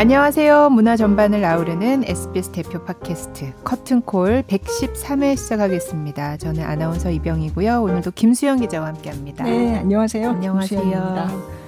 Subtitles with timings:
[0.00, 0.70] 안녕하세요.
[0.70, 6.38] 문화 전반을 아우르는 SBS 대표 팟캐스트 커튼콜 113회 시작하겠습니다.
[6.38, 7.82] 저는 아나운서 이병이고요.
[7.82, 9.44] 오늘도 김수영 기자와 함께합니다.
[9.44, 10.30] 네, 안녕하세요.
[10.30, 10.80] 안녕하세요.
[10.80, 11.59] 김수영입니다.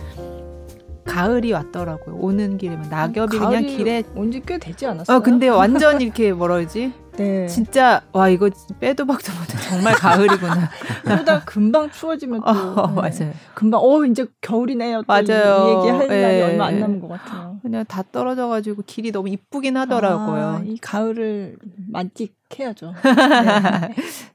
[1.05, 2.17] 가을이 왔더라고요.
[2.17, 5.17] 오는 길에 막 낙엽이 그냥 길에 온지 꽤 되지 않았어요?
[5.17, 6.93] 어 근데 완전 이렇게 뭐라 그러지?
[7.17, 7.47] 네.
[7.47, 8.49] 진짜 와 이거
[8.81, 10.71] 빼도 박도 못해 정말 가을이구나.
[11.05, 12.47] 그러다 금방 추워지면 또
[12.81, 12.95] 어, 네.
[12.95, 13.33] 맞아요.
[13.55, 15.03] 금방 어 이제 겨울이네요.
[15.03, 15.25] 또 맞아요.
[15.25, 16.43] 이 얘기 할 날이 네.
[16.43, 17.59] 얼마 안 남은 것 같아요.
[17.63, 20.45] 그냥 다 떨어져가지고 길이 너무 이쁘긴 하더라고요.
[20.47, 21.57] 아, 이 가을을
[21.91, 22.95] 만끽해야죠.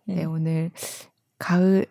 [0.05, 0.25] 네, 네.
[0.25, 0.71] 오늘
[1.39, 1.85] 가을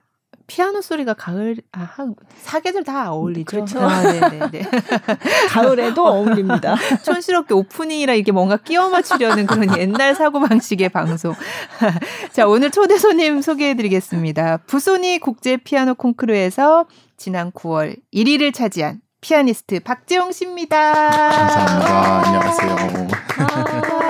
[0.47, 3.45] 피아노 소리가 가을 아 한- 사계절 다 어울리죠.
[3.45, 3.81] 그렇죠.
[3.81, 4.63] 아, 네네네.
[5.51, 6.77] 가을에도 어울립니다.
[7.05, 11.35] 촌스럽게 오프닝이라 이게 뭔가 끼워 맞추려는 그런 옛날 사고 방식의 방송.
[12.33, 14.59] 자 오늘 초대 손님 소개해드리겠습니다.
[14.67, 20.93] 부소니 국제 피아노 콩쿠르에서 지난 9월 1위를 차지한 피아니스트 박재홍 씨입니다.
[21.31, 22.23] 감사합니다.
[22.27, 24.06] 안녕하세요.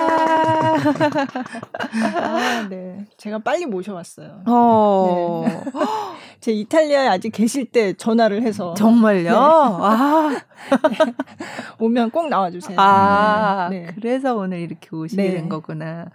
[2.15, 3.05] 아, 네.
[3.17, 4.43] 제가 빨리 모셔왔어요.
[4.47, 5.45] 어,
[6.41, 9.37] 제 이탈리아에 아직 계실 때 전화를 해서 정말요?
[9.37, 10.31] 아,
[11.81, 12.79] 오면 꼭 나와주세요.
[12.79, 13.89] 아, 네.
[13.95, 15.33] 그래서 오늘 이렇게 오시게 네.
[15.33, 16.07] 된 거구나.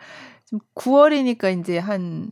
[0.45, 2.31] 지금 9월이니까 이제 한,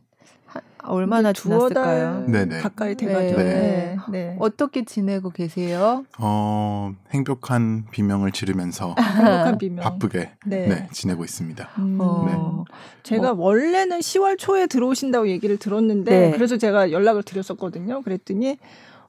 [0.84, 2.24] 얼마나 지났을까요?
[2.26, 2.60] 네네.
[2.60, 3.38] 가까이 돼가지고.
[3.42, 3.44] 네.
[3.44, 3.96] 네.
[4.10, 4.36] 네.
[4.38, 6.04] 어떻게 지내고 계세요?
[6.18, 9.84] 어, 행복한 비명을 지르면서 행복한 비명.
[9.84, 10.66] 바쁘게 네.
[10.66, 11.68] 네, 지내고 있습니다.
[11.78, 12.64] 음, 어,
[13.02, 16.30] 제가 원래는 10월 초에 들어오신다고 얘기를 들었는데 네.
[16.32, 18.02] 그래서 제가 연락을 드렸었거든요.
[18.02, 18.58] 그랬더니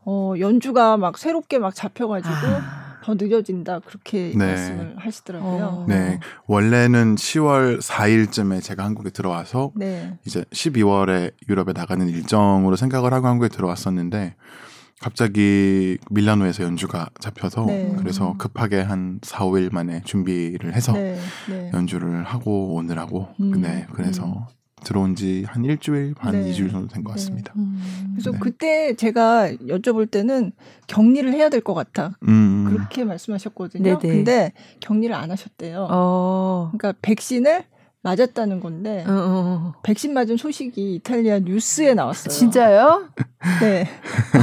[0.03, 4.45] 어, 연주가 막 새롭게 막 잡혀가지고 아, 더 늦어진다 그렇게 네.
[4.45, 5.66] 말씀을 하시더라고요.
[5.66, 5.85] 어.
[5.88, 6.19] 네.
[6.45, 10.17] 원래는 10월 4일쯤에 제가 한국에 들어와서 네.
[10.25, 14.35] 이제 12월에 유럽에 나가는 일정으로 생각을 하고 한국에 들어왔었는데
[15.02, 17.95] 갑자기 밀라노에서 연주가 잡혀서 네.
[17.97, 21.19] 그래서 급하게 한 4, 5일 만에 준비를 해서 네.
[21.50, 21.72] 네.
[21.73, 23.61] 연주를 하고 오느라고 음.
[23.61, 24.47] 네, 그래서
[24.84, 26.50] 들어온 지 한 일주일 반, 네.
[26.50, 27.19] 이주일 정도 된것 네.
[27.19, 27.53] 같습니다.
[27.56, 28.14] 음.
[28.14, 28.38] 그래서 네.
[28.40, 30.52] 그때 제가 여쭤볼 때는
[30.88, 32.12] 격리를 해야 될 것 같아.
[32.28, 34.00] 음, 그렇게 말씀하셨거든요.
[34.00, 34.16] 네네.
[34.16, 35.88] 근데 격리를 안 하셨대요.
[35.91, 37.64] 어, 그러니까 백신을
[38.03, 39.74] 맞았다는 건데 어, 어.
[39.84, 42.30] 백신 맞은 소식이 이탈리아 뉴스에 나왔어요.
[42.34, 43.09] 진짜요?
[43.62, 43.88] 네.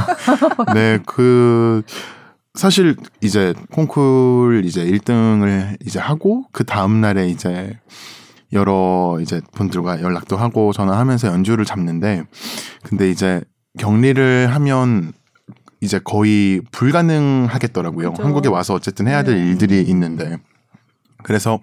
[0.73, 1.81] 네, 그
[2.53, 7.77] 사실 이제 콩쿨 이제 1등을 이제 하고 그 다음 날에 이제
[8.53, 12.23] 여러 이제 분들과 연락도 하고 전화하면서 연주를 잡는데
[12.83, 13.41] 근데 이제
[13.77, 15.13] 격리를 하면
[15.81, 18.11] 이제 거의 불가능하겠더라고요.
[18.11, 18.23] 그죠.
[18.23, 19.49] 한국에 와서 어쨌든 해야 될 네.
[19.49, 20.37] 일들이 있는데
[21.23, 21.59] 그래서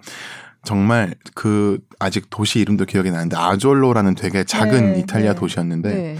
[0.63, 5.39] 정말 그 아직 도시 이름도 기억이 나는데 아졸로라는 되게 작은 네, 이탈리아 네.
[5.39, 6.17] 도시였는데 네.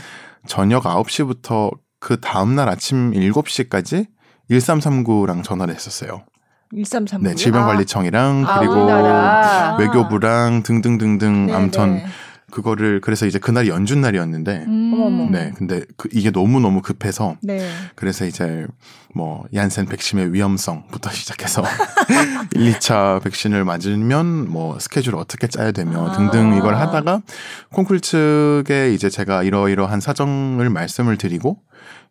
[0.48, 4.08] 저녁 9시부터 그 다음날 아침 7시까지
[4.50, 6.24] 1339랑 전화를 했었어요.
[6.74, 7.30] 1339.
[7.30, 9.78] 네, 질병관리청이랑 아, 그리고 우리나라.
[9.78, 12.06] 외교부랑 등등등등 네, 아무튼 네.
[12.52, 15.32] 그거를 그래서 이제 그날이 연주 날이었는데 음.
[15.32, 17.70] 네, 근데 그 이게 너무 너무 급해서 네.
[17.96, 18.66] 그래서 이제
[19.14, 21.64] 뭐 얀센 백신의 위험성부터 시작해서
[22.56, 26.12] 1, 2차 백신을 맞으면 뭐 스케줄을 어떻게 짜야 되며 아.
[26.14, 27.22] 등등 이걸 하다가
[27.74, 31.58] 콩쿨 측에 이제 제가 이러이러한 사정을 말씀을 드리고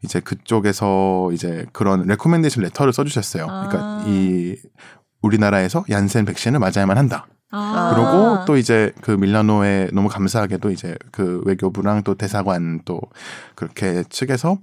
[0.04, 3.46] 이제 그쪽에서 이제 그런 recommendation letter를 써주셨어요.
[3.48, 3.68] 아.
[3.68, 4.56] 그러니까 이
[5.22, 7.26] 우리나라에서 얀센 백신을 맞아야만 한다.
[7.50, 7.92] 아.
[7.94, 13.00] 그러고 또 이제 그 밀라노에 너무 감사하게도 이제 그 외교부랑 또 대사관 또
[13.54, 14.58] 그렇게 측에서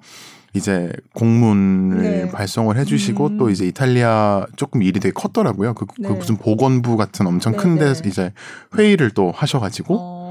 [0.53, 2.29] 이제 공문을 네.
[2.29, 3.37] 발송을 해주시고 음.
[3.37, 5.73] 또 이제 이탈리아 조금 일이 되게 컸더라고요.
[5.73, 6.09] 그, 그 네.
[6.09, 7.85] 무슨 보건부 같은 엄청 네, 큰 네.
[7.85, 8.31] 데서 이제
[8.77, 10.22] 회의를 또 하셔가지고 어.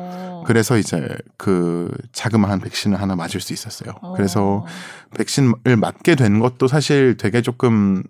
[0.46, 3.94] 그래서 이제 그 자그마한 백신을 하나 맞을 수 있었어요.
[4.02, 4.14] 어.
[4.14, 4.64] 그래서
[5.16, 8.02] 백신을 맞게 된 것도 사실 되게 조금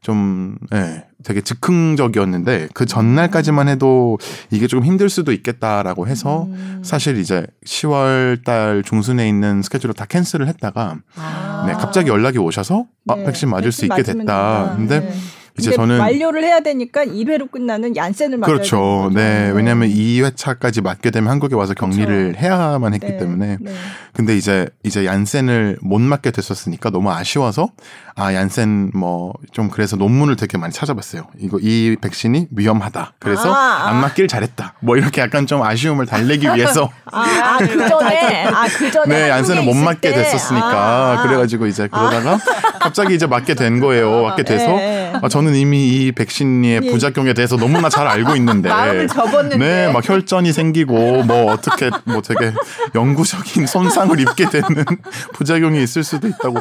[0.00, 4.18] 좀, 예, 되게 즉흥적이었는데 그 전날까지만 해도
[4.50, 6.82] 이게 조금 힘들 수도 있겠다라고 해서 음.
[6.84, 11.64] 사실 이제 10월 달 중순에 있는 스케줄을 다 캔슬을 했다가 아.
[11.66, 14.64] 네, 갑자기 연락이 오셔서 아, 네, 백신 맞을 수 백신 있게 맞으면 됐다.
[14.64, 14.76] 된다.
[14.76, 15.14] 근데 네.
[15.58, 19.10] 이제 저는 완료를 해야 되니까 2회로 끝나는 얀센을 맞아야 그렇죠.
[19.14, 19.52] 네.
[19.54, 22.38] 왜냐하면 2회차까지 맞게 되면 한국에 와서 격리를 그렇죠.
[22.40, 23.58] 해야만 했기 네, 때문에.
[23.60, 23.72] 네.
[24.12, 27.70] 근데 이제 이제 얀센을 못 맞게 됐었으니까 너무 아쉬워서
[28.16, 31.28] 아 얀센 뭐 좀 그래서 논문을 되게 많이 찾아봤어요.
[31.38, 33.12] 이거 이 백신이 위험하다.
[33.20, 33.88] 그래서 아, 아.
[33.90, 34.74] 안 맞길 잘했다.
[34.80, 39.30] 뭐 이렇게 약간 좀 아쉬움을 달래기 위해서 아, 아, 그 전에 아, 그 전에 네,
[39.30, 40.14] 얀센을 못 맞게 때?
[40.14, 41.22] 됐었으니까 아, 아.
[41.22, 42.38] 그래가지고 이제 그러다가
[42.80, 44.22] 갑자기 이제 맞게 된 거예요.
[44.22, 45.18] 맞게 돼서 네, 네.
[45.22, 46.90] 아, 저는 이미 이 백신의 예.
[46.90, 48.68] 부작용에 대해서 너무나 잘 알고 있는데.
[48.68, 49.56] 마음을 접었는데.
[49.58, 52.52] 네, 막 혈전이 생기고 뭐 어떻게 뭐 되게
[52.96, 54.84] 영구적인 손상을 입게 되는
[55.34, 56.56] 부작용이 있을 수도 있다고.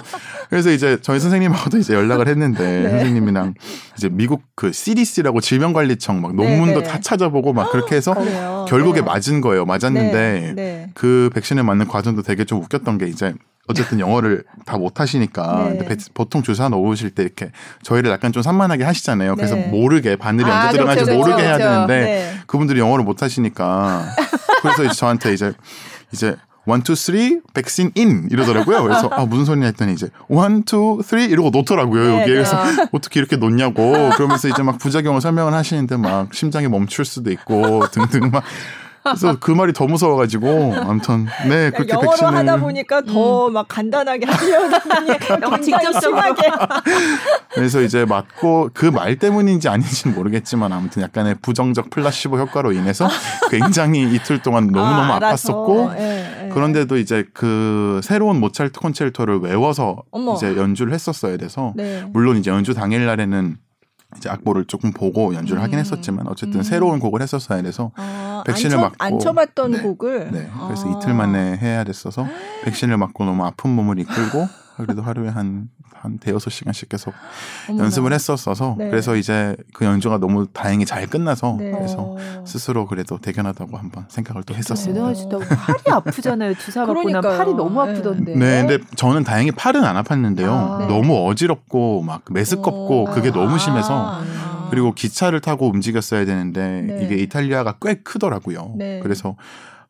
[0.52, 2.90] 그래서 이제 저희 선생님 하고도 이제 연락을 했는데 네.
[2.90, 3.54] 선생님이랑
[3.98, 6.88] 이제 미국 그 CDC라고 질병관리청 막 네, 논문도 네.
[6.88, 8.14] 다 찾아보고 막 그렇게 해서.
[8.68, 9.06] 결국에 네.
[9.06, 9.66] 맞은 거예요.
[9.66, 10.54] 맞았는데 네.
[10.56, 10.90] 네.
[10.94, 13.34] 그 백신을 맞는 과정도 되게 좀 웃겼던 게 이제
[13.68, 15.86] 어쨌든 영어를 다 못 하시니까 네.
[15.86, 17.52] 배- 보통 주사 놓으실 때 이렇게
[17.84, 19.36] 저희를 약간 좀 산만하게 하시잖아요.
[19.36, 19.68] 그래서 네.
[19.68, 21.72] 모르게 바늘이 아, 언제 들어가는지 그렇죠, 모르게 해야 그렇죠.
[21.88, 22.34] 되는데 네.
[22.48, 24.06] 그분들이 영어를 못 하시니까
[24.62, 25.54] 그래서 이제 저한테 이제
[26.12, 28.84] 이제 one two three 백신 in 이러더라고요.
[28.84, 32.04] 그래서 아 무슨 소리냐 했더니 이제 one two three 이러고 놓더라고요.
[32.04, 32.34] 네, 여기에 네.
[32.34, 32.58] 그래서
[32.94, 38.30] 어떻게 이렇게 놓냐고 그러면서 이제 막 부작용을 설명을 하시는데 막 심장이 멈출 수도 있고 등등
[38.32, 38.44] 막
[39.04, 44.26] 그래서 그 말이 더 무서워가지고 아무튼 네 그렇게 영어로 백신을 하다 보니까 더막 간단하게
[45.20, 46.00] 굉장히 직접적으로.
[46.00, 46.42] 심하게
[47.54, 53.10] 그래서 이제 맞고 그 말 때문인지 아닌지는 모르겠지만 아무튼 약간의 부정적 플라시보 효과로 인해서
[53.52, 55.20] 굉장히 이틀 동안 너무너무 아.
[55.20, 56.43] 아팠었고 예, 예.
[56.54, 60.36] 그런데도 이제 그 새로운 모차르트 콘체르토를 외워서 어머.
[60.36, 62.04] 이제 연주를 했었어야 돼서 네.
[62.14, 63.58] 물론 이제 연주 당일 날에는
[64.18, 65.80] 이제 악보를 조금 보고 연주를 하긴 음.
[65.80, 66.64] 했었지만 어쨌든 음.
[66.64, 68.96] 새로운 곡을 했었어야 돼서 아, 백신을 맞고.
[69.00, 69.82] 안 쳐봤던 네.
[69.82, 70.98] 곡을 네 그래서 아.
[71.00, 72.28] 이틀 만에 해야 됐어서
[72.64, 74.48] 백신을 맞고 너무 아픈 몸을 이끌고
[74.78, 75.70] 그래도 하루에 한
[76.04, 77.14] 한 대여섯 시간씩 계속
[77.70, 77.86] 어머나.
[77.86, 78.90] 연습을 했었어서 네.
[78.90, 81.72] 그래서 이제 그 연주가 너무 다행히 잘 끝나서 네.
[81.72, 82.44] 그래서 어.
[82.46, 85.14] 스스로 그래도 대견하다고 한번 생각을 또 했었습니다.
[85.14, 85.56] 대단하시다.
[85.56, 86.56] 팔이 아프잖아요.
[86.56, 87.38] 주사 맞고 난 그러니까요.
[87.38, 87.92] 팔이 너무 네.
[87.92, 88.36] 아프던데.
[88.36, 90.50] 네, 근데 저는 다행히 팔은 안 아팠는데요.
[90.50, 90.78] 아.
[90.82, 90.88] 네.
[90.88, 93.14] 너무 어지럽고 막 메스껍고 어.
[93.14, 94.68] 그게 너무 심해서 아.
[94.72, 97.06] 그리고 기차를 타고 움직였어야 되는데 네.
[97.06, 98.74] 이게 이탈리아가 꽤 크더라고요.
[98.78, 99.00] 네.
[99.02, 99.38] 그래서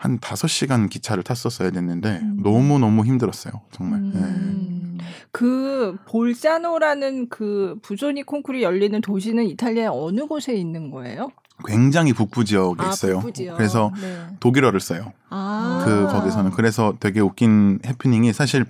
[0.03, 2.39] 한 다섯 시간 기차를 탔었어야 됐는데 음.
[2.43, 3.53] 너무 너무 힘들었어요.
[3.71, 4.01] 정말.
[4.01, 4.19] 네.
[4.19, 4.97] 음.
[5.31, 11.31] 그 볼자노라는 그 부조니 콩쿠르 열리는 도시는 이탈리아 어느 곳에 있는 거예요?
[11.65, 13.19] 굉장히 북부 지역에 아, 있어요.
[13.19, 13.55] 북부지요.
[13.55, 14.27] 그래서 네.
[14.41, 15.13] 독일어를 써요.
[15.29, 15.83] 아.
[15.85, 18.65] 그 거기서는 그래서 되게 웃긴 해프닝이 사실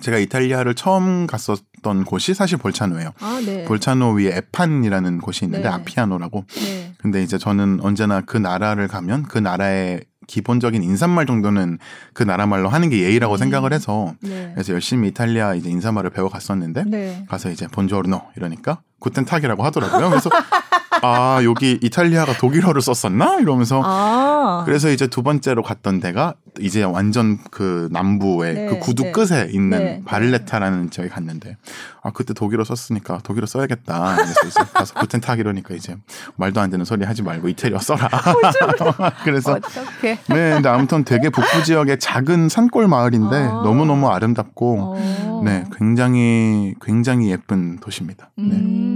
[0.00, 3.12] 제가 이탈리아를 처음 갔었던 곳이 사실 볼차노예요.
[3.20, 3.64] 아, 네.
[3.64, 5.74] 볼차노 위에 에판이라는 곳이 있는데 네.
[5.74, 6.46] 아피아노라고.
[6.48, 6.94] 네.
[6.98, 11.78] 근데 이제 저는 언제나 그 나라를 가면 그 나라의 기본적인 인사말 정도는
[12.12, 13.38] 그 나라 말로 하는 게 예의라고 음.
[13.38, 14.50] 생각을 해서 네.
[14.54, 17.24] 그래서 열심히 이탈리아 이제 인사말을 배워 갔었는데 네.
[17.28, 20.10] 가서 이제 본조르노 이러니까 구텐탁이라고 하더라고요.
[20.10, 20.30] 그래서
[21.04, 24.62] 아 여기 이탈리아가 독일어를 썼었나 이러면서 아.
[24.64, 29.12] 그래서 이제 두 번째로 갔던 데가 이제 완전 그 남부의 네, 그 구두 네.
[29.12, 31.56] 끝에 있는 네, 바를레타라는 지역에 갔는데
[32.02, 34.16] 아 그때 독일어 썼으니까 독일어 써야겠다.
[34.16, 35.96] 그래서 이제 가서 구텐탁 이러니까 이제
[36.36, 38.08] 말도 안 되는 소리 하지 말고 이태리어 써라.
[39.24, 40.18] 그래서 어떻게?
[40.28, 43.62] 네, 근데 아무튼 되게 북부 지역의 작은 산골 마을인데 아.
[43.64, 45.42] 너무 너무 아름답고 어.
[45.44, 48.30] 네 굉장히 굉장히 예쁜 도시입니다.
[48.36, 48.44] 네.
[48.44, 48.93] 음.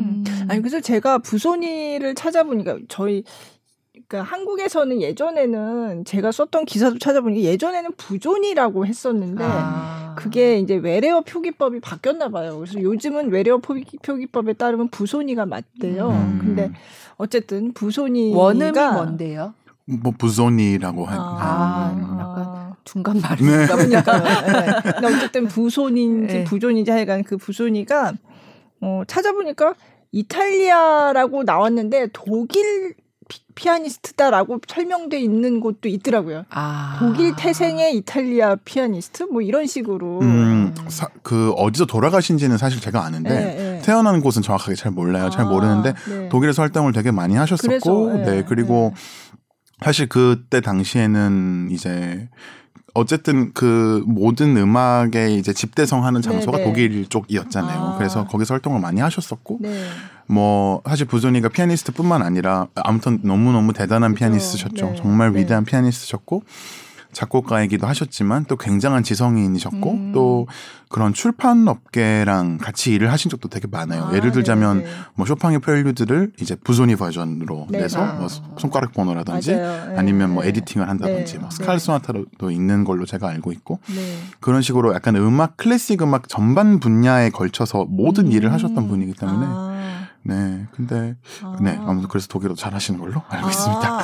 [0.48, 3.24] 아니 그래서 제가 부소니를 찾아보니까 저희
[4.08, 10.14] 그러니까 한국에서는 예전에는 제가 썼던 기사도 찾아보니까 예전에는 부존이라고 했었는데 아.
[10.16, 12.58] 그게 이제 외래어 표기법이 바뀌었나 봐요.
[12.58, 16.08] 그래서 요즘은 외래어 표기, 표기법에 따르면 부소니가 맞대요.
[16.08, 16.38] 음.
[16.40, 16.72] 근데
[17.16, 19.54] 어쨌든 부소니가 원음이 뭔데요?
[19.84, 21.18] 뭐 부손이라고 한.
[21.18, 23.22] 아, 약간 중간 네.
[23.22, 24.02] 말인가 보니까.
[24.02, 24.92] 그러니까 네.
[24.92, 26.44] 근데 어쨌든 부손인지 네.
[26.44, 28.12] 부존인지 하여간 그 부손이가
[28.80, 29.74] 어, 찾아보니까
[30.12, 32.94] 이탈리아라고 나왔는데 독일
[33.28, 36.44] 피, 피아니스트다라고 설명돼 있는 곳도 있더라고요.
[36.50, 36.96] 아.
[36.98, 40.20] 독일 태생의 이탈리아 피아니스트 뭐 이런 식으로.
[40.22, 43.82] 음, 사- 그 어디서 돌아가신지는 사실 제가 아는데 네, 네.
[43.84, 45.28] 태어난 곳은 정확하게 잘 몰라요.
[45.28, 46.28] 잘 아, 모르는데 네.
[46.30, 48.94] 독일에서 활동을 되게 많이 하셨었고, 그래서, 네, 네, 그리고
[49.84, 52.28] 사실 그때 당시에는 이제
[52.98, 56.70] 어쨌든 그 모든 음악의 이제 집대성 하는 장소가 네, 네.
[56.70, 57.78] 독일 쪽이었잖아요.
[57.80, 57.96] 아.
[57.96, 59.84] 그래서 거기서 활동을 많이 하셨었고, 네.
[60.26, 64.18] 뭐 사실 부조니가 피아니스트뿐만 아니라 아무튼 너무 너무 대단한 그죠.
[64.18, 64.86] 피아니스트셨죠.
[64.86, 65.40] 네, 정말 네.
[65.40, 66.42] 위대한 피아니스트셨고
[67.12, 70.12] 작곡가이기도 하셨지만 또 굉장한 지성인이셨고 음.
[70.12, 70.46] 또
[70.88, 74.06] 그런 출판 업계랑 같이 일을 하신 적도 되게 많아요.
[74.06, 74.90] 아, 예를 들자면 네, 네.
[75.14, 77.80] 뭐 쇼팽의 프렐류드를 이제 부조니 버전으로 네.
[77.80, 78.12] 내서 아.
[78.14, 79.52] 뭐 손가락 번호라든지.
[79.54, 80.50] 네, 아니면 뭐 네.
[80.50, 81.56] editing을 한다든지 네, 뭐 네.
[81.56, 84.18] 스칼라티 소나타도 있는 걸로 제가 알고 있고 네.
[84.40, 88.32] 그런 식으로 약간 음악 클래식 음악 전반 분야에 걸쳐서 모든 음.
[88.32, 90.07] 일을 하셨던 분이기 때문에 아.
[90.22, 91.56] 네 근데 아.
[91.60, 93.98] 네 아무튼 그래서 독일어 잘하시는 걸로 알고 아, 있습니다.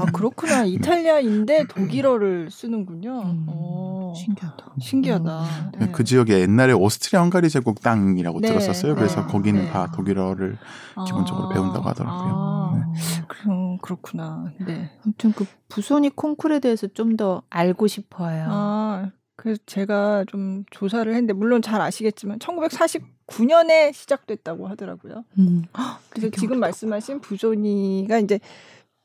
[0.02, 3.22] 아 그렇구나 이탈리아인데 독일어를 쓰는군요.
[3.22, 3.46] 음.
[3.48, 4.12] 어.
[4.16, 4.64] 신기하다.
[4.80, 5.44] 신기하다.
[5.78, 8.96] 네, 그 지역에 옛날에 오스트리아 헝가리 제국 땅이라고 네, 들었었어요.
[8.96, 9.70] 그래서 네, 거기는 네.
[9.70, 10.58] 다 독일어를
[11.06, 12.32] 기본적으로 배운다고 하더라고요.
[12.34, 13.24] 아, 네.
[13.28, 14.50] 그럼 그렇구나.
[14.66, 14.90] 네.
[15.04, 19.10] 아무튼 그 부소니 콩쿨에 대해서 좀 더 알고 싶어요.
[19.40, 25.24] 아 그래서 제가 좀 조사를 했는데 물론 잘 아시겠지만 1949년에 시작됐다고 하더라고요.
[25.38, 25.64] 음.
[26.10, 26.60] 그래서 지금.
[26.60, 28.38] 말씀하신 부존이가 이제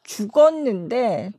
[0.04, 1.32] 죽었는데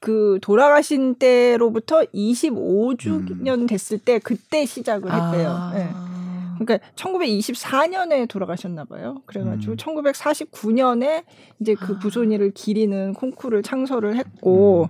[0.00, 5.48] 그 돌아가신 때로부터 25주년 됐을 때 그때 시작을 했대요.
[5.50, 5.72] 아.
[5.74, 5.88] 예.
[6.58, 9.22] 그러니까 1924년에 돌아가셨나 봐요.
[9.26, 9.76] 그래가지고 음.
[9.76, 11.24] 1949년에
[11.60, 11.98] 이제 그 아.
[11.98, 14.88] 부손이를 기리는 콩쿠르를 창설을 했고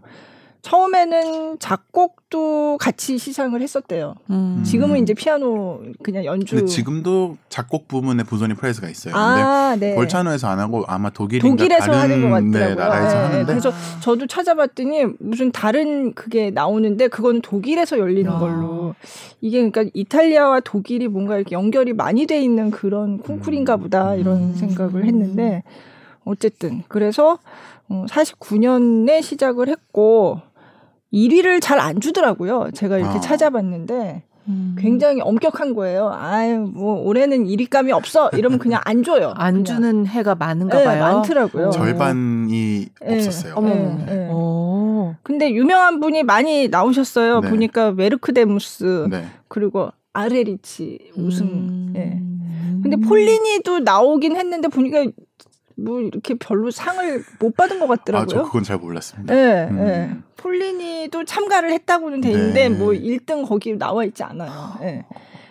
[0.62, 4.14] 처음에는 작곡도 같이 시상을 했었대요.
[4.30, 4.62] 음.
[4.64, 6.56] 지금은 이제 피아노 그냥 연주.
[6.56, 9.14] 근데 지금도 작곡 부문에 부손이 프라이즈가 있어요.
[9.14, 9.94] 근데 아, 네.
[9.94, 12.84] 볼차노에서 안 하고 아마 독일인가 독일에서 다른 하는 것 네, 같더라고요.
[12.84, 13.24] 나라에서 예, 예.
[13.24, 18.38] 하는데 그래서 저도 찾아봤더니 무슨 다른 그게 나오는데 그거는 독일에서 열리는 아.
[18.38, 18.94] 걸로
[19.40, 24.54] 이게 그러니까 이탈리아와 독일이 뭔가 이렇게 연결이 많이 돼 있는 그런 콩쿠르인가 보다 이런 음.
[24.54, 25.62] 생각을 했는데
[26.24, 27.38] 어쨌든 그래서
[27.88, 30.40] 어, 49년에 시작을 했고
[31.12, 32.70] 1위를 잘 안 주더라고요.
[32.74, 33.20] 제가 이렇게 아.
[33.20, 34.74] 찾아봤는데 음.
[34.78, 36.10] 굉장히 엄격한 거예요.
[36.12, 39.32] 아유 뭐 올해는 1위감이 없어 이러면 그냥 안 줘요.
[39.36, 39.64] 안 그냥.
[39.64, 41.00] 주는 해가 많은가 네, 봐요.
[41.02, 41.68] 많더라고요.
[41.68, 41.70] 어.
[41.70, 43.14] 절반이 예.
[43.16, 43.54] 없었어요.
[43.56, 43.68] 어머.
[43.68, 44.28] 네, 네.
[44.30, 45.14] 오.
[45.22, 47.40] 근데 유명한 분이 많이 나오셨어요.
[47.40, 47.50] 네.
[47.50, 49.24] 보니까 웨르크데무스 네.
[49.48, 51.46] 그리고 아레리치 우승.
[51.46, 51.92] 음.
[51.96, 52.20] 예.
[52.82, 55.04] 근데 폴리니도 나오긴 했는데 보니까
[55.84, 58.42] 뭐 이렇게 별로 상을 못 받은 것 아, 저 같더라고요.
[58.44, 59.34] 그건 잘 몰랐습니다.
[59.34, 59.78] 예, 음.
[59.86, 60.10] 예.
[60.36, 62.74] 폴리니도 참가를 했다고는 돼 있는데 네.
[62.74, 64.50] 뭐 1등 거기 나와 있지 않아요.
[64.82, 65.04] 예.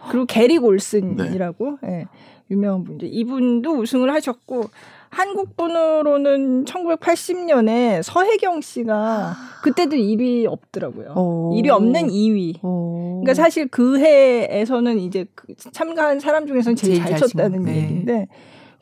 [0.10, 1.90] 그리고 게리 골슨이라고 네.
[1.90, 2.06] 예.
[2.52, 4.64] 유명한 분인데 이분도 우승을 하셨고
[5.10, 11.14] 한국 분으로는 1980년에 서혜경 씨가 그때도 1위 없더라고요.
[11.16, 11.54] 오.
[11.56, 12.64] 1위 없는 2위.
[12.64, 13.22] 오.
[13.22, 17.64] 그러니까 사실 그 해에서는 이제 그 참가한 사람 중에서는 제일, 제일 잘 잘 쳤다는.
[17.66, 17.78] 네.
[17.84, 18.28] 얘기인데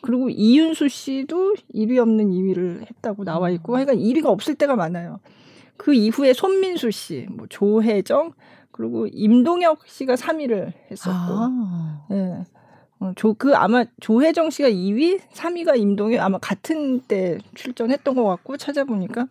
[0.02, 3.78] 그리고 이윤수 씨도 1위 없는 2위를 했다고 나와 있고 음.
[3.78, 5.20] 하여간 1위가 없을 때가 많아요.
[5.76, 8.34] 그 이후에 손민수 씨, 뭐 조혜정
[8.72, 12.06] 그리고 임동혁 씨가 3위를 했었고 아.
[12.12, 12.44] 예.
[13.00, 18.58] 어, 조, 그 아마 조혜정 씨가 2위, 3위가 임동혁 아마 같은 때 출전했던 것 같고
[18.58, 19.28] 찾아보니까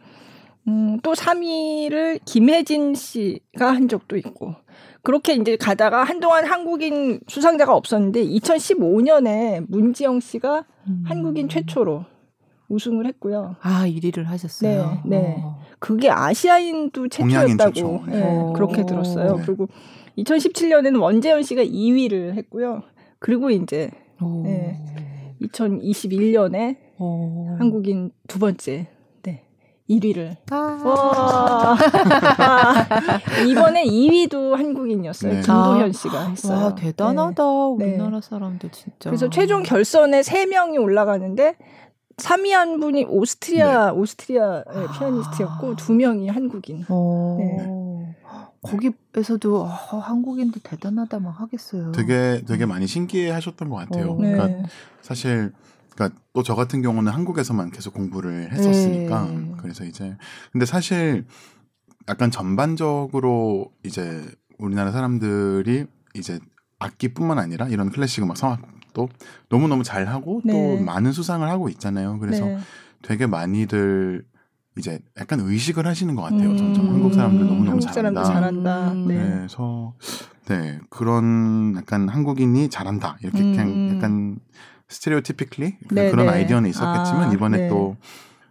[0.68, 4.54] 음, 또 3위를 김혜진 씨가 한 적도 있고
[5.06, 11.04] 그렇게 이제 가다가 한동안 한국인 수상자가 없었는데 2015년에 문지영 씨가 음.
[11.06, 12.04] 한국인 최초로
[12.68, 13.54] 우승을 했고요.
[13.60, 15.02] 아 1위를 하셨어요.
[15.04, 15.36] 네, 네.
[15.38, 15.60] 어.
[15.78, 18.02] 그게 아시아인도 최초였다고 최초.
[18.10, 18.52] 예, 오.
[18.54, 19.36] 그렇게 들었어요.
[19.36, 19.42] 네.
[19.46, 19.68] 그리고
[20.18, 22.82] 2017년에는 원재현 씨가 2위를 했고요.
[23.20, 24.42] 그리고 이제 오.
[24.42, 24.76] 네.
[25.40, 27.54] 2021년에 오.
[27.60, 28.95] 한국인 두 번째 네
[29.88, 30.56] 1위를 아.
[30.84, 31.76] 와
[33.46, 35.32] 이번에 2위도 한국인이었어요.
[35.32, 35.40] 네.
[35.40, 36.64] 김도현 씨가 했어요.
[36.64, 37.42] 와 대단하다
[37.78, 37.84] 네.
[37.84, 39.10] 우리나라 사람들 진짜.
[39.10, 41.56] 그래서 최종 결선에 3명이 올라가는데
[42.16, 45.76] 3위 한 분이 오스트리아 오스트리아 의 피아니스트였고 아.
[45.76, 46.84] 두 명이 한국인.
[46.88, 47.36] 어.
[47.38, 47.86] 네.
[48.62, 51.92] 거기에서도 아, 한국인도 대단하다 막 하겠어요.
[51.92, 54.12] 되게 되게 많이 신기해 하셨던 것 같아요.
[54.12, 54.16] 어.
[54.16, 54.62] 그러니까 네.
[55.02, 55.52] 사실
[55.96, 59.52] 그러니까 또 저 같은 경우는 한국에서만 계속 공부를 했었으니까 네.
[59.58, 60.16] 그래서 이제
[60.52, 61.24] 근데 사실
[62.08, 64.24] 약간 전반적으로 이제
[64.58, 66.38] 우리나라 사람들이 이제
[66.78, 69.08] 악기뿐만 아니라 이런 클래식 음악 성악도
[69.48, 70.52] 너무 너무 잘 하고 네.
[70.78, 72.18] 또 많은 수상을 하고 있잖아요.
[72.18, 72.58] 그래서 네.
[73.02, 74.24] 되게 많이들
[74.78, 76.50] 이제 약간 의식을 하시는 것 같아요.
[76.50, 76.56] 음.
[76.56, 78.24] 점점 한국 사람들 너무 너무 잘한다.
[78.24, 78.92] 잘한다.
[78.92, 79.08] 음.
[79.08, 79.14] 네.
[79.16, 79.94] 그래서
[80.48, 83.52] 네 그런 약간 한국인이 잘한다 이렇게 음.
[83.52, 84.38] 그냥 약간
[84.88, 86.32] 스테레오티피클리 네, 그런 네.
[86.32, 87.68] 아이디어는 있었겠지만 아, 이번에 네.
[87.68, 87.96] 또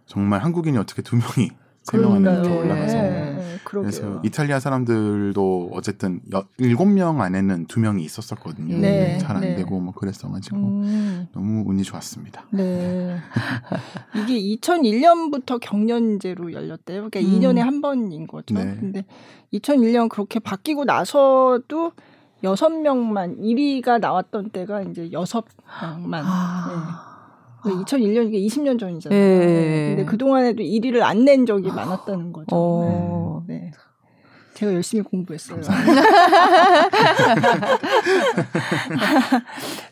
[0.06, 1.50] 정말 한국인이 어떻게 두 명이
[1.82, 2.48] 세 명 안에 이렇게.
[2.50, 3.42] 올라가서 네.
[3.64, 8.76] 그래서 이탈리아 사람들도 어쨌든 여- 일곱 명 안에는 두 명이 있었었거든요.
[8.78, 9.54] 네, 잘안 네.
[9.56, 12.46] 되고 뭐 그랬어가지고 음, 너무 운이 좋았습니다.
[12.52, 13.16] 네.
[14.16, 17.08] 이게 2001년부터 경연제로 열렸대요.
[17.08, 17.40] 그러니까 음.
[17.40, 18.54] 2년에 한 번인 거죠.
[18.54, 18.76] 네.
[18.80, 19.04] 근데
[19.52, 21.92] 2001년 그렇게 바뀌고 나서도
[22.46, 25.44] 여섯 명만 1위가 나왔던 때가 이제 여섯
[25.82, 26.22] 명만.
[26.24, 27.02] 아.
[27.66, 27.72] 네.
[27.72, 29.18] 2001년 이게 20년 전이잖아요.
[29.20, 29.38] 예.
[29.38, 29.88] 네.
[29.96, 32.46] 근데 그 동안에도 1위를 안 낸 적이 많았다는 거죠.
[32.52, 33.42] 어.
[33.48, 33.72] 네.
[34.54, 35.60] 제가 열심히 공부했어요.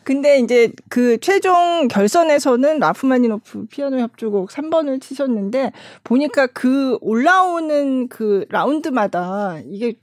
[0.03, 5.71] 근데 이제 그 최종 결선에서는 라프마니노프 피아노 협주곡 3번을 치셨는데
[6.03, 9.93] 보니까 그 올라오는 그 라운드마다 이게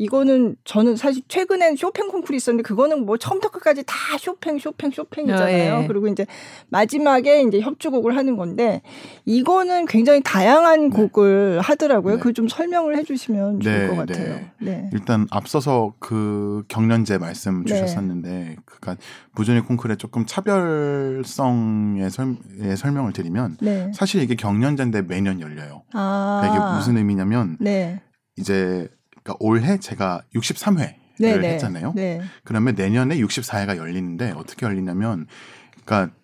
[0.00, 5.74] 이거는 저는 사실 최근엔 쇼팽 콩쿠르 있었는데 그거는 뭐 처음부터 끝까지 다 쇼팽 쇼팽 쇼팽이잖아요.
[5.74, 5.86] 어, 예.
[5.86, 6.24] 그리고 이제
[6.70, 8.80] 마지막에 이제 협주곡을 하는 건데
[9.26, 12.14] 이거는 굉장히 다양한 곡을 하더라고요.
[12.14, 12.18] 네.
[12.18, 14.36] 그걸 좀 설명을 해주시면 좋을 네, 것 같아요.
[14.36, 14.52] 네.
[14.58, 14.90] 네.
[14.94, 17.74] 일단 앞서서 그 경련제 말씀 네.
[17.74, 18.96] 주셨었는데 그니까
[19.34, 23.92] 부조니 콩쿨의 조금 차별성의 설, 의 설명을 드리면 네.
[23.94, 25.82] 사실 이게 경련제인데 매년 열려요.
[25.92, 26.40] 아.
[26.40, 28.00] 그러니까 이게 무슨 의미냐면 네.
[28.38, 28.88] 이제
[29.22, 31.54] 그러니까 올해 제가 63회를 네네.
[31.54, 31.92] 했잖아요.
[31.94, 32.20] 네.
[32.44, 35.26] 그러면 내년에 64회가 열리는데 어떻게 열리냐면
[35.84, 36.14] 그러니까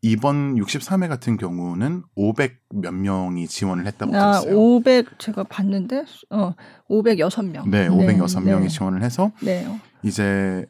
[0.00, 4.56] 이번 63회 같은 경우는 500 몇 명이 지원을 했다고 아, 들었어요.
[4.56, 6.54] 500 제가 봤는데 어
[6.88, 7.68] 506명.
[7.68, 8.68] 네, 506명이 네.
[8.68, 9.66] 지원을 해서 네.
[10.02, 10.66] 이제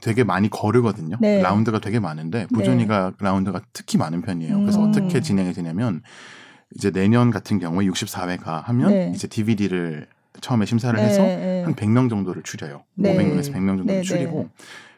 [0.00, 1.16] 되게 많이 거르거든요.
[1.20, 1.40] 네.
[1.40, 4.60] 라운드가 되게 많은데 부존이가 라운드가 특히 많은 편이에요.
[4.60, 4.88] 그래서 음.
[4.88, 6.02] 어떻게 진행이 되냐면
[6.74, 9.12] 이제 내년 같은 경우에 64회가 하면 네.
[9.14, 10.08] 이제 DVD를
[10.40, 11.62] 처음에 심사를 네, 해서 네.
[11.64, 12.84] 한 100명 정도를 추려요.
[12.94, 13.16] 네.
[13.16, 14.48] 500명에서 100명 정도를 네, 네.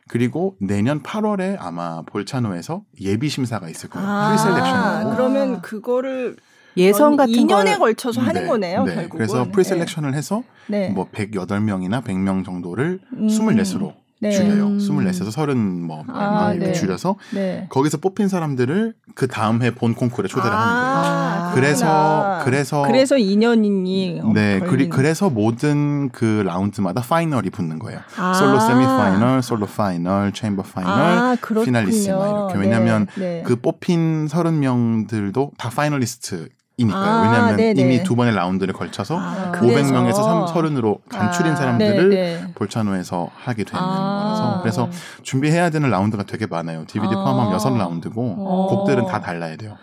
[0.09, 4.09] 그리고 내년 8월에 아마 볼차노에서 예비 심사가 있을 거예요.
[4.09, 5.16] 아, preselection이라고.
[5.16, 6.37] 그러면 그거를
[6.76, 8.94] 예선 같은 2년에 걸 걸쳐서 하는 네, 거네요, 네.
[8.94, 9.18] 결국은.
[9.18, 10.88] 그래서 preselection을 해서 네.
[10.90, 13.26] 뭐 108명이나 100명 정도를 음.
[13.28, 14.30] 24수로 네.
[14.32, 14.66] 줄여요.
[14.66, 14.78] 음.
[14.78, 16.72] 24에서 30 뭐 아, 명 이렇게 네.
[16.72, 17.66] 줄여서 네.
[17.70, 20.72] 거기서 뽑힌 사람들을 그 다음 해 본 콩쿠르에 초대를 하는
[21.02, 21.14] 거예요.
[21.48, 22.40] 아, 그래서.
[22.44, 28.00] 그래서 그래서 2년이니 네, 그리, 그래서 모든 그 라운드마다 final이 붙는 거예요.
[28.18, 28.34] 아.
[28.35, 31.36] solo semi final, solo final, chamber final, 아.
[31.64, 32.54] finalissima 이렇게.
[32.54, 33.42] 네, 왜냐면 네.
[33.46, 36.49] 그 뽑힌 30명들도 다 finalist
[36.80, 37.04] 이니까요.
[37.04, 37.80] 아, 왜냐하면 네네.
[37.80, 42.52] 이미 두 번의 라운드를 걸쳐서 아, 500명에서 30으로 간추린 아, 사람들을 네, 네.
[42.54, 44.22] 볼차노에서 하게 되는 아.
[44.22, 44.90] 거라서 그래서
[45.22, 46.84] 준비해야 되는 라운드가 되게 많아요.
[46.87, 47.22] DVD 아.
[47.22, 48.66] 포함하면 6라운드고 어.
[48.70, 49.76] 곡들은 다 달라야 돼요.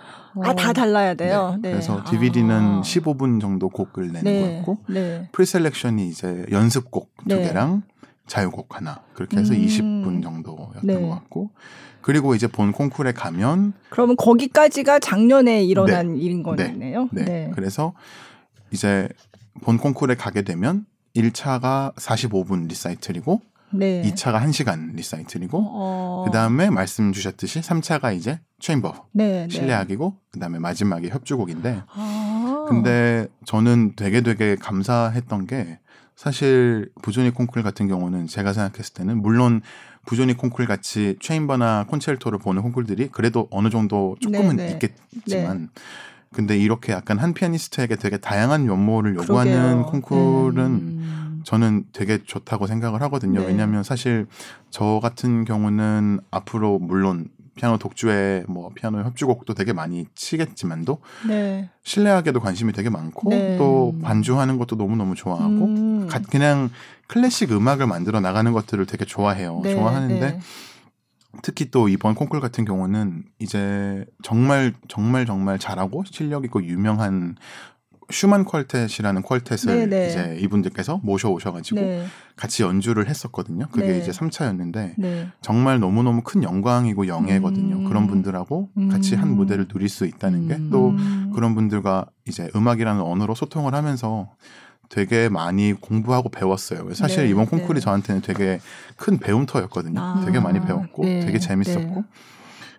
[0.44, 1.56] 아, 다 달라야 돼요.
[1.62, 1.70] 네.
[1.70, 1.72] 네.
[1.72, 2.82] 그래서 DVD는 아.
[2.82, 4.42] 15분 정도 곡을 내는 네.
[4.42, 5.30] 거였고 네.
[5.32, 7.48] preselection이 이제 연습곡 두 네.
[7.48, 7.84] 개랑
[8.26, 9.60] 자유곡 하나 그렇게 해서 음.
[9.60, 11.00] 20분 정도였던 네.
[11.00, 11.52] 것 같고
[12.08, 16.44] 그리고 이제 본 콩쿠르에 가면 그러면 거기까지가 작년에 일어난 일인 네.
[16.44, 17.10] 거네요.
[17.12, 17.92] 네, 그래서
[18.72, 19.10] 이제
[19.62, 20.86] 본 콩쿠르에 가게 되면
[21.18, 23.42] 1차가 45분 리사이틀이고
[23.74, 24.04] 네.
[24.04, 26.24] 2차가 1시간 리사이틀이고 어.
[26.28, 29.50] 그다음에 말씀 주셨듯이 3차가 이제 chamber 네, 네.
[29.50, 32.66] 실내악이고 그다음에 마지막이 협주곡인데 아.
[32.70, 35.80] 근데 저는 되게 되게 감사했던 게
[36.16, 39.62] 사실 부조니 콩쿨 같은 경우는 제가 생각했을 때는 물론
[40.08, 44.72] 부조니 콩쿨 같이 체인버나 콘체르토를 보는 콩쿨들이 그래도 어느 정도 조금은 네, 네.
[44.72, 45.70] 있겠지만
[46.34, 49.86] 근데 이렇게 약간 한 피아니스트에게 되게 다양한 면모를 요구하는 그러게요.
[49.86, 51.42] 콩쿨은 음.
[51.44, 53.42] 저는 되게 좋다고 생각을 하거든요.
[53.42, 53.48] 네.
[53.48, 54.28] 왜냐하면 사실
[54.70, 61.70] 저 같은 경우는 앞으로 물론 피아노 독주에 뭐 피아노 협주곡도 되게 많이 치겠지만도 네.
[61.84, 63.58] 실내악에도 관심이 되게 많고 네.
[63.58, 66.08] 또 반주하는 것도 너무 너무 좋아하고 음.
[66.08, 66.70] 가- 그냥
[67.08, 69.60] 클래식 음악을 만들어 나가는 것들을 되게 좋아해요.
[69.64, 70.40] 네, 좋아하는데 네.
[71.44, 77.36] 특히 또 이번 콩쿨 같은 경우는 이제 정말 정말 정말 잘하고 실력 있고 유명한
[78.10, 80.08] 슈만 퀄텟이라는 퀄텟을 네, 네.
[80.08, 82.06] 이제 이분들께서 모셔 오셔가지고 네.
[82.36, 83.68] 같이 연주를 했었거든요.
[83.72, 83.98] 그게 네.
[84.00, 85.28] 이제 3차였는데 네.
[85.42, 87.76] 정말 너무너무 큰 영광이고 영예거든요.
[87.76, 87.84] 음.
[87.86, 89.36] 그런 분들하고 같이 한 음.
[89.36, 90.70] 무대를 누릴 수 있다는 게 음.
[90.72, 91.32] 또 음.
[91.36, 94.30] 그런 분들과 이제 음악이라는 언어로 소통을 하면서
[94.90, 96.94] 되게 많이 공부하고 배웠어요.
[96.94, 97.80] 사실 네, 이번 콩쿨이 네.
[97.82, 98.62] 저한테는 되게
[98.96, 100.00] 큰 배움터였거든요.
[100.00, 102.04] 아, 되게 많이 배웠고 네, 되게 재밌었고 네.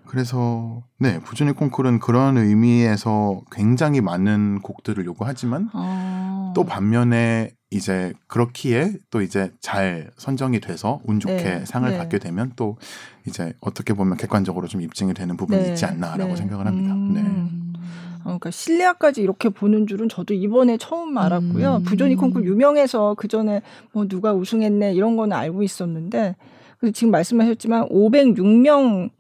[0.09, 6.53] 그래서 네 부준이 콩쿨은 그런 의미에서 굉장히 많은 곡들을 요구하지만 아.
[6.57, 11.99] 또 반면에 이제 그렇기에 또 이제 잘 선정이 돼서 운 좋게 네, 상을 네.
[11.99, 12.79] 받게 되면 또
[13.27, 16.37] 이제 어떻게 보면 객관적으로 좀 입증이 되는 부분이 네, 있지 않나라고 네.
[16.37, 16.95] 생각을 합니다.
[16.95, 17.13] 음.
[17.13, 17.79] 네.
[18.21, 21.77] 어, 그러니까 실내악까지 이렇게 보는 줄은 저도 이번에 처음 알았고요.
[21.77, 21.83] 음.
[21.83, 23.61] 부조니 콩쿨 유명해서 그 전에
[23.93, 26.37] 뭐 누가 우승했네 이런 거는 알고 있었는데
[26.79, 29.11] 그래서 지금 말씀하셨지만 506명이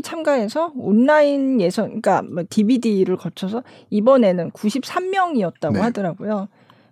[0.00, 5.80] 참가해서 온라인 예선, 그러니까 뭐 DVD를 거쳐서 이번에는 93명이었다고 네.
[5.80, 6.48] 하더라고요.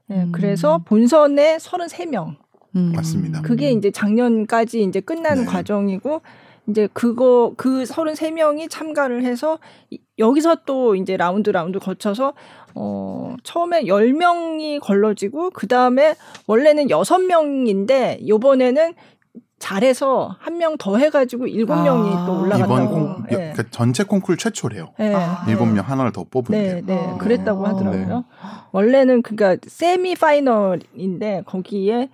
[0.08, 0.32] 네, 음.
[0.32, 2.34] 그래서 본선에 33명.
[2.76, 2.92] 음.
[2.94, 3.42] 맞습니다.
[3.42, 5.48] 그게 이제 작년까지 이제 끝나는 네.
[5.50, 6.20] 과정이고
[6.68, 9.58] 이제 그거 그 33명이 참가를 해서
[9.90, 12.34] 이- 여기서 또 이제 라운드 라운드 거쳐서
[12.76, 16.14] 어 처음에 10명이 걸러지고 그다음에
[16.46, 18.94] 원래는 6명인데 요번에는
[19.60, 21.82] 잘해서 한 명 더 해가지고 일곱 아.
[21.84, 22.74] 명이 또 올라갔다고.
[22.74, 23.36] 이번 콩 예.
[23.36, 24.92] 그러니까 전체 콩쿨 최초래요.
[25.00, 25.14] 예.
[25.14, 25.44] 아.
[25.46, 26.82] 일곱 명 하나를 더 뽑은 네, 게.
[26.86, 27.16] 네, 아.
[27.18, 27.68] 그랬다고 네.
[27.68, 28.24] 하더라고요.
[28.72, 32.08] 원래는 그니까 semi final인데 거기에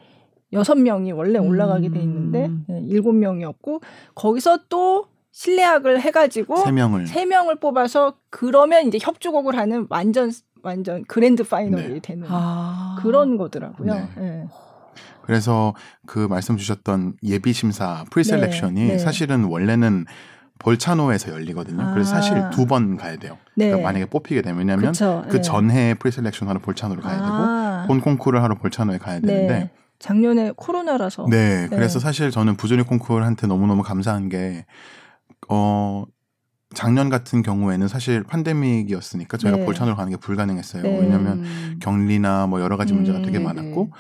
[0.53, 2.65] 여섯 명이 원래 올라가게 돼 있는데 음.
[2.69, 3.81] 네, 일곱 명이었고
[4.15, 10.31] 거기서 또 실내악을 해가지고 세 명을 세 명을 뽑아서 그러면 이제 협주곡을 하는 완전
[10.63, 12.01] 완전 grand final이 네.
[12.01, 12.97] 되는 아.
[13.01, 14.09] 그런 거더라고요.
[14.17, 14.47] 네.
[15.27, 15.33] 예.
[15.33, 15.75] 그래서
[16.07, 18.99] 그 말씀 주셨던 예비 심사 preselection이 네, 네.
[18.99, 20.07] 사실은 원래는
[20.59, 21.91] 볼차노에서 열리거든요.
[21.93, 22.21] 그래서 아.
[22.21, 23.37] 사실 두 번 가야 돼요.
[23.57, 23.67] 네.
[23.67, 25.41] 그러니까 만약에 뽑히게 되면 왜냐면 그쵸, 그 예.
[25.43, 27.85] 전해 preselection 하러 볼차노를 가야 되고 아.
[27.87, 29.71] 본 콩쿠르를 하러 볼차노에 가야 되는데 네.
[29.99, 31.77] 작년에 코로나라서 네, 네.
[31.77, 34.67] 그래서 사실 저는 부조니 콩쿠르한테 너무너무 감사한 게,
[35.49, 36.05] 어,
[36.75, 39.65] 작년 같은 경우에는 사실 팬데믹이었으니까 저희가 네.
[39.65, 40.83] 볼찬으로 가는 게 불가능했어요.
[40.83, 40.99] 네.
[41.01, 41.79] 왜냐하면 음.
[41.81, 43.91] 격리나 뭐 여러 가지 문제가 음, 되게 네, 많았고,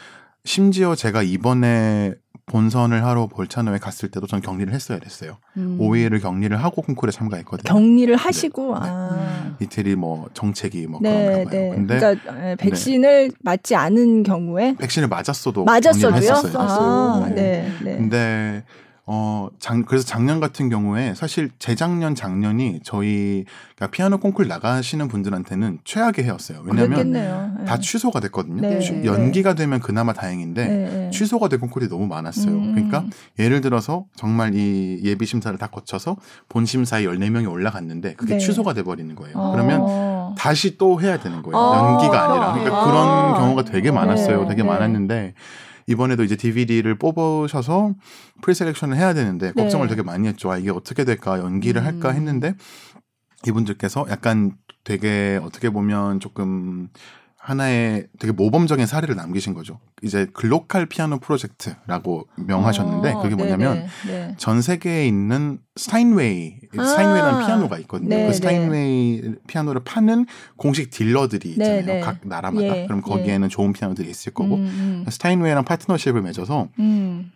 [0.47, 2.15] 심지어 제가 이번에
[2.47, 5.39] 본선을 하러 볼차노에 갔을 때도 전 격리를 했어야 됐어요.
[5.57, 5.79] 음.
[5.81, 7.65] 5일을 격리를 하고 콩쿠르에 참가했거든요.
[7.75, 8.81] 격리를 하시고 네.
[8.85, 9.57] 아.
[9.61, 11.61] 이태리 뭐 정책이 뭐 네, 그런가 봐요.
[11.61, 11.71] 네.
[11.75, 16.15] 근데 그러니까 에, 백신을 맞지 않은 경우에 백신을 맞았어도 맞았어도요.
[16.15, 16.55] 했었어요.
[16.63, 17.35] 아, 네.
[17.35, 17.97] 네, 네.
[17.97, 18.65] 근데
[19.09, 23.45] 어, 작, 그래서 작년 같은 경우에 사실 재작년 작년이 저희
[23.77, 26.63] 그러니까 피아노 콩쿨 나가시는 분들한테는 최악의 해였어요.
[26.65, 27.13] 왜냐하면.
[27.13, 27.65] 네.
[27.67, 28.61] 다 취소가 됐거든요.
[28.63, 29.05] 네, 취- 네.
[29.07, 31.11] 연기가 되면 그나마 다행인데 네, 네.
[31.11, 32.53] 취소가 된 콩쿨이 너무 많았어요.
[32.53, 32.75] 음.
[32.75, 33.05] 그러니까
[33.39, 36.17] 예를 들어서 정말 이 예비 심사를 다 거쳐서
[36.49, 38.39] 본 심사에 14명이 올라갔는데 그게 네.
[38.39, 39.37] 취소가 돼 버리는 거예요.
[39.37, 39.53] 어.
[39.53, 41.57] 그러면 다시 또 해야 되는 거예요.
[41.57, 41.93] 아.
[41.93, 42.53] 연기가 아니라.
[42.55, 42.85] 그러니까 아.
[42.87, 44.43] 그런 경우가 되게 많았어요.
[44.43, 44.69] 네, 되게 네.
[44.69, 45.35] 많았는데
[45.87, 47.95] 이번에도 이제 DVD를 뽑으셔서
[48.43, 49.91] preselection을 해야 되는데 걱정을 네.
[49.95, 50.51] 되게 많이 했죠.
[50.51, 51.39] 아, 이게 어떻게 될까?
[51.39, 51.87] 연기를 음.
[51.87, 52.55] 할까 했는데
[53.47, 56.89] 이분들께서 약간 되게 어떻게 보면 조금
[57.47, 59.79] 하나의 되게 모범적인 사례를 남기신 거죠.
[60.03, 64.35] 이제 Glocal Piano Project라고 명하셨는데 어, 그게 뭐냐면 네, 네, 네.
[64.37, 66.85] 전 세계에 있는 스타인웨이, 아.
[66.85, 68.09] 스타인웨이라는 피아노가 있거든요.
[68.09, 71.87] 네, 그 스타인웨이 피아노를 파는 공식 딜러들이 있잖아요.
[71.87, 72.01] 네, 네.
[72.01, 72.79] 각 나라마다.
[72.79, 77.33] 예, 그럼 거기에는 좋은 피아노들이 있을 거고 음, 스타인웨이랑 파트너십을 맺어서 음, 음.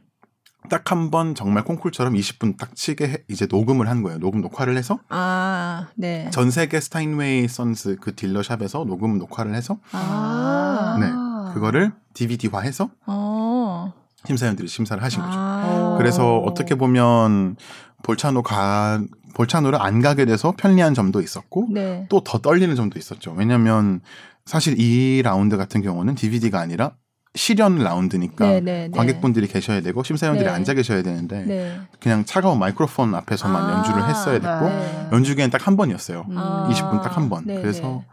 [0.70, 4.18] 딱 한 번 정말 콩쿨처럼 20분 딱 치게 해- 이제 녹음을 한 거예요.
[4.18, 6.30] 녹음 녹화를 해서 아, 네.
[6.30, 11.52] 전 세계 스타인웨이 Sons 그 딜러샵에서 녹음 녹화를 해서 아, 네.
[11.54, 13.92] 그거를 DVD화해서 어.
[14.26, 15.33] 심사위원들이 심사를 하신 거죠.
[15.38, 15.94] 아.
[15.98, 17.56] 그래서 어떻게 보면
[18.02, 19.00] 볼차노 가
[19.35, 22.06] 볼차노를 안 가게 돼서 편리한 점도 있었고 네.
[22.09, 23.33] 또더 떨리는 점도 있었죠.
[23.37, 24.00] 왜냐하면
[24.44, 26.92] 사실 이 라운드 같은 경우는 DVD가 아니라
[27.34, 28.96] 실연 라운드니까 네, 네, 네.
[28.96, 30.54] 관객분들이 계셔야 되고 심사위원들이 네.
[30.54, 31.76] 앉아 계셔야 되는데 네.
[32.00, 35.08] 그냥 차가운 마이크로폰 앞에서만 아, 연주를 했어야 됐고 네.
[35.12, 36.24] 연주기에는 딱한 번이었어요.
[36.28, 36.36] 음.
[36.36, 36.68] 아.
[36.70, 37.44] 20분 딱 한 번.
[37.46, 38.04] 네, 그래서 네.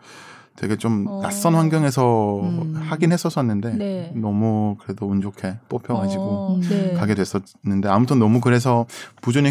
[0.56, 1.19] 되게 좀 어.
[1.21, 2.75] 낯선 환경에서 음.
[2.75, 4.12] 하긴 했었었는데 네.
[4.15, 6.93] 너무 그래도 운 좋게 뽑혀가지고 어, 네.
[6.93, 8.86] 가게 됐었는데 아무튼 너무 그래서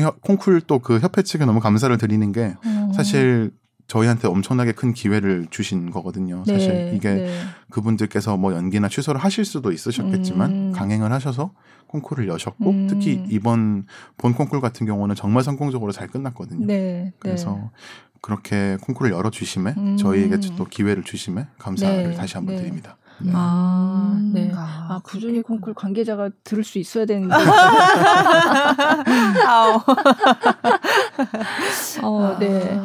[0.03, 2.93] 협- 콩쿨 또 그 협회 측에 너무 감사를 드리는 게 어.
[2.95, 3.51] 사실
[3.87, 6.43] 저희한테 엄청나게 큰 기회를 주신 거거든요.
[6.47, 7.41] 네, 사실 이게 네.
[7.71, 10.73] 그분들께서 뭐 연기나 취소를 하실 수도 있으셨겠지만 음.
[10.73, 11.53] 강행을 하셔서
[11.87, 12.87] 콩쿨을 여셨고 음.
[12.89, 13.87] 특히 이번
[14.19, 16.67] 본 콩쿨 같은 경우는 정말 성공적으로 잘 끝났거든요.
[16.67, 17.13] 네.
[17.21, 17.71] 그래서
[18.21, 19.97] 그렇게 콩쿨을 열어 주심에 음.
[19.97, 22.63] 저희에게 또 기회를 주심에 감사를 네, 다시 한번 네.
[22.63, 22.97] 드립니다.
[23.19, 23.33] 네.
[23.35, 24.53] 아, 네.
[24.55, 27.35] 아, 아, 부준이 콩쿨 관계자가 들을 수 있어야 되는데.
[29.47, 29.81] 아우.
[32.03, 32.79] 어, 네.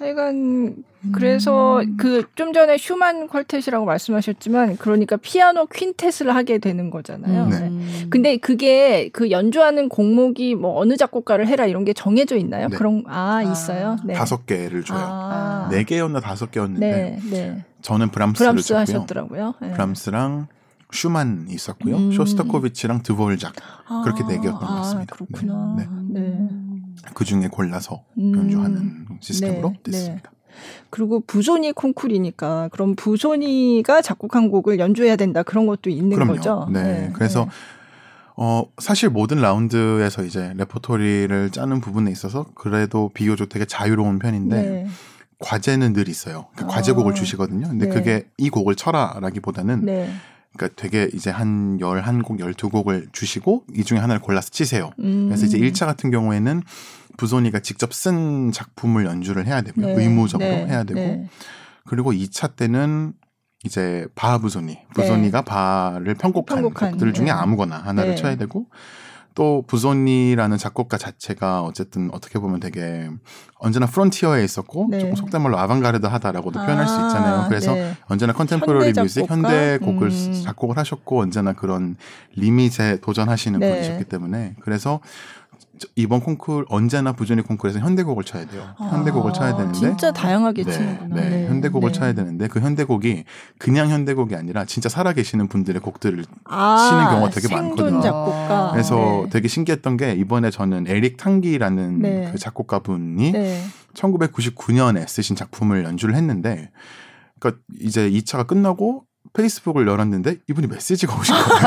[0.00, 0.04] 아.
[0.04, 7.46] 하여간 그래서 그좀 전에 슈만 퀄텟이라고 말씀하셨지만 그러니까 피아노 퀸텟을 하게 되는 거잖아요.
[7.46, 7.56] 네.
[7.56, 8.06] 음.
[8.10, 12.68] 근데 그게 그 연주하는 곡목이 뭐 어느 작곡가를 해라 이런 게 정해져 있나요?
[12.68, 12.76] 네.
[12.76, 13.96] 그런 아 있어요.
[14.04, 14.14] 네.
[14.14, 14.98] 다섯 개를 줘요.
[15.00, 15.68] 아.
[15.70, 17.64] 네 개였나 다섯 개였는데 네, 네.
[17.80, 18.80] 저는 브람스를 브람스 쳤고요.
[18.80, 19.54] 하셨더라고요.
[19.62, 19.70] 네.
[19.72, 20.48] 브람스랑
[20.92, 21.96] 슈만 있었고요.
[21.96, 22.12] 음.
[22.12, 23.54] 쇼스타코비치랑 드보르작
[23.86, 25.14] 아, 그렇게 네 개였던 것 아, 같습니다.
[25.14, 25.76] 그렇구나.
[25.78, 25.86] 네,
[26.20, 26.48] 네.
[27.14, 28.34] 그 중에 골라서 음.
[28.36, 30.30] 연주하는 시스템으로 네, 됐습니다.
[30.90, 36.34] 그리고 부소니 콩쿨이니까 그럼 부소니가 작곡한 곡을 연주해야 된다 그런 것도 있는 그럼요.
[36.34, 36.68] 거죠.
[36.72, 37.48] 네, 그래서
[38.36, 44.86] 어, 사실 모든 라운드에서 이제 레포토리를 짜는 부분에 있어서 그래도 비교적 되게 자유로운 편인데 네.
[45.40, 46.46] 과제는 늘 있어요.
[46.56, 46.68] 그 아.
[46.68, 47.68] 과제곡을 주시거든요.
[47.68, 47.94] 근데 네.
[47.94, 50.10] 그게 이 곡을 쳐라라기보다는 네.
[50.56, 54.90] 그러니까 되게 이제 한 11곡, 12곡을 주시고 이 중에 하나를 골라서 치세요.
[54.98, 55.26] 음.
[55.28, 56.62] 그래서 이제 1차 같은 경우에는
[57.16, 59.86] 부조니가 직접 쓴 작품을 연주를 해야 되고요.
[59.86, 60.02] 네.
[60.02, 60.66] 의무적으로 네.
[60.66, 61.28] 해야 되고 네.
[61.86, 63.12] 그리고 2차 때는
[63.62, 67.30] 이제 바하 부조니, 부조니가 바하를 편곡한, 편곡한, 곡들 중에 네.
[67.30, 68.16] 아무거나 하나를 네.
[68.16, 68.66] 쳐야 되고
[69.34, 73.08] 또 부조니라는 작곡가 자체가 어쨌든 어떻게 보면 되게
[73.58, 74.98] 언제나 frontier에 있었고 네.
[75.00, 77.46] 조금 속된 말로 아방가르드 하다라고도 표현할 수 아, 있잖아요.
[77.48, 77.96] 그래서 네.
[78.06, 79.30] 언제나 contemporary 현대 music?
[79.30, 80.42] 현대 곡을 음.
[80.44, 81.96] 작곡을 하셨고 언제나 그런
[82.34, 83.70] 리밋에 도전하시는 네.
[83.72, 85.39] 분이셨기 때문에 그래서 저-
[85.96, 88.74] 이번 콩쿨 언제나 부전히 콩쿨에서 현대곡을 쳐야 돼요.
[88.76, 91.14] 현대곡을 쳐야 되는데 아, 진짜 다양하게 네, 치는구나.
[91.14, 91.98] 네, 현대곡을 네.
[91.98, 93.24] 쳐야 되는데 그 현대곡이
[93.58, 98.00] 그냥 현대곡이 아니라 진짜 살아계시는 분들의 곡들을 아, 치는 경우가 되게 많거든요.
[98.00, 98.70] 작곡가.
[98.72, 99.30] 그래서 네.
[99.30, 102.28] 되게 신기했던 게 이번에 저는 에릭 탕기라는 네.
[102.32, 103.64] 그 작곡가분이 네.
[103.94, 106.70] 1999년에 쓰신 작품을 연주를 했는데
[107.38, 111.60] 그러니까 이제 2차가 끝나고 페이스북을 열었는데 이분이 메시지가 오신 거예요.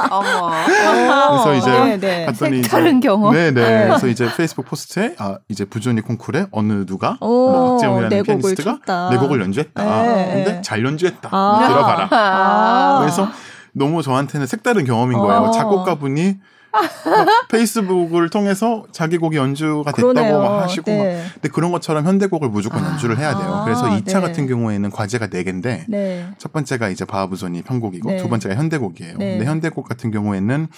[0.10, 0.50] 어머.
[1.44, 2.26] 그래서 이제 네, 네.
[2.26, 3.32] 갔더니 색다른 경험.
[3.32, 3.52] 네네.
[3.52, 3.86] 네.
[3.88, 9.10] 그래서 이제 페이스북 post에 아 이제 부조니 콩쿨에 어느 누가 오, 뭐 박재홍이라는 피아니스트가 쳤다.
[9.10, 10.02] 내 곡을 연주했다.
[10.02, 10.44] 네.
[10.44, 11.28] 근데 잘 연주했다.
[11.30, 11.68] 아.
[11.68, 12.08] 들어봐라.
[12.10, 12.98] 아.
[13.00, 13.28] 그래서
[13.72, 15.42] 너무 저한테는 색다른 경험인 거예요.
[15.42, 15.50] 어.
[15.50, 16.53] 작곡가분이 막
[17.48, 20.38] 페이스북을 통해서 자기 곡이 연주가 됐다고 그러네요.
[20.38, 21.24] 막 하시고 막 네.
[21.34, 22.90] 근데 그런 것처럼 현대곡을 무조건 아.
[22.90, 23.62] 연주를 해야 돼요.
[23.64, 24.20] 그래서 아, 2차 네.
[24.20, 26.28] 같은 경우에는 과제가 4개인데 네.
[26.38, 28.16] 첫 번째가 이제 바하 부조니 편곡이고 네.
[28.18, 29.16] 두 번째가 현대곡이에요.
[29.18, 29.30] 네.
[29.38, 30.68] 근데 현대곡 같은 경우에는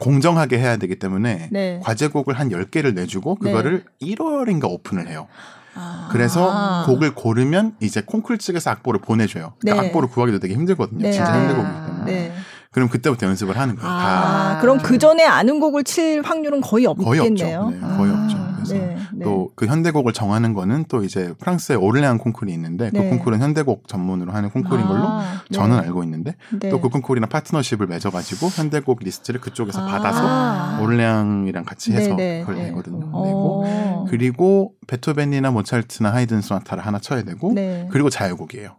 [0.00, 1.80] 공정하게 해야 되기 때문에 네.
[1.82, 3.50] 과제곡을 한 10개를 내주고 네.
[3.50, 5.28] 그거를 1월인가 오픈을 해요.
[5.76, 6.08] 아.
[6.12, 9.54] 그래서 곡을 고르면 이제 콩쿨 측에서 악보를 보내줘요.
[9.60, 9.88] 그러니까 네.
[9.88, 11.02] 악보를 구하기도 되게 힘들거든요.
[11.02, 11.12] 네.
[11.12, 11.36] 진짜 아.
[11.36, 12.32] 현대곡이기 때문에.
[12.74, 12.80] 네.
[12.80, 13.88] 그럼 그때부터 연습을 하는 거예요.
[13.88, 17.22] 다 아, 그럼 그 전에 아는 곡을 칠 확률은 거의 거의 없죠.
[17.22, 17.70] 없겠네요.
[17.70, 18.54] 네, 거의 아, 없죠.
[18.56, 19.24] 그래서 네, 네.
[19.24, 23.10] 또 그 현대곡을 정하는 거는 또 이제 프랑스의 오를레앙 콩쿨이 있는데 그 네.
[23.10, 25.54] 콩쿨은 현대곡 전문으로 하는 콩쿨인 걸로 아, 네.
[25.54, 26.70] 저는 알고 있는데 네.
[26.70, 29.86] 또 그 콩쿨이랑 파트너십을 맺어가지고 현대곡 리스트를 그쪽에서 아.
[29.86, 32.64] 받아서 오를레앙이랑 같이 해서 네, 네, 그걸 네.
[32.70, 32.98] 내거든요.
[32.98, 34.06] 내고 어.
[34.08, 37.88] 그리고 베토벤이나 모차르트나 하이든 소나타를 하나 쳐야 되고 네.
[37.92, 38.76] 그리고 자유곡이에요.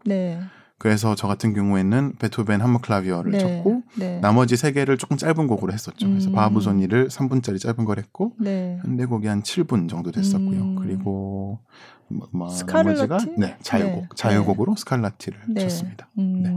[0.76, 0.90] 네.
[0.90, 3.38] 그래서 저 같은 경우에는 베토벤 함머클라비어를 네.
[3.40, 4.20] 쳤고 네.
[4.20, 6.08] 나머지 세 개를 조금 짧은 곡으로 했었죠.
[6.08, 6.34] 그래서 음.
[6.34, 8.80] 바하 부조니를 3분짜리 짧은 걸 했고 네.
[8.84, 10.60] 현대곡이 한 7분 정도 됐었고요.
[10.60, 10.76] 음.
[10.76, 11.60] 그리고
[12.08, 13.08] 뭐, 뭐 스칼라티?
[13.08, 14.08] 나머지가 네 자유곡 네.
[14.16, 15.62] 자유곡으로 스칼라티를 네.
[15.62, 16.10] 쳤습니다.
[16.20, 16.44] 음.
[16.44, 16.52] 네.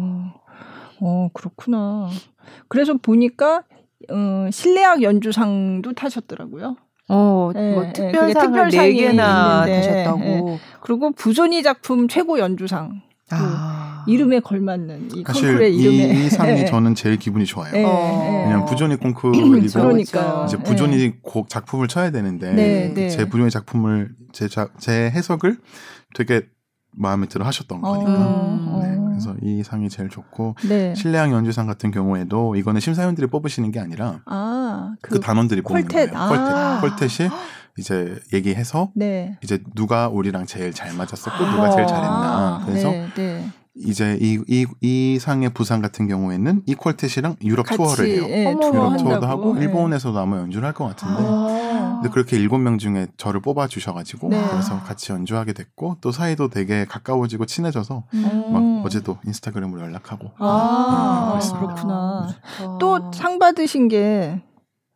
[1.00, 2.10] 어, 그렇구나.
[2.66, 3.62] 그래서 보니까
[4.10, 6.76] 어, 실내악 연주상도 타셨더라고요.
[7.10, 10.58] 어, 네, 뭐 네, 특별상을 그게 특별상이 네 개나 있는데, 타셨다고.
[10.82, 13.00] 그리고 부존이 작품 최고 연주상.
[13.30, 13.77] 아.
[14.08, 16.64] 이름에 걸맞는 이 사실 콩쿨의 이름에 이 상이 네.
[16.64, 17.72] 저는 제일 기분이 좋아요.
[17.72, 17.88] 네, 어.
[17.88, 18.42] 네.
[18.44, 20.44] 왜냐면 부존이 콩쿨이고 그러니까요.
[20.46, 20.62] 이제 네.
[20.62, 23.08] 부존이 곡 작품을 쳐야 되는데 네, 네.
[23.10, 25.58] 제 부존이 작품을 제, 자, 제 해석을
[26.14, 26.42] 되게
[26.96, 28.12] 마음에 들어 하셨던 어, 거니까.
[28.18, 28.80] 어.
[28.82, 30.94] 네, 그래서 이 상이 제일 좋고 네.
[30.94, 35.92] 실내악 연주상 같은 경우에도 이거는 심사위원들이 뽑으시는 게 아니라 아, 그, 그, 단원들이 뽑는 콜텟.
[35.92, 36.08] 거예요.
[36.14, 36.80] 아.
[36.82, 36.96] 콜텟.
[36.96, 37.30] 콜텟이
[37.78, 39.38] 이제 얘기해서 네.
[39.42, 42.62] 이제 누가 우리랑 제일 잘 맞았었고 누가 제일 잘했나.
[42.66, 43.48] 그래서 네, 네.
[43.78, 48.26] 이제 이, 이, 이 상의 부상 같은 경우에는 이 콜텟이랑 유럽 같이 투어를 해요.
[48.28, 49.08] 예, 어머, 투어 유럽 한다고.
[49.08, 49.62] 투어도 하고 예.
[49.62, 51.22] 일본에서도 아마 연주를 할 것 같은데.
[51.26, 52.00] 아.
[52.02, 54.40] 근데 그렇게 일곱 명 중에 저를 뽑아 주셔가지고 네.
[54.50, 58.52] 그래서 같이 연주하게 됐고 또 사이도 되게 가까워지고 친해져서 음.
[58.52, 61.48] 막 어제도 인스타그램으로 연락하고 아, 네.
[61.58, 62.28] 그렇구나.
[62.62, 62.78] 어.
[62.78, 64.40] 또 상 받으신 게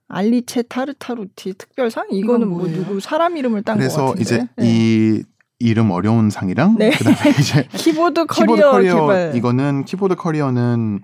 [0.09, 2.07] 알리체 타르타로티 특별상?
[2.11, 2.69] 이거는 뭐?
[2.69, 4.23] 누구 사람 이름을 딴 것 그래서 같은데.
[4.23, 4.65] 이제 네.
[4.67, 5.23] 이
[5.63, 6.91] 이름 어려운 상이랑 네.
[6.91, 9.37] 그다음에 이제 keyboard career, keyboard career 개발.
[9.37, 11.01] 이거는 keyboard career는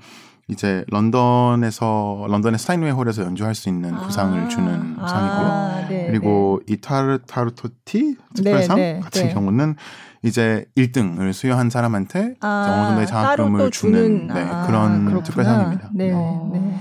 [0.48, 4.00] 이제 런던에서 런던의 스타인웨이 홀에서 연주할 수 있는 아.
[4.00, 5.88] 부상을 주는 아, 상이고요.
[5.90, 9.34] 네, 그리고 이 타르 타르타로티 특별상 네, 네, 같은 네.
[9.34, 9.76] 경우는
[10.22, 15.22] 이제 1등을 수여한 사람한테 아, 어느 정도의 장학금을 주는 네, 아, 그런 그렇구나.
[15.22, 15.90] 특별상입니다.
[15.94, 16.50] 네, 어.
[16.52, 16.78] 네.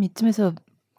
[0.00, 0.52] 이쯤에서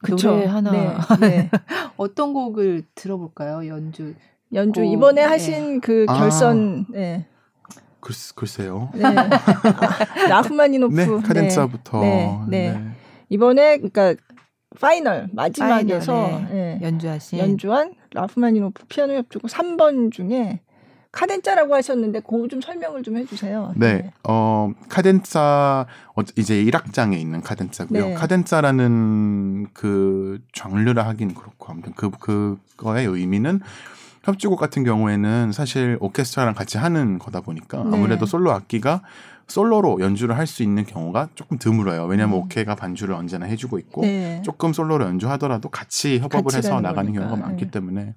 [0.04, 0.32] 그쵸.
[0.32, 1.50] 노래 하나 네, 네.
[1.98, 3.68] 어떤 곡을 들어볼까요?
[3.68, 4.14] 연주.
[4.56, 5.28] 연주 오, 이번에 네.
[5.28, 6.18] 하신 그 아.
[6.18, 7.28] 결선 네.
[8.00, 8.90] 글, 글쎄요.
[8.94, 9.04] 네.
[9.06, 9.30] 아,
[10.30, 12.82] 라흐마니노프 네, 카덴차부터 네, 네.
[13.30, 14.16] 이번에 그러니까
[14.80, 20.62] final 마지막에서 예, 연주하신 연주한 라흐마니노프 피아노 협주곡 3번 중에
[21.12, 23.74] 카덴짜라고 하셨는데 그거 좀 설명을 좀 해주세요.
[23.78, 28.08] 네, 어 카덴사 어, 이제 1악장에 있는 카덴사고요.
[28.08, 28.14] 네.
[28.14, 33.62] 카덴사라는 그 장르라 하긴 그렇고 아무튼 그 그거의 의미는
[34.26, 37.90] 협주곡 같은 경우에는 사실 오케스트라랑 같이 하는 거다 보니까 네.
[37.94, 39.02] 아무래도 솔로 악기가
[39.48, 42.06] 솔로로 연주를 할 수 있는 경우가 조금 드물어요.
[42.06, 42.42] 왜냐하면 음.
[42.44, 44.42] 오케가 반주를 언제나 해주고 있고 네.
[44.44, 47.28] 조금 솔로로 연주하더라도 같이 협업을 같이 해서 가는 나가는 거니까.
[47.28, 47.72] 경우가 많기 네.
[47.72, 48.16] 때문에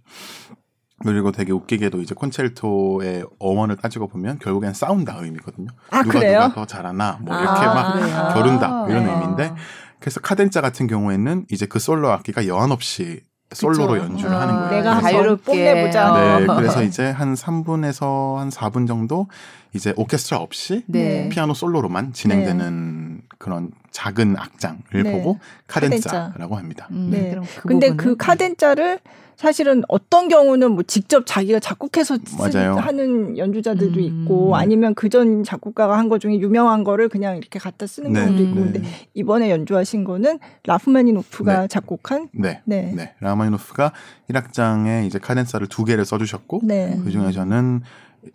[1.04, 5.68] 그리고 되게 웃기게도 이제 콘체르토의 어원을 따지고 보면 결국엔 싸운다 의미거든요.
[5.90, 6.40] 아 누가 그래요?
[6.40, 8.30] 누가 더 잘하나 뭐 이렇게 아, 막 그래요?
[8.34, 9.12] 겨룬다 이런 네.
[9.12, 9.54] 의미인데
[10.00, 13.20] 그래서 카덴자 같은 경우에는 이제 그 솔로 악기가 여한 없이
[13.52, 14.04] 솔로로 그쵸.
[14.04, 14.70] 연주를 아, 하는 거예요.
[14.70, 15.44] 내가 자유롭게.
[15.44, 16.12] 뽐내보자.
[16.12, 16.56] 네, 어.
[16.56, 19.26] 그래서 이제 한 3분에서 한 4분 정도
[19.74, 21.28] 이제 오케스트라 없이 네.
[21.30, 25.12] 피아노 솔로로만 진행되는 그런 작은 악장을 네.
[25.12, 26.10] 보고 카덴자.
[26.10, 26.88] 카덴자라고 합니다.
[26.90, 27.30] 음, 네.
[27.30, 27.96] 그럼 그 근데 부분은?
[27.96, 29.00] 그 카덴차를
[29.38, 32.74] 사실은 어떤 경우는 뭐 직접 자기가 작곡해서 쓰, 맞아요.
[32.74, 34.04] 하는 연주자들도 음.
[34.24, 38.24] 있고 아니면 그전 작곡가가 한 거 중에 유명한 거를 그냥 이렇게 갖다 쓰는 네.
[38.24, 38.72] 경우도 있고 음.
[38.72, 41.68] 근데 이번에 연주하신 거는 라흐마니노프가 네.
[41.68, 42.62] 작곡한 네.
[42.64, 42.92] 네.
[42.96, 43.14] 네.
[43.20, 43.92] 라흐마니노프가
[44.30, 46.98] 1악장에 이제 카덴차를 두 개를 써 주셨고 네.
[47.04, 47.82] 그 중에 저는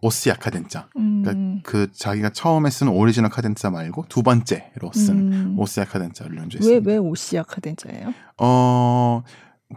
[0.01, 0.88] ossia 카덴차.
[0.97, 1.23] 음.
[1.25, 5.55] 그러니까 그 자기가 처음에 쓴 오리지널 카덴차 말고 두 번째로 쓴 음.
[5.60, 6.89] ossia 카덴차를 왜, 연주했습니다.
[6.89, 8.13] 왜 ossia 카덴차예요?
[8.37, 9.23] 어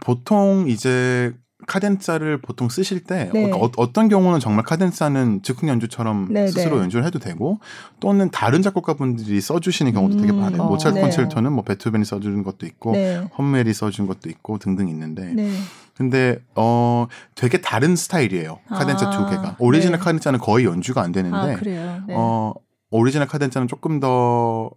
[0.01, 1.33] 보통 이제
[1.65, 3.51] 카덴차를 보통 쓰실 때 네.
[3.51, 6.83] 어, 어떤 경우는 정말 카덴차는 즉흥 연주처럼 네, 스스로 네.
[6.83, 7.59] 연주를 해도 되고
[7.99, 10.61] 또는 다른 작곡가분들이 써주시는 경우도 되게 음, 많아요.
[10.61, 11.01] 어, 모차르트 네.
[11.01, 13.27] 콘체르토는 뭐 베토벤이 써주는 것도 있고 네.
[13.37, 15.51] 훔멜이 써준 것도 있고 등등 있는데 네.
[15.95, 18.59] 근데 어 되게 다른 스타일이에요.
[18.69, 19.55] 카덴차 아, 두 개가.
[19.57, 20.03] 오리지널 네.
[20.03, 22.03] 카덴차는 거의 연주가 안 되는데 아, 그래요.
[22.07, 22.13] 네.
[22.15, 22.53] 어
[22.91, 24.69] 오리지널 카덴차는 조금 더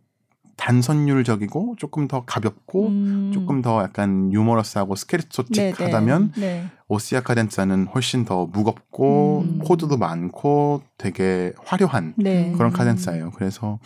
[0.61, 3.31] 단선율적이고 조금 더 가볍고 음.
[3.33, 6.41] 조금 더 약간 유머러스하고 네, 스케르초틱하다면 네.
[6.41, 6.67] 네.
[6.87, 9.59] ossia 카덴차는 훨씬 더 무겁고 음.
[9.61, 12.53] 코드도 많고 되게 화려한 네.
[12.53, 12.77] 그런 음.
[12.77, 13.31] 카덴차예요.
[13.31, 13.79] 그래서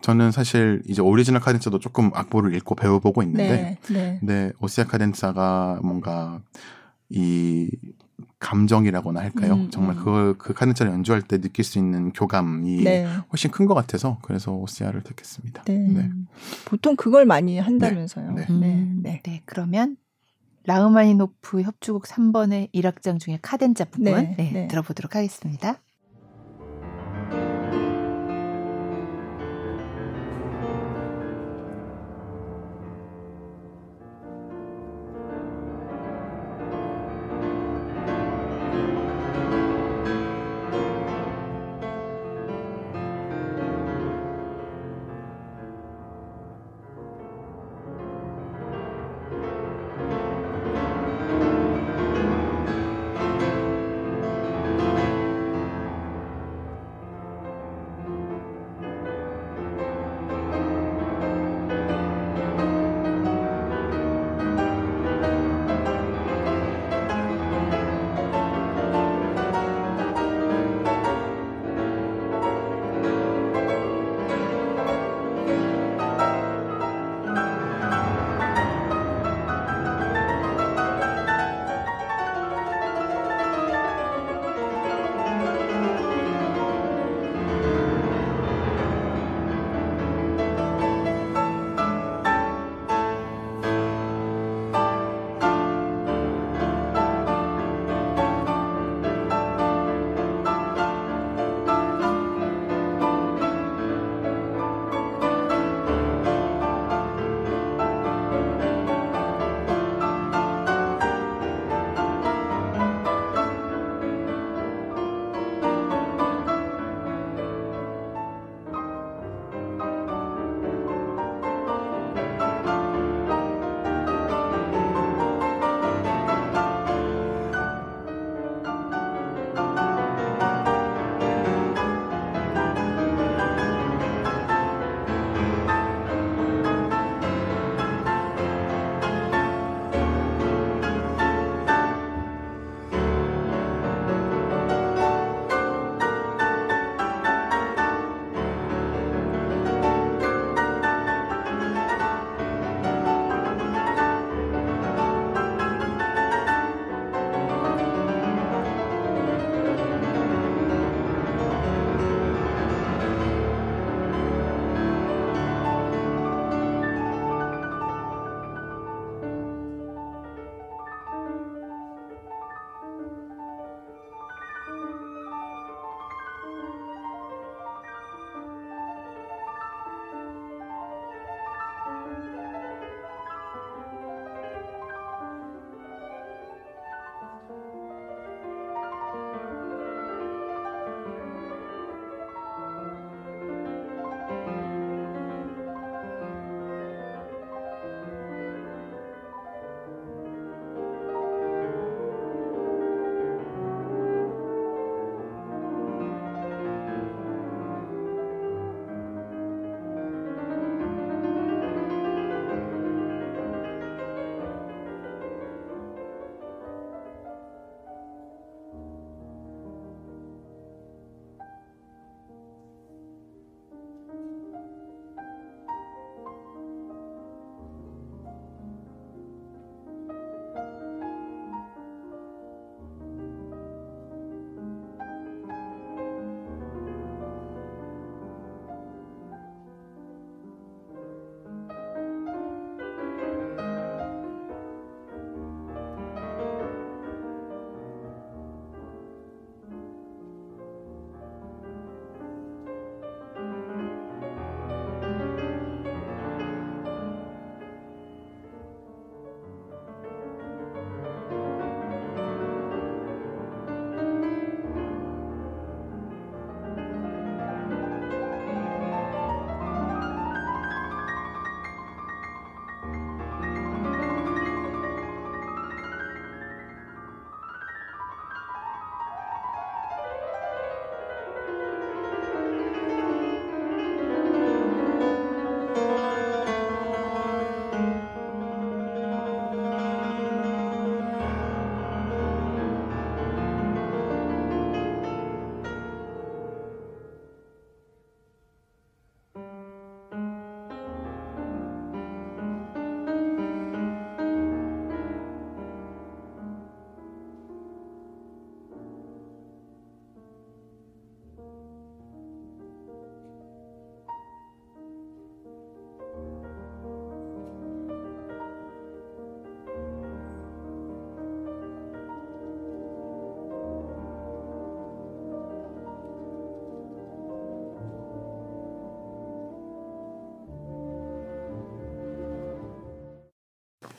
[0.00, 3.94] 저는 사실 이제 오리지널 카덴차도 조금 악보를 읽고 배워보고 있는데 네.
[3.94, 4.16] 네.
[4.18, 6.40] 근데 ossia 카덴차가 뭔가
[7.08, 7.70] 이
[8.38, 9.54] 감정이라고나 할까요?
[9.54, 9.98] 음, 정말 음.
[9.98, 13.06] 그걸 그 카덴차를 연주할 때 느낄 수 있는 교감이 네.
[13.32, 15.64] 훨씬 큰 것 같아서 그래서 오시아를 택했습니다.
[15.64, 15.78] 네.
[15.78, 16.10] 네.
[16.66, 18.32] 보통 그걸 많이 한다면서요.
[18.32, 18.46] 네.
[18.46, 18.52] 네.
[18.52, 19.20] 음, 네.
[19.24, 19.96] 네, 그러면
[20.64, 24.68] 라흐마니노프 협주곡 3번의 1악장 중에 카덴자 부분 네, 네, 네.
[24.68, 25.80] 들어보도록 하겠습니다.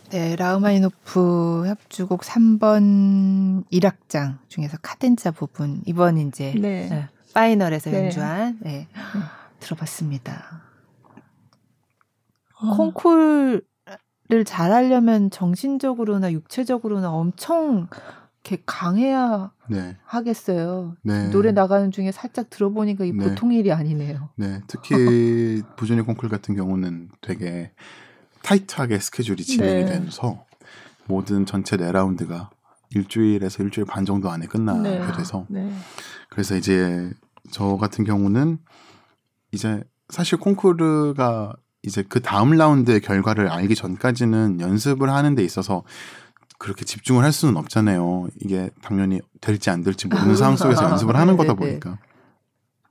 [0.10, 6.88] 네, 라우마니노프 협주곡 3번 1악장 중에서 카덴자 부분 이번 이제 네.
[6.89, 8.05] 네, 파이널에서 네.
[8.05, 8.88] 연주한 네,
[9.60, 10.62] 들어봤습니다.
[12.62, 12.76] 어.
[12.78, 13.62] 콩쿨을
[14.45, 17.88] 잘하려면 정신적으로나 육체적으로나 엄청
[18.45, 19.97] 이렇게 강해야 네.
[20.05, 20.95] 하겠어요.
[21.03, 21.28] 네.
[21.32, 23.28] 노래 나가는 중에 살짝 들어보니까 이 네.
[23.28, 24.30] 보통 일이 아니네요.
[24.38, 24.62] 네.
[24.68, 27.74] 특히 부전이 콩쿨 같은 경우는 되게
[28.48, 29.86] 타이트하게 스케줄이 진행이 네.
[29.86, 30.45] 되면서
[31.06, 32.50] 모든 전체 네 라운드가
[32.91, 35.12] 일주일에서 일주일 반 정도 안에 끝나게 네.
[35.18, 35.70] 돼서 네.
[36.30, 37.12] 그래서 이제
[37.52, 38.60] 저 같은 경우는
[39.52, 45.84] 이제 사실 콩쿠르가 이제 그 다음 라운드의 결과를 알기 전까지는 연습을 하는 데 있어서
[46.58, 48.30] 그렇게 집중을 할 수는 없잖아요.
[48.41, 51.54] 이게 당연히 될지 안 될지 모르는 상황 속에서 연습을 하는 거다.
[51.54, 52.00] 보니까.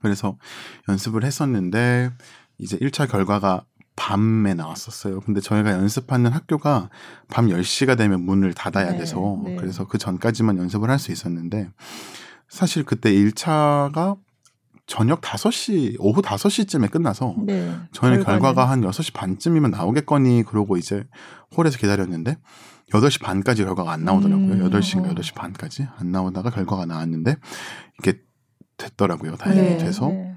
[0.01, 0.37] 그래서
[0.87, 2.11] 연습을 했었는데
[2.59, 3.65] 이제 1차 결과가
[3.97, 5.19] 밤에 나왔었어요.
[5.21, 6.89] 근데 저희가 연습하는 학교가
[7.29, 9.55] 밤 10시가 되면 문을 닫아야 네, 돼서 네.
[9.57, 11.69] 그래서 그 전까지만 연습을 할 수 있었는데
[12.47, 14.17] 사실 그때 1차가
[14.85, 17.75] 저녁 5시, 오후 5시쯤에 끝나서 네.
[17.91, 18.23] 저희는.
[18.23, 21.03] 결과가 한 6시 반쯤이면 나오겠거니 그러고 이제
[21.57, 22.37] 홀에서 기다렸는데
[22.93, 24.53] 8시 반까지 결과가 안 나오더라고요.
[24.53, 25.15] 음, 8시인가 어.
[25.15, 27.35] 8시 반까지 안 나오다가 결과가 나왔는데
[27.99, 28.21] 이게
[28.77, 29.35] 됐더라고요.
[29.35, 30.36] 다행히 네, 돼서 네.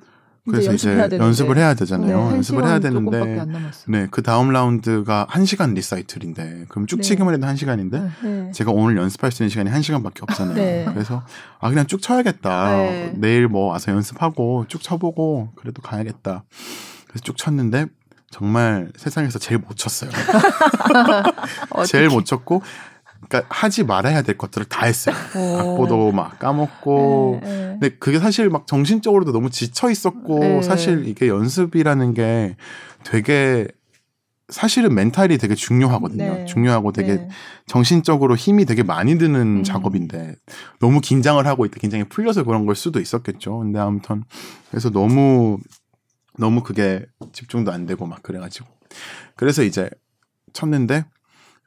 [0.51, 1.19] 그래서 이제 되는데.
[1.19, 2.29] 연습을 해야 되잖아요.
[2.29, 3.45] 네, 연습을 해야 되는데.
[3.89, 7.03] 네, 그 다음 라운드가 1시간 리사이틀인데 그럼 쭉 네.
[7.03, 8.11] 치기만 해도 1시간인데 네.
[8.23, 8.53] 네.
[8.53, 10.55] 제가 오늘 연습할 수 있는 시간이 1시간밖에 없잖아요.
[10.55, 10.87] 네.
[10.93, 11.23] 그래서
[11.59, 12.71] 아 그냥 쭉 쳐야겠다.
[12.71, 13.13] 네.
[13.17, 16.45] 내일 뭐 와서 연습하고 쭉 쳐보고 그래도 가야겠다.
[17.09, 17.87] 그래서 쭉 쳤는데
[18.31, 20.11] 정말 세상에서 제일 못 쳤어요.
[21.87, 22.63] 제일 못 쳤고
[23.31, 25.15] 그러니까 하지 말아야 될 것들을 다 했어요.
[25.15, 27.67] 악보도 막 까먹고 네, 네.
[27.81, 30.63] 근데 그게 사실 막 정신적으로도 너무 지쳐 있었고 네.
[30.63, 32.57] 사실 이게 연습이라는 게
[33.05, 33.69] 되게
[34.49, 36.25] 사실은 멘탈이 되게 중요하거든요.
[36.25, 36.45] 네.
[36.45, 37.29] 중요하고 되게 네.
[37.69, 39.63] 정신적으로 힘이 되게 많이 드는 음.
[39.63, 40.35] 작업인데
[40.81, 43.61] 너무 긴장을 하고 있다 긴장이 풀려서 그런 걸 수도 있었겠죠.
[43.61, 44.25] 근데 아무튼
[44.71, 45.59] 그래서 너무
[46.37, 48.67] 너무 그게 집중도 안 되고 막 그래가지고
[49.37, 49.89] 그래서 이제
[50.53, 51.05] 쳤는데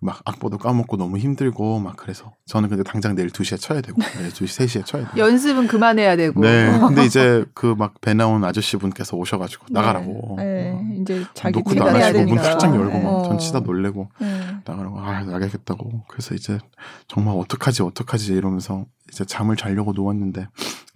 [0.03, 4.29] 막 악보도 까먹고 너무 힘들고 막 그래서 저는 근데 당장 내일 2시에 쳐야 되고 내일
[4.31, 6.41] 2시 3시에 쳐야 되고 연습은 그만해야 되고.
[6.41, 10.43] 네 근데 이제 그 막 배 나온 아저씨 분께서 오셔가지고 나가라고 네.
[10.43, 10.97] 네.
[11.01, 12.37] 이제 자기 노크도 안 하시고 문.
[12.37, 13.03] 활짝 열고 네.
[13.03, 14.41] 막 전치다 놀래고 네.
[14.65, 16.59] 나가라고 아 나가겠다고 그래서 이제
[17.07, 20.47] 정말 어떡하지 어떡하지 이러면서 이제 잠을 자려고 누웠는데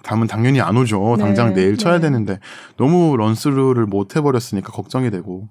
[0.03, 2.01] 잠은 당연히 안 오죠 네, 당장 내일 쳐야 네.
[2.01, 2.39] 되는데
[2.77, 5.47] 너무 런스루를 못 해버렸으니까 걱정이 되고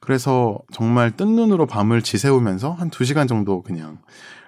[0.00, 3.98] 그래서 정말 뜬 눈으로 밤을 지새우면서 한 두 시간 정도 그냥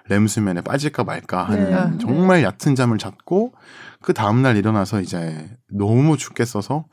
[0.09, 3.53] 렘 수면에 빠질까 말까 하는 네, 정말 얕은 잠을 잤고
[4.01, 6.85] 그 다음날 일어나서 이제 너무 죽겠어서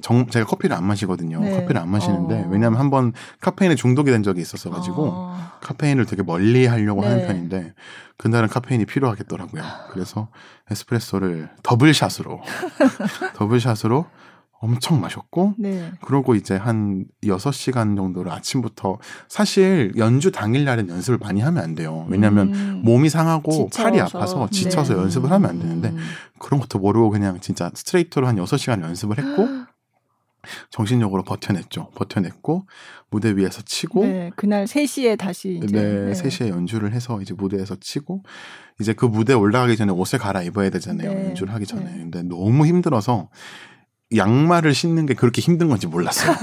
[0.00, 1.40] 정, 제가 커피를 안 마시거든요.
[1.40, 1.50] 네.
[1.60, 2.48] 커피를 안 마시는데 어.
[2.50, 7.08] 왜냐하면 한번 카페인에 중독이 된 적이 있었어 가지고 아, 카페인을 되게 멀리 하려고 네.
[7.08, 7.74] 하는 편인데
[8.16, 9.62] 그날은 카페인이 필요하겠더라고요.
[9.90, 10.28] 그래서
[10.70, 12.40] 에스프레소를 더블샷으로
[13.34, 14.06] 더블샷으로
[14.62, 15.90] 엄청 마셨고 네.
[16.00, 18.98] 그러고 이제 한 6시간 정도를 아침부터
[19.28, 22.06] 사실 연주 당일 날은 연습을 많이 하면 안 돼요.
[22.08, 22.82] 왜냐면 음.
[22.84, 23.82] 몸이 상하고 지쳐서.
[23.82, 25.00] 팔이 아파서 지쳐서 네.
[25.00, 25.96] 연습을 하면 안 되는데 음.
[26.38, 29.48] 그런 것도 모르고 그냥 진짜 스트레이트로 한 6시간 연습을 했고
[30.70, 31.90] 정신력으로 버텨냈죠.
[31.96, 32.64] 버텨냈고
[33.10, 34.30] 무대 위에서 치고 네.
[34.36, 38.22] 그날 3시에 다시 이제 네, 3시에 연주를 해서 이제 무대에서 치고
[38.80, 41.12] 이제 그 무대 올라가기 전에 옷을 갈아입어야 되잖아요.
[41.12, 41.24] 네.
[41.30, 41.84] 연주를 하기 전에.
[41.84, 41.90] 네.
[41.98, 43.28] 근데 너무 힘들어서
[44.16, 46.36] 양말을 신는 게 그렇게 힘든 건지 몰랐어요.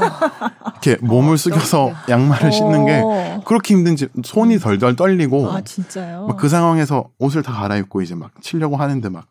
[0.72, 3.42] 이렇게 몸을 숙여서 양말을 신는 게 어.
[3.46, 6.28] 그렇게 힘든지 손이 덜덜 떨리고 아 진짜요?
[6.28, 9.28] 막그 상황에서 옷을 다 갈아입고 이제 막 치려고 하는데 막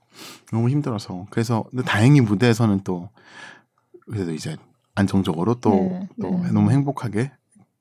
[0.53, 3.09] 너무 힘들어서 그래서 다행히 무대에서는 또
[4.11, 4.57] 그래도 이제
[4.95, 6.51] 안정적으로 또, 네, 또 네.
[6.51, 7.31] 너무 행복하게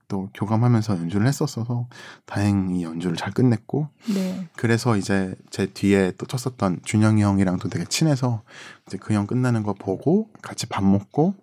[0.08, 1.88] 또 교감하면서 연주를 했었어서
[2.26, 4.48] 다행히 연주를 잘 끝냈고 네.
[4.56, 8.42] 그래서 이제 제 뒤에 또 쳤었던 준영이 형이랑도 되게 친해서
[8.88, 11.36] 이제 그 형 끝나는 거 보고 같이 밥 먹고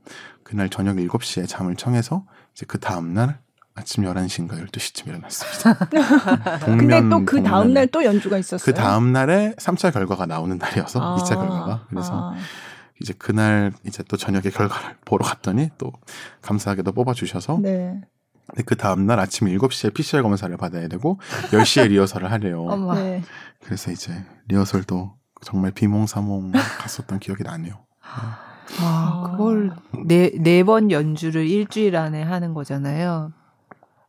[0.42, 3.38] 그날 저녁 7시에 잠을 청해서 이제 그 다음 날
[3.74, 5.86] 아침 11시인가 12시쯤 일어났습니다.
[6.64, 8.64] 근데 또그 동면 다음 날 또 연주가 있었어요.
[8.64, 12.36] 그 다음 날에 3차 결과가 나오는 날이어서 아, 2차 결과가 그래서 아,
[13.00, 15.92] 이제 그날 이제 또 저녁에 결과를 보러 갔더니 또
[16.42, 18.00] 감사하게도 뽑아 주셔서 네.
[18.46, 21.18] 근데 그 다음 날 아침 7시에 PCR 검사를 받아야 되고
[21.50, 22.66] 10시에 리허설을 하래요.
[22.94, 23.22] 네.
[23.62, 24.12] 그래서 이제
[24.48, 27.74] 리허설도 정말 비몽사몽 갔었던 기억이 나네요.
[28.80, 29.72] 아, 그걸
[30.06, 33.32] 네, 네 번 연주를 일주일 안에 하는 거잖아요.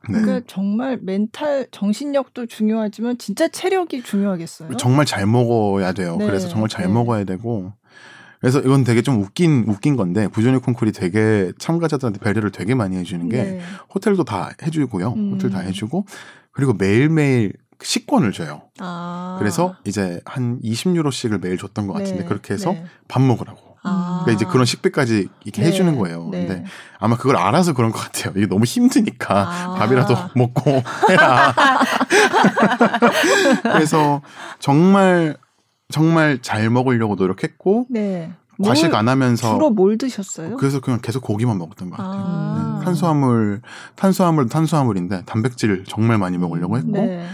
[0.10, 0.22] 네.
[0.22, 4.76] 그러니까 정말 멘탈 정신력도 중요하지만 진짜 체력이 중요하겠어요.
[4.78, 6.16] 정말 잘 먹어야 돼요.
[6.18, 6.94] 네, 그래서 정말 잘 네.
[6.94, 7.74] 먹어야 되고
[8.40, 13.28] 그래서 이건 되게 좀 웃긴 웃긴 건데 부조니 콩쿨이 되게 참가자들한테 배려를 되게 많이 해주는
[13.30, 13.62] 게 네.
[13.94, 15.14] 호텔도 다 해주고요.
[15.14, 15.32] 음.
[15.34, 16.06] 호텔 다 해주고
[16.52, 18.64] 그리고 매일매일 식권을 줘요.
[18.80, 19.36] 아.
[19.40, 22.86] 그래서 이제 한 20유로씩을 매일 줬던 것 같은데 네, 그렇게 해서 네.
[23.08, 23.76] 밥 먹으라고.
[23.84, 24.22] 아.
[24.24, 26.30] 그러니까 이제 그런 식비까지 이렇게 네, 해주는 거예요.
[26.32, 26.48] 네.
[26.48, 26.66] 근데
[26.98, 28.34] 아마 그걸 알아서 그런 것 같아요.
[28.36, 29.76] 이게 너무 힘드니까 아.
[29.76, 31.54] 밥이라도 먹고 해라.
[33.62, 34.22] 그래서
[34.60, 35.38] 정말
[35.90, 38.32] 정말 잘 먹으려고 노력했고 네.
[38.64, 40.56] 과식 뭘- 안 하면서 주로 뭘 드셨어요?
[40.58, 42.24] 그래서 그냥 계속 고기만 먹었던 것 같아요.
[42.26, 42.78] 아.
[42.80, 43.62] 네, 탄수화물
[43.96, 47.26] 탄수화물 탄수화물인데 단백질 정말 많이 먹으려고 했고 네.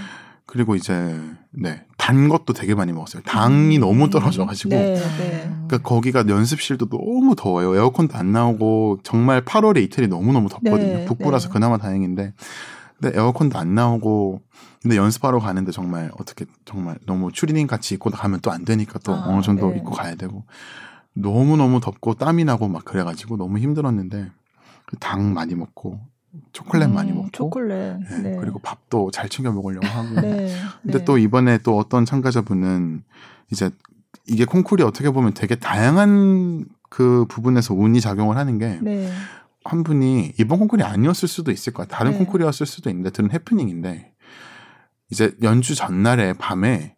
[0.46, 1.20] 그리고 이제
[1.52, 3.22] 네 단 것도 되게 많이 먹었어요.
[3.28, 5.52] 당이 너무 떨어져가지고 네, 네.
[5.68, 7.76] 그러니까 거기가 연습실도 너무 더워요.
[7.76, 10.80] 에어컨도 안 나오고 정말 8월에 이태리 너무 너무 덥거든요.
[10.98, 11.54] 네, 북부라서 네.
[11.54, 12.34] 그나마 다행인데
[13.02, 14.42] 근데 에어컨도 안 나오고
[14.82, 19.14] 근데 연습하러 가는데 정말 어떻게 정말 너무 추리닝 같이 입고 가면 또 안 되니까 또
[19.14, 19.78] 아, 어느 정도 네.
[19.78, 20.44] 입고 가야 되고
[21.14, 24.30] 너무 너무 덥고 땀이 나고 막 그래가지고 너무 힘들었는데
[24.86, 26.00] 그당 많이 먹고
[26.94, 27.70] 많이 음, 먹고 초콜릿.
[28.10, 28.38] 네, 네.
[28.40, 30.54] 그리고 밥도 잘 챙겨 먹으려고 하고 네.
[30.84, 31.06] 근데 네.
[31.06, 33.04] 또 이번에 또 어떤 참가자분은
[33.52, 33.70] 이제
[34.28, 38.80] 이게 콩쿨이 어떻게 보면 되게 다양한 그 부분에서 운이 작용을 하는 게
[39.64, 39.84] 한 네.
[39.84, 41.88] 분이 이번 콩쿨이 아니었을 수도 있을 거야.
[41.88, 42.18] 다른 네.
[42.20, 44.12] 콩쿨이었을 수도 있는데 들은 해프닝인데
[45.12, 46.96] 이제 연주 전날에 밤에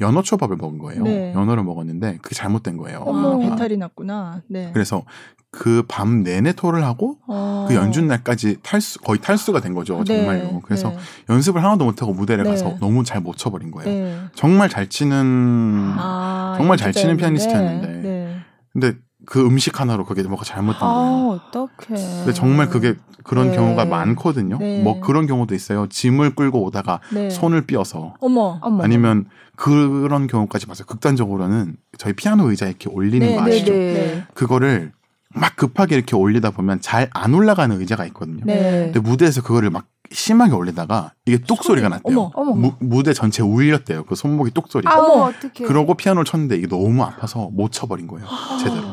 [0.00, 1.02] 연어 초밥을 먹은 거예요.
[1.04, 1.32] 네.
[1.34, 2.98] 연어를 먹었는데 그게 잘못된 거예요.
[3.06, 4.42] 어머 아, 배탈이 났구나.
[4.48, 4.70] 네.
[4.72, 5.04] 그래서
[5.50, 7.66] 그 밤 내내 토를 하고 어.
[7.68, 10.02] 그 연주 날까지 탈수 거의 탈수가 된 거죠.
[10.02, 10.60] 네, 정말로.
[10.62, 10.98] 그래서 네.
[11.30, 12.50] 연습을 하나도 못 하고 무대를 네.
[12.50, 13.88] 가서 너무 잘 못 쳐버린 거예요.
[13.88, 14.18] 네.
[14.34, 17.16] 정말 잘 치는 아, 정말 잘 치는.
[17.16, 17.86] 피아니스트였는데.
[18.08, 18.36] 네.
[18.72, 18.94] 근데
[19.26, 20.92] 그 음식 하나로 그게 뭐가 잘못된 거예요.
[20.92, 22.00] 아, 어떡해.
[22.18, 23.56] 근데 정말 그게 그런 네.
[23.56, 24.58] 경우가 많거든요.
[24.58, 24.82] 네.
[24.82, 25.86] 뭐 그런 경우도 있어요.
[25.88, 27.30] 짐을 끌고 오다가 네.
[27.30, 28.58] 손을 삐어서 어머.
[28.62, 28.82] 어머.
[28.82, 30.86] 아니면 그런 경우까지 봤어요.
[30.86, 33.72] 극단적으로는 저희 피아노 의자 이렇게 올리는 네, 거 네, 아시죠?
[33.72, 33.78] 네.
[33.92, 34.24] 네.
[34.34, 34.92] 그거를
[35.36, 38.44] 막 급하게 이렇게 올리다 보면 잘 안 올라가는 의자가 있거든요.
[38.44, 38.90] 네.
[38.92, 42.16] 근데 무대에서 그거를 막 심하게 올리다가 이게 뚝 소리가 났대요.
[42.18, 42.54] 어머, 어머.
[42.54, 44.04] 무, 무대 전체 울렸대요.
[44.04, 44.86] 그 손목이 뚝 소리.
[44.86, 45.24] 아, 어머.
[45.28, 45.64] 어떡해.
[45.66, 48.26] 그러고 피아노를 쳤는데 이게 너무 아파서 못 쳐버린 거예요.
[48.60, 48.84] 제대로.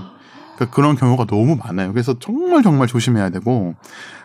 [0.61, 1.91] 그러니까 그런 경우가 너무 많아요.
[1.91, 3.73] 그래서 정말 정말 조심해야 되고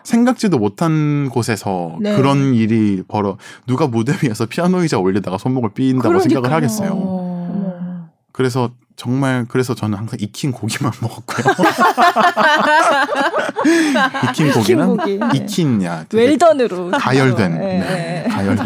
[0.03, 2.15] 생각지도 못한 곳에서 네.
[2.15, 6.55] 그런 일이 벌어 누가 무대 위에서 피아노 의자 올리다가 손목을 삐인다고 생각을 그러니까요.
[6.55, 6.91] 하겠어요.
[6.91, 8.09] 어머.
[8.31, 11.53] 그래서 정말 그래서 저는 항상 익힌 고기만 먹었고요.
[14.29, 15.19] 익힌 고기는 고기.
[15.19, 15.25] 네.
[15.35, 17.79] 익힌야 되게 웰던으로 가열된 네.
[17.79, 18.65] 네, 가열된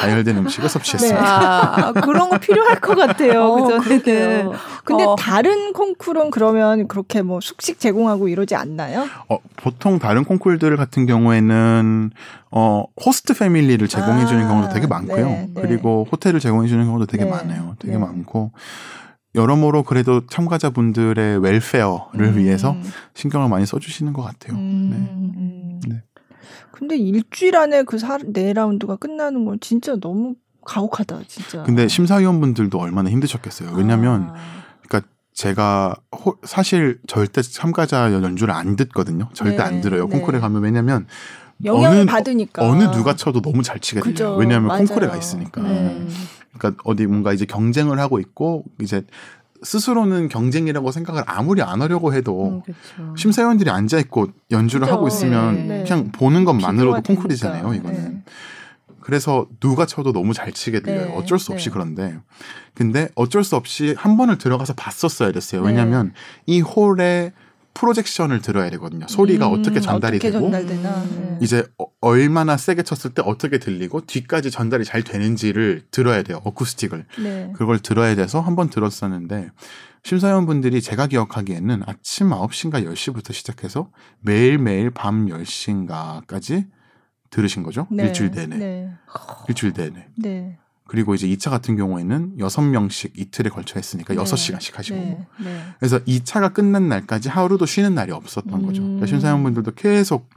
[0.00, 1.20] 가열된 음식을 섭취했습니다.
[1.20, 3.42] 아, 그런 거 필요할 것 같아요.
[3.42, 3.80] 어, 그 전에는.
[3.82, 4.52] 그러게요.
[4.84, 5.16] 근데 어.
[5.18, 9.08] 다른 콩쿨은 그러면 그렇게 뭐 숙식 제공하고 이러지 않나요?
[9.28, 12.12] 어, 보통 다른 콩쿨들 같은 경우에는
[12.52, 15.26] 어, 호스트 패밀리를 제공해 주는 아, 경우도 되게 많고요.
[15.26, 15.60] 네, 네.
[15.62, 17.74] 그리고 호텔을 제공해 주는 경우도 되게 네, 많아요.
[17.80, 17.98] 되게 네.
[17.98, 18.52] 많고
[19.34, 22.36] 여러모로 그래도 참가자분들의 웰페어를 음.
[22.38, 22.76] 위해서
[23.14, 24.56] 신경을 많이 써주시는 것 같아요.
[24.58, 24.96] 음, 네.
[24.96, 25.80] 음.
[25.88, 26.02] 네.
[26.72, 27.96] 근데 일주일 안에 그
[28.32, 31.62] 네 라운드가 끝나는 건 진짜 너무 가혹하다, 진짜.
[31.62, 33.72] 근데 심사위원분들도 얼마나 힘드셨겠어요.
[33.74, 35.00] 왜냐하면 아,
[35.34, 39.28] 제가 호- 사실 절대 참가자 연주를 안 듣거든요.
[39.34, 40.08] 절대 네, 안 들어요.
[40.08, 40.18] 네.
[40.18, 41.06] 콩쿨에 가면 왜냐면
[41.64, 44.34] 영향을 어느- 받으니까 어느 누가 쳐도 너무 잘 치게 들려요.
[44.34, 44.86] 왜냐하면 맞아요.
[44.86, 45.62] 콩쿨에 가 있으니까.
[45.62, 46.06] 네.
[46.56, 49.04] 그러니까 어디 뭔가 이제 경쟁을 하고 있고 이제
[49.62, 53.16] 스스로는 경쟁이라고 생각을 아무리 안 하려고 해도 음, 그렇죠.
[53.16, 54.94] 심사위원들이 앉아 있고 연주를 그죠.
[54.96, 55.84] 하고 있으면 네.
[55.84, 57.74] 그냥 보는 것만으로도 콩쿨이잖아요.
[57.74, 58.14] 이거는.
[58.14, 58.22] 네.
[59.00, 61.06] 그래서 누가 쳐도 너무 잘 치게 들려요.
[61.06, 61.72] 네, 어쩔 수 없이 네.
[61.72, 62.18] 그런데
[62.74, 65.62] 근데 어쩔 수 없이 한 번을 들어가서 봤었어야 됐어요.
[65.62, 65.68] 네.
[65.68, 66.12] 왜냐하면
[66.46, 67.32] 이 홀에
[67.78, 69.06] 프로젝션을 들어야 되거든요.
[69.08, 70.90] 소리가 음, 어떻게 전달이 어떻게 되고 전달되나.
[71.02, 71.36] 음.
[71.38, 71.38] 네.
[71.40, 76.40] 이제 어- 얼마나 세게 쳤을 때 어떻게 들리고 뒤까지 전달이 잘 되는지를 들어야 돼요.
[76.44, 77.06] 어쿠스틱을.
[77.22, 77.52] 네.
[77.54, 79.50] 그걸 들어야 돼서 한번 들었었는데
[80.02, 86.66] 심사위원분들이 제가 기억하기에는 아침 9시인가 10시부터 시작해서 매일매일 밤 10시인가까지
[87.30, 87.86] 들으신 거죠.
[87.90, 88.04] 네.
[88.06, 88.56] 일주일 내내.
[88.56, 88.90] 네.
[89.48, 90.08] 일주일 내내.
[90.88, 90.92] 네.
[90.92, 94.20] 그리고 이제 2차 같은 경우에는 6명씩 이틀에 걸쳐 했으니까 네.
[94.20, 94.96] 6시간씩 하시고.
[94.96, 95.26] 네.
[95.44, 95.62] 네.
[95.78, 98.82] 그래서 2차가 끝난 날까지 하루도 쉬는 날이 없었던 거죠.
[98.82, 98.86] 음.
[98.86, 100.30] 그러니까 심사위원분들도 계속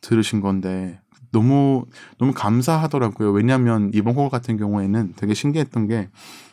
[0.00, 0.98] 들으신 건데
[1.30, 1.86] 너무
[2.18, 3.30] 너무 감사하더라고요.
[3.32, 6.08] 왜냐하면 이번 콜 같은 경우에는 되게 신기했던 게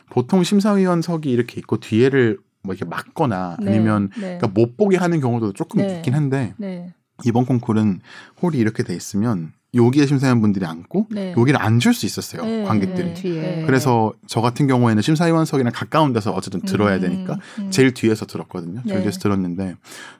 [0.10, 3.72] 보통 심사위원석이 이렇게 있고 뒤에를 뭐 이렇게 막거나 네.
[3.72, 4.38] 아니면 네.
[4.38, 5.98] 그러니까 못 보게 하는 경우도 조금 네.
[5.98, 6.94] 있긴 한데 네.
[7.26, 8.02] 이번 콩쿨은
[8.42, 11.34] 홀이 이렇게 돼 있으면 여기에 심사위원 분들이 앉고 네.
[11.38, 12.44] 여기를 앉을 수 있었어요.
[12.44, 12.64] 네.
[12.64, 13.14] 관객들이.
[13.14, 13.64] 네.
[13.66, 17.72] 그래서 저 같은 경우에는 심사위원석이랑 가까운 데서 어쨌든 들어야 음, 되니까 음.
[17.72, 18.82] 제일 뒤에서 들었거든요.
[18.84, 19.02] 제일 네.
[19.04, 19.76] 뒤에서 들었는데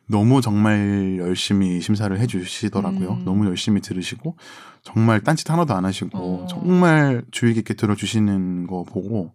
[0.06, 3.10] 너무 정말 열심히 심사를 해주시더라고요.
[3.10, 3.26] 음.
[3.26, 4.36] 너무 열심히 들으시고
[4.84, 6.48] 정말 딴짓 하나도 안 하시고 어.
[6.50, 9.34] 정말 주의 깊게 들어주시는 거 보고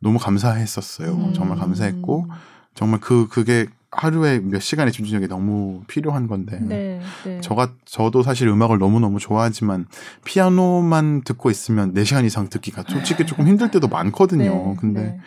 [0.00, 1.12] 너무 감사했었어요.
[1.12, 1.32] 음.
[1.32, 2.28] 정말 감사했고
[2.74, 7.40] 정말 그 그게 하루에 몇 시간의 집중력이 너무 필요한 건데 네, 네.
[7.40, 9.86] 저가 저도 사실 음악을 너무 너무 좋아하지만
[10.24, 14.50] 피아노만 듣고 있으면 4 시간 이상 듣기가 솔직히 조금 힘들 때도 많거든요.
[14.50, 15.20] 네, 근데 네.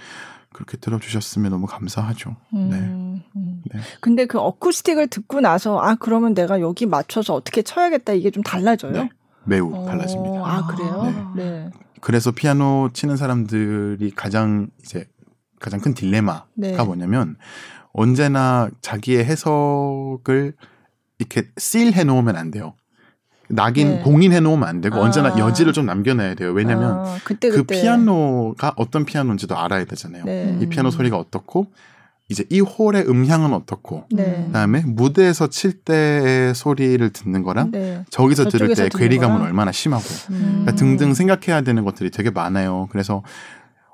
[0.53, 2.36] 그렇게 들어주셨으면 너무 감사하죠.
[2.53, 2.78] 음, 네.
[3.36, 3.61] 음.
[3.72, 3.80] 네.
[4.01, 8.93] 근데 그 어쿠스틱을 듣고 나서 아 그러면 내가 여기 맞춰서 어떻게 쳐야겠다 이게 좀 달라져요?
[8.93, 9.09] 네.
[9.45, 10.41] 매우 어, 달라집니다.
[10.43, 11.34] 아 그래요?
[11.36, 11.43] 네.
[11.43, 11.70] 네.
[12.01, 15.07] 그래서 피아노 치는 사람들이 가장 이제
[15.59, 16.76] 가장 큰 딜레마가 네.
[16.84, 17.36] 뭐냐면
[17.94, 20.54] 언제나 자기의 해석을
[21.20, 22.74] 이렇게 씰 해 놓으면 안 돼요.
[23.50, 24.02] 낙인 네.
[24.02, 25.00] 봉인해 놓으면 안 되고 아.
[25.02, 26.52] 언제나 여지를 좀 남겨놔야 돼요.
[26.52, 30.26] 왜냐면 아, 그때 그 그때 피아노가 어떤 피아노인지도 알아야 되잖아요.
[30.26, 30.58] 네.
[30.62, 31.68] 이 피아노 소리가 어떻고
[32.30, 34.44] 이제 이 홀의 음향은 어떻고 네.
[34.48, 38.04] 그다음에 무대에서 칠 때의 소리를 듣는 거랑 네.
[38.10, 39.48] 저기서 들을 때 괴리감은 거랑.
[39.48, 40.64] 얼마나 심하고 음.
[40.64, 42.90] 그러니까 등등 생각해야 되는 것들이 되게 많아요.
[42.92, 43.24] 그래서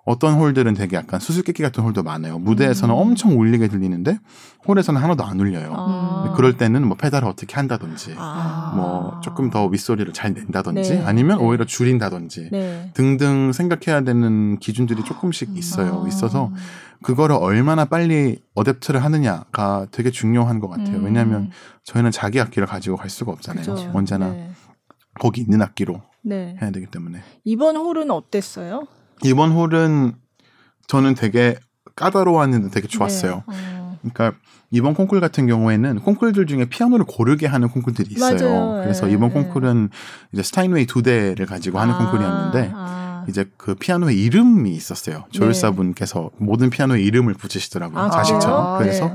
[0.06, 2.38] 어떤 홀들은 되게 약간 수수께끼 같은 홀도 많아요.
[2.38, 3.00] 무대에서는 음.
[3.00, 4.20] 엄청 울리게 들리는데
[4.68, 5.74] 홀에서는 하나도 안 울려요.
[5.76, 6.34] 아.
[6.36, 8.74] 그럴 때는 뭐 페달을 어떻게 한다든지 아.
[8.76, 11.04] 뭐 조금 더 윗소리를 잘 낸다든지 네.
[11.06, 11.44] 아니면 네.
[11.46, 12.92] 오히려 줄인다든지 네.
[12.94, 16.04] 등등 생각해야 되는 기준들이 조금씩 있어요.
[16.04, 16.08] 아.
[16.08, 16.52] 있어서
[17.02, 20.98] 그거를 얼마나 빨리 어댑트를 하느냐가 되게 중요한 것 같아요.
[20.98, 21.06] 음.
[21.06, 21.52] 왜냐하면
[21.86, 23.66] 저희는 자기 악기를 가지고 갈 수가 없잖아요.
[23.66, 23.92] 그죠.
[23.94, 24.52] 언제나 네.
[25.20, 26.58] 거기 있는 악기로 네.
[26.62, 28.88] 해야 되기 때문에 이번 홀은 어땠어요?
[29.24, 30.14] 이번 홀은
[30.88, 31.56] 저는 되게
[31.96, 33.44] 까다로웠는데 되게 좋았어요.
[33.48, 33.56] 네.
[33.80, 33.98] 어.
[34.02, 34.34] 그러니까
[34.72, 38.36] 이번 콩쿨 같은 경우에는 콩쿨들 중에 피아노를 고르게 하는 콩쿨들이 있어요.
[38.36, 38.82] 맞아요.
[38.84, 39.34] 그래서 예, 이번 예.
[39.34, 39.90] 콩쿨은
[40.34, 43.26] 이제 스타인웨이 두 대를 가지고 하는 아, 콩쿨이었는데 아.
[43.30, 45.18] 이제 그 피아노의 이름이 있었어요.
[45.32, 45.40] 네.
[45.40, 48.00] 조율사분께서 모든 피아노의 이름을 붙이시더라고요.
[48.00, 48.80] 아, 자식처럼.
[48.80, 49.14] 그래서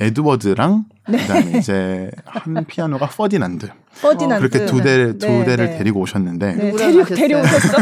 [0.00, 1.18] 에드워드랑 네.
[1.18, 3.68] 그다음에 이제 한 피아노가 퍼디난드
[4.00, 5.78] 퍼디난드 그렇게 두대두 네, 대를 네.
[5.78, 7.04] 데리고 오셨는데 네, 데려?
[7.04, 7.76] 데려오셨어.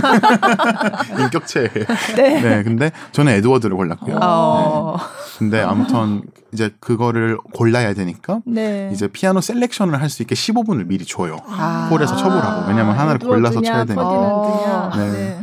[1.20, 1.70] 인격체.
[2.16, 2.40] 네.
[2.40, 4.18] 네, 근데 저는 에드워드를 골랐고요.
[4.22, 4.96] 어.
[5.38, 8.90] 근데 아무튼 이제 그거를 골라야 되니까 네.
[8.92, 11.38] 이제 피아노 selection을 할 수 있게 15분을 미리 줘요.
[11.48, 11.88] 아.
[11.90, 12.68] 홀에서 쳐보라고.
[12.68, 14.04] 왜냐면 하나를 골라서 쳐야 되니까.
[14.04, 14.92] 퍼디난드냐.
[14.96, 15.10] 네.
[15.12, 15.40] 네.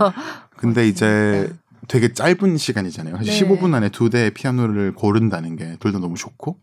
[0.56, 1.50] 근데 이제
[1.90, 3.18] 되게 짧은 시간이잖아요.
[3.18, 3.40] 사실 네.
[3.58, 6.56] 15분 안에 두 대의 피아노를 고른다는 게 둘 다 너무 좋고.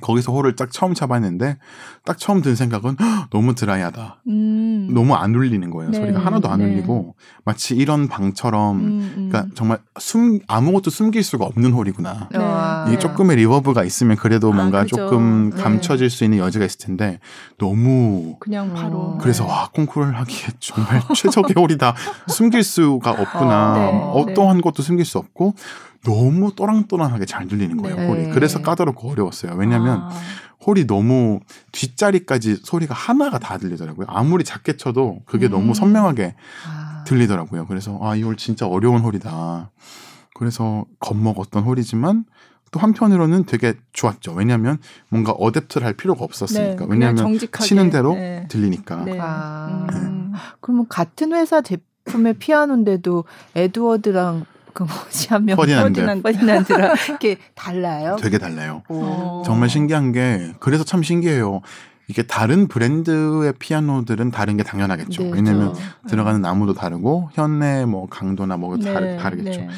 [0.00, 1.58] 거기서 홀을 딱 처음 쳐봤는데
[2.04, 4.22] 딱 처음 든 생각은 "헉, 너무 드라이하다.
[4.28, 4.88] 음.
[4.92, 5.90] 너무 안 울리는 거예요.
[5.90, 5.98] 네.
[5.98, 6.66] 소리가 하나도 안 네.
[6.66, 8.82] 울리고 마치 이런 방처럼 음,
[9.16, 9.28] 음.
[9.28, 12.28] 그러니까 정말 숨 아무것도 숨길 수가 없는 홀이구나.
[12.30, 12.38] 네.
[12.38, 12.86] 와.
[12.92, 14.96] 이 조금의 reverb가 있으면 그래도 아, 뭔가 그죠.
[14.96, 15.60] 조금 네.
[15.62, 17.18] 감춰질 수 있는 여지가 있을 텐데
[17.58, 18.98] 너무 그냥 바로.
[18.98, 19.18] 어.
[19.20, 21.94] 그래서 와 콩쿠르를 하기에 정말 최적의 홀이다.
[22.28, 23.72] 숨길 수가 없구나.
[23.88, 25.54] 어, 네, 어떠한 것도 숨길 수 없고
[26.04, 28.06] 너무 또랑또랑하게 잘 들리는 거예요 네.
[28.08, 28.30] 홀이.
[28.32, 29.54] 그래서 까다롭고 어려웠어요.
[29.56, 30.10] 왜냐하면 아.
[30.66, 31.40] 홀이 너무
[31.72, 34.06] 뒷자리까지 소리가 하나가 다 들리더라고요.
[34.08, 35.50] 아무리 작게 쳐도 그게 음.
[35.52, 36.34] 너무 선명하게
[36.66, 37.04] 아.
[37.06, 37.66] 들리더라고요.
[37.66, 39.70] 그래서 아, 이 홀 진짜 어려운 홀이다.
[40.34, 42.24] 그래서 겁먹었던 홀이지만
[42.70, 44.32] 또 한편으로는 되게 좋았죠.
[44.32, 44.78] 왜냐하면
[45.08, 46.76] 뭔가 어댑트를 할 필요가 네, 없었으니까.
[46.86, 47.64] 그냥 왜냐하면 정직하게.
[47.66, 48.46] 치는 대로 네.
[48.48, 49.04] 들리니까.
[49.04, 49.18] 네.
[49.20, 49.86] 아.
[49.92, 50.32] 음.
[50.60, 53.24] 그러면 같은 회사 제품의 피아노인데도
[53.54, 55.56] 에드워드랑 그 뭐지 한 명.
[55.56, 56.00] 퍼디난드.
[56.00, 56.22] 퍼디난드.
[56.22, 58.16] 퍼디난드랑 이렇게 달라요?
[58.20, 58.82] 되게 달라요.
[58.88, 59.42] 어.
[59.44, 61.60] 정말 신기한 게 그래서 참 신기해요.
[62.08, 65.22] 이게 다른 브랜드의 피아노들은 다른 게 당연하겠죠.
[65.22, 65.82] 네, 왜냐면 그렇죠.
[66.08, 69.60] 들어가는 나무도 다르고 현의 뭐 강도나 뭐 다르, 다르겠죠.
[69.60, 69.68] 네.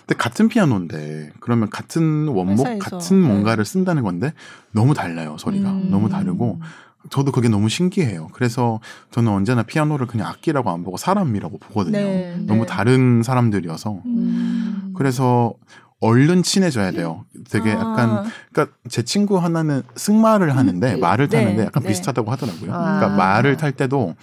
[0.00, 2.78] 근데 같은 피아노인데 그러면 같은 원목 회사에서.
[2.98, 3.28] 같은 네.
[3.28, 4.34] 뭔가를 쓴다는 건데
[4.72, 5.88] 너무 달라요 소리가 음.
[5.90, 6.60] 너무 다르고
[7.08, 8.28] 저도 그게 너무 신기해요.
[8.32, 8.80] 그래서
[9.10, 11.98] 저는 언제나 피아노를 그냥 악기라고 안 보고 사람이라고 보거든요.
[11.98, 12.66] 네, 너무 네.
[12.66, 14.92] 다른 사람들이어서 음.
[14.94, 15.54] 그래서
[16.00, 17.24] 얼른 친해져야 돼요.
[17.50, 17.78] 되게 아.
[17.78, 21.88] 약간 그러니까 제 친구 하나는 승마를 하는데 말을 네, 타는데 약간 네.
[21.88, 22.72] 비슷하다고 하더라고요.
[22.72, 22.98] 아.
[22.98, 24.14] 그러니까 말을 탈 때도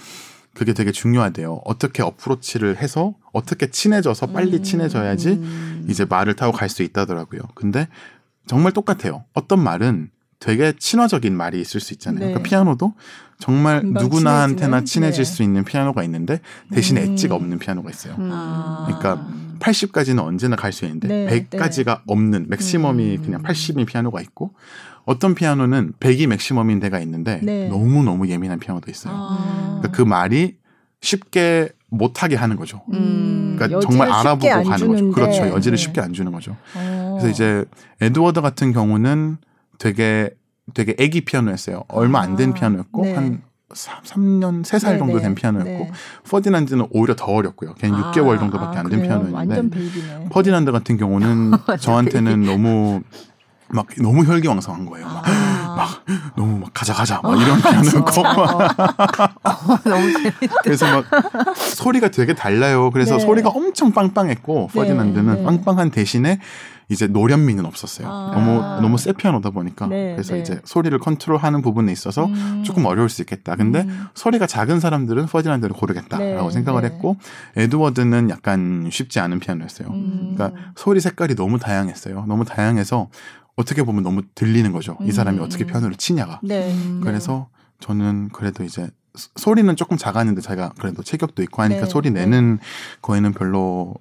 [0.53, 1.61] 그게 되게 중요하대요.
[1.65, 4.63] 어떻게 어프로치를 해서 어떻게 친해져서 빨리 음.
[4.63, 5.85] 친해져야지 음.
[5.87, 7.41] 이제 말을 타고 갈 수 있다더라고요.
[7.53, 7.87] 근데
[8.47, 9.25] 정말 똑같아요.
[9.33, 10.09] 어떤 말은
[10.39, 12.19] 되게 친화적인 말이 있을 수 있잖아요.
[12.19, 12.25] 네.
[12.27, 12.93] 그러니까 피아노도
[13.39, 14.83] 정말 누구나한테나?
[14.83, 15.31] 친해질 네.
[15.31, 17.03] 수 있는 피아노가 있는데 대신 음.
[17.03, 18.15] 엣지가 없는 피아노가 있어요.
[18.19, 18.29] 음.
[18.31, 18.83] 아.
[18.85, 19.27] 그러니까
[19.59, 23.21] 80까지는 언제나 갈 수 있는데 네, 100까지가 없는 맥시멈이 음.
[23.23, 24.53] 그냥 80인 피아노가 있고
[25.05, 27.67] 어떤 피아노는 100이 맥시멈인 데가 있는데 네.
[27.67, 29.13] 너무 너무 예민한 피아노도 있어요.
[29.15, 29.77] 아.
[29.79, 30.57] 그러니까 그 말이
[31.01, 32.83] 쉽게 못하게 하는 거죠.
[32.93, 33.55] 음.
[33.57, 34.97] 그러니까 정말 알아보고 안 가는 거죠.
[34.97, 35.13] 주는데.
[35.15, 35.47] 그렇죠.
[35.47, 35.83] 여지를 네.
[35.83, 36.55] 쉽게 안 주는 거죠.
[36.75, 37.17] 어.
[37.19, 37.65] 그래서 이제
[38.01, 39.37] 에드워드 같은 경우는
[39.77, 40.31] 되게
[40.73, 41.83] 되게 애기 피아노였어요.
[41.87, 43.13] 얼마 안된 아, 피아노였고 네.
[43.13, 43.41] 한
[43.73, 45.23] 3, 년 3살 네, 정도 네.
[45.23, 45.91] 된 피아노였고 네.
[46.29, 47.75] 퍼디난드는 오히려 더 어렸고요.
[47.79, 49.21] 그냥 아, 6개월 정도밖에 아, 안된 그래요?
[49.21, 50.29] 피아노였는데.
[50.29, 53.01] 퍼디난드 같은 경우는 저한테는 너무
[53.69, 55.05] 막 너무 혈기왕성한 거예요.
[55.07, 55.75] 막 아.
[55.77, 56.05] 막
[56.37, 58.23] 너무 막 가자 가자 막 이런 피아노였고
[59.89, 60.55] 너무 재밌다.
[60.63, 61.05] 그래서 막
[61.57, 62.89] 소리가 되게 달라요.
[62.91, 63.25] 그래서 네.
[63.25, 65.43] 소리가 엄청 빵빵했고 네, 퍼디난드는 네.
[65.43, 66.39] 빵빵한 대신에
[66.89, 68.07] 이제 노련미는 없었어요.
[68.09, 68.31] 아.
[68.33, 70.41] 너무 너무 새 피아노다 보니까 네, 그래서 네.
[70.41, 72.63] 이제 소리를 컨트롤하는 부분에 있어서 음.
[72.65, 73.55] 조금 어려울 수 있겠다.
[73.55, 74.05] 근데 음.
[74.13, 76.87] 소리가 작은 사람들은 퍼디난드를 고르겠다라고 네, 생각을 네.
[76.87, 77.17] 했고
[77.57, 79.89] 에드워드는 약간 쉽지 않은 피아노였어요.
[79.89, 80.33] 음.
[80.35, 82.25] 그러니까 소리 색깔이 너무 다양했어요.
[82.25, 83.09] 너무 다양해서
[83.57, 84.97] 어떻게 보면 너무 들리는 거죠.
[85.01, 85.43] 이 사람이 음.
[85.43, 86.39] 어떻게 피아노를 치냐가.
[86.43, 86.71] 네.
[86.71, 87.01] 음.
[87.03, 87.49] 그래서
[87.81, 92.21] 저는 그래도 이제 소- 소리는 조금 작았는데 제가 그래도 체격도 있고 하니까 네, 소리 네.
[92.21, 92.59] 내는
[93.01, 93.95] 거에는 별로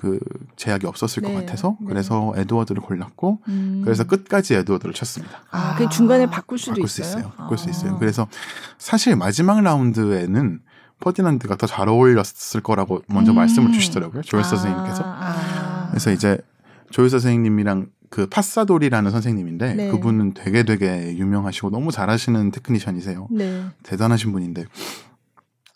[0.00, 0.18] 그
[0.56, 1.88] 제약이 없었을 네, 것 같아서 네.
[1.88, 3.82] 그래서 에드워드를 골랐고 음.
[3.84, 5.42] 그래서 끝까지 에드워드를 쳤습니다.
[5.50, 7.18] 아, 그 중간에 바꿀 수도 바꿀 수 있어요.
[7.18, 7.32] 있어요.
[7.36, 7.70] 바꿀 수 아.
[7.70, 7.98] 있어요.
[7.98, 8.26] 그래서
[8.78, 10.60] 사실 마지막 라운드에는
[11.00, 13.36] 퍼디난드가 더 잘 어울렸을 거라고 먼저 음.
[13.36, 14.22] 말씀을 주시더라고요.
[14.22, 15.02] 조엘 아, 선생님께서.
[15.04, 15.88] 아.
[15.90, 16.38] 그래서 이제
[16.90, 19.90] 조엘 선생님이랑 그 파사돌이라는 선생님인데 네.
[19.90, 23.28] 그분은 되게 되게 유명하시고 너무 잘하시는 테크니션이세요.
[23.32, 23.64] 네.
[23.82, 24.64] 대단하신 분인데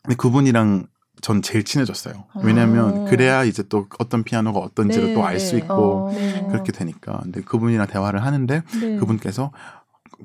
[0.02, 0.86] 근데 그분이랑
[1.20, 2.24] 전 제일 친해졌어요.
[2.42, 3.04] 왜냐하면 어.
[3.08, 5.58] 그래야 이제 또 어떤 피아노가 어떤지를 네, 또알수 네.
[5.58, 6.12] 있고 어.
[6.12, 6.46] 네.
[6.50, 7.20] 그렇게 되니까.
[7.22, 8.96] 근데 그분이랑 대화를 하는데 네.
[8.96, 9.50] 그분께서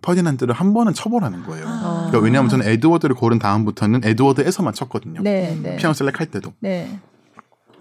[0.02, 1.66] 퍼디난드를 한 번은 쳐보라는 거예요.
[1.68, 2.08] 아.
[2.08, 5.22] 그러니까 왜냐하면 저는 에드워드를 고른 다음부터는 에드워드에서만 쳤거든요.
[5.22, 5.78] 네, 네.
[5.78, 6.54] 피아노 select 할 때도.
[6.60, 7.00] 네.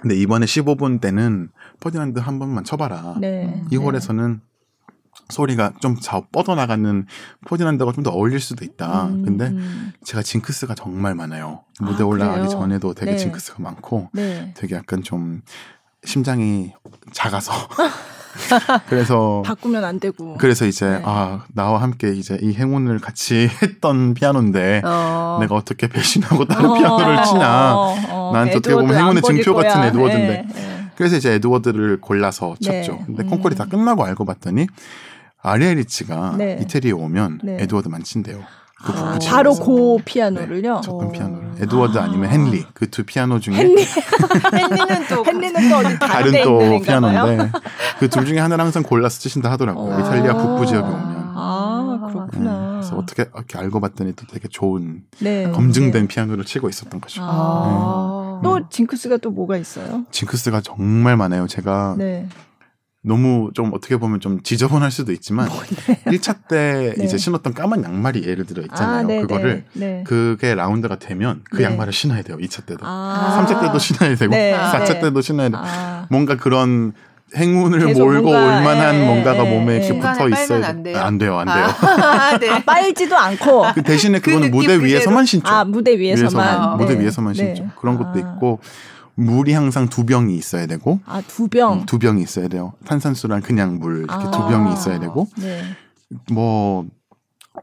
[0.00, 1.50] 근데 이번에 15분 때는
[1.80, 3.16] 퍼디난드 한 번만 쳐봐라.
[3.20, 3.64] 네.
[3.70, 4.40] 이 홀에서는
[5.28, 7.06] 소리가 좀 자, 뻗어나가는
[7.46, 9.06] 퍼디난드가 좀 더 어울릴 수도 있다.
[9.06, 9.92] 음, 근데 음.
[10.04, 11.64] 제가 징크스가 정말 많아요.
[11.80, 12.48] 아, 무대 올라가기 그래요?
[12.48, 13.16] 전에도 되게 네.
[13.18, 14.54] 징크스가 많고 네.
[14.56, 15.42] 되게 약간 좀
[16.04, 16.72] 심장이
[17.12, 17.52] 작아서
[18.88, 20.36] 그래서 바꾸면 안 되고.
[20.38, 21.02] 그래서 이제 네.
[21.04, 25.38] 아 나와 함께 이제 이 행운을 같이 했던 피아노인데 어.
[25.40, 27.74] 내가 어떻게 배신하고 다른 피아노를 치냐.
[27.74, 29.82] 어, 어, 난 어떻게 보면 행운의 징표 같은.
[29.84, 30.28] 에드워드인데.
[30.28, 30.84] 네, 네.
[30.96, 32.82] 그래서 이제 에드워드를 골라서 네.
[32.82, 32.98] 쳤죠.
[33.06, 33.30] 근데 음.
[33.30, 34.66] 콩쿠르이 다 끝나고 알고 봤더니
[35.42, 36.58] 아르헤리치가 네.
[36.62, 37.56] 이태리에 오면 네.
[37.60, 38.40] 에드워드만 친대요.
[38.84, 39.18] 그 아.
[39.28, 39.54] 바로.
[39.54, 40.80] 그 피아노를요.
[40.84, 41.12] 접근 어.
[41.12, 43.82] 피아노를 에드워드 아니면 헨리 그 두 피아노 중에 헨리
[44.54, 46.80] 헨리는 또 헨리는 또 어디 다른 또.
[46.80, 47.50] 피아노인데
[47.98, 49.94] 그 둘 중에 하나를 항상 골라서 치신다 하더라고요.
[49.94, 49.98] 어.
[50.00, 51.32] 이탈리아 북부 지역에 오면.
[51.40, 52.70] 아 네, 그렇구나.
[52.80, 55.50] 그래서 어떻게 이렇게 알고 봤더니 또 되게 좋은 네.
[55.50, 56.08] 검증된 네.
[56.08, 57.20] 피아노를 치고 있었던 거죠.
[57.24, 58.40] 아.
[58.44, 60.04] 또 징크스가 또 뭐가 있어요?
[60.12, 61.48] 징크스가 정말 많아요.
[61.48, 62.28] 제가 네.
[63.04, 65.48] 너무 좀 어떻게 보면 좀 지저분할 수도 있지만
[66.06, 67.04] 1차 때 네.
[67.04, 69.06] 이제 신었던 까만 양말이 예를 들어 있잖아요.
[69.06, 69.86] 네, 그거를 네.
[69.86, 70.04] 네.
[70.04, 71.64] 그게 라운드가 되면 그 네.
[71.64, 72.36] 양말을 신어야 돼요.
[72.38, 72.80] 2차 때도.
[72.82, 73.46] 아.
[73.46, 75.00] 3차 때도 신어야 되고 네, 4차 네.
[75.00, 76.06] 때도 신어야 되고 아.
[76.10, 76.92] 뭔가 그런
[77.36, 79.86] 행운을 몰고 뭔가, 올 만한 예, 뭔가가 예, 몸에 예.
[79.86, 80.98] 이렇게 붙어 있어야 안 돼요?
[80.98, 81.38] 안 돼요.
[81.38, 81.66] 안 돼요.
[82.02, 82.64] 아, 네.
[82.64, 84.84] 빨지도 않고 그 대신에 그 그거는 느낌 무대 그대로?
[84.84, 85.46] 위에서만 신죠.
[85.46, 87.04] 아 무대 위에서만 위에서만, 무대 네.
[87.04, 87.54] 위에서만 네.
[87.54, 87.70] 신죠.
[87.76, 88.18] 그런 것도 아.
[88.18, 88.60] 있고
[89.18, 91.72] 물이 항상 두 병이 있어야 되고 아 두 병.
[91.80, 92.72] 음, 두 병이 있어야 돼요.
[92.84, 94.30] 탄산수랑 그냥 물 이렇게 아.
[94.30, 95.62] 두 병이 있어야 되고 네.
[96.32, 96.86] 뭐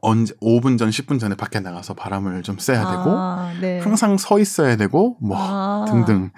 [0.02, 3.80] 언제 5분 전 10분 전에 밖에 나가서 바람을 좀 쐬야 되고 아, 네.
[3.80, 5.86] 항상 서 있어야 되고 뭐 아.
[5.88, 6.32] 등등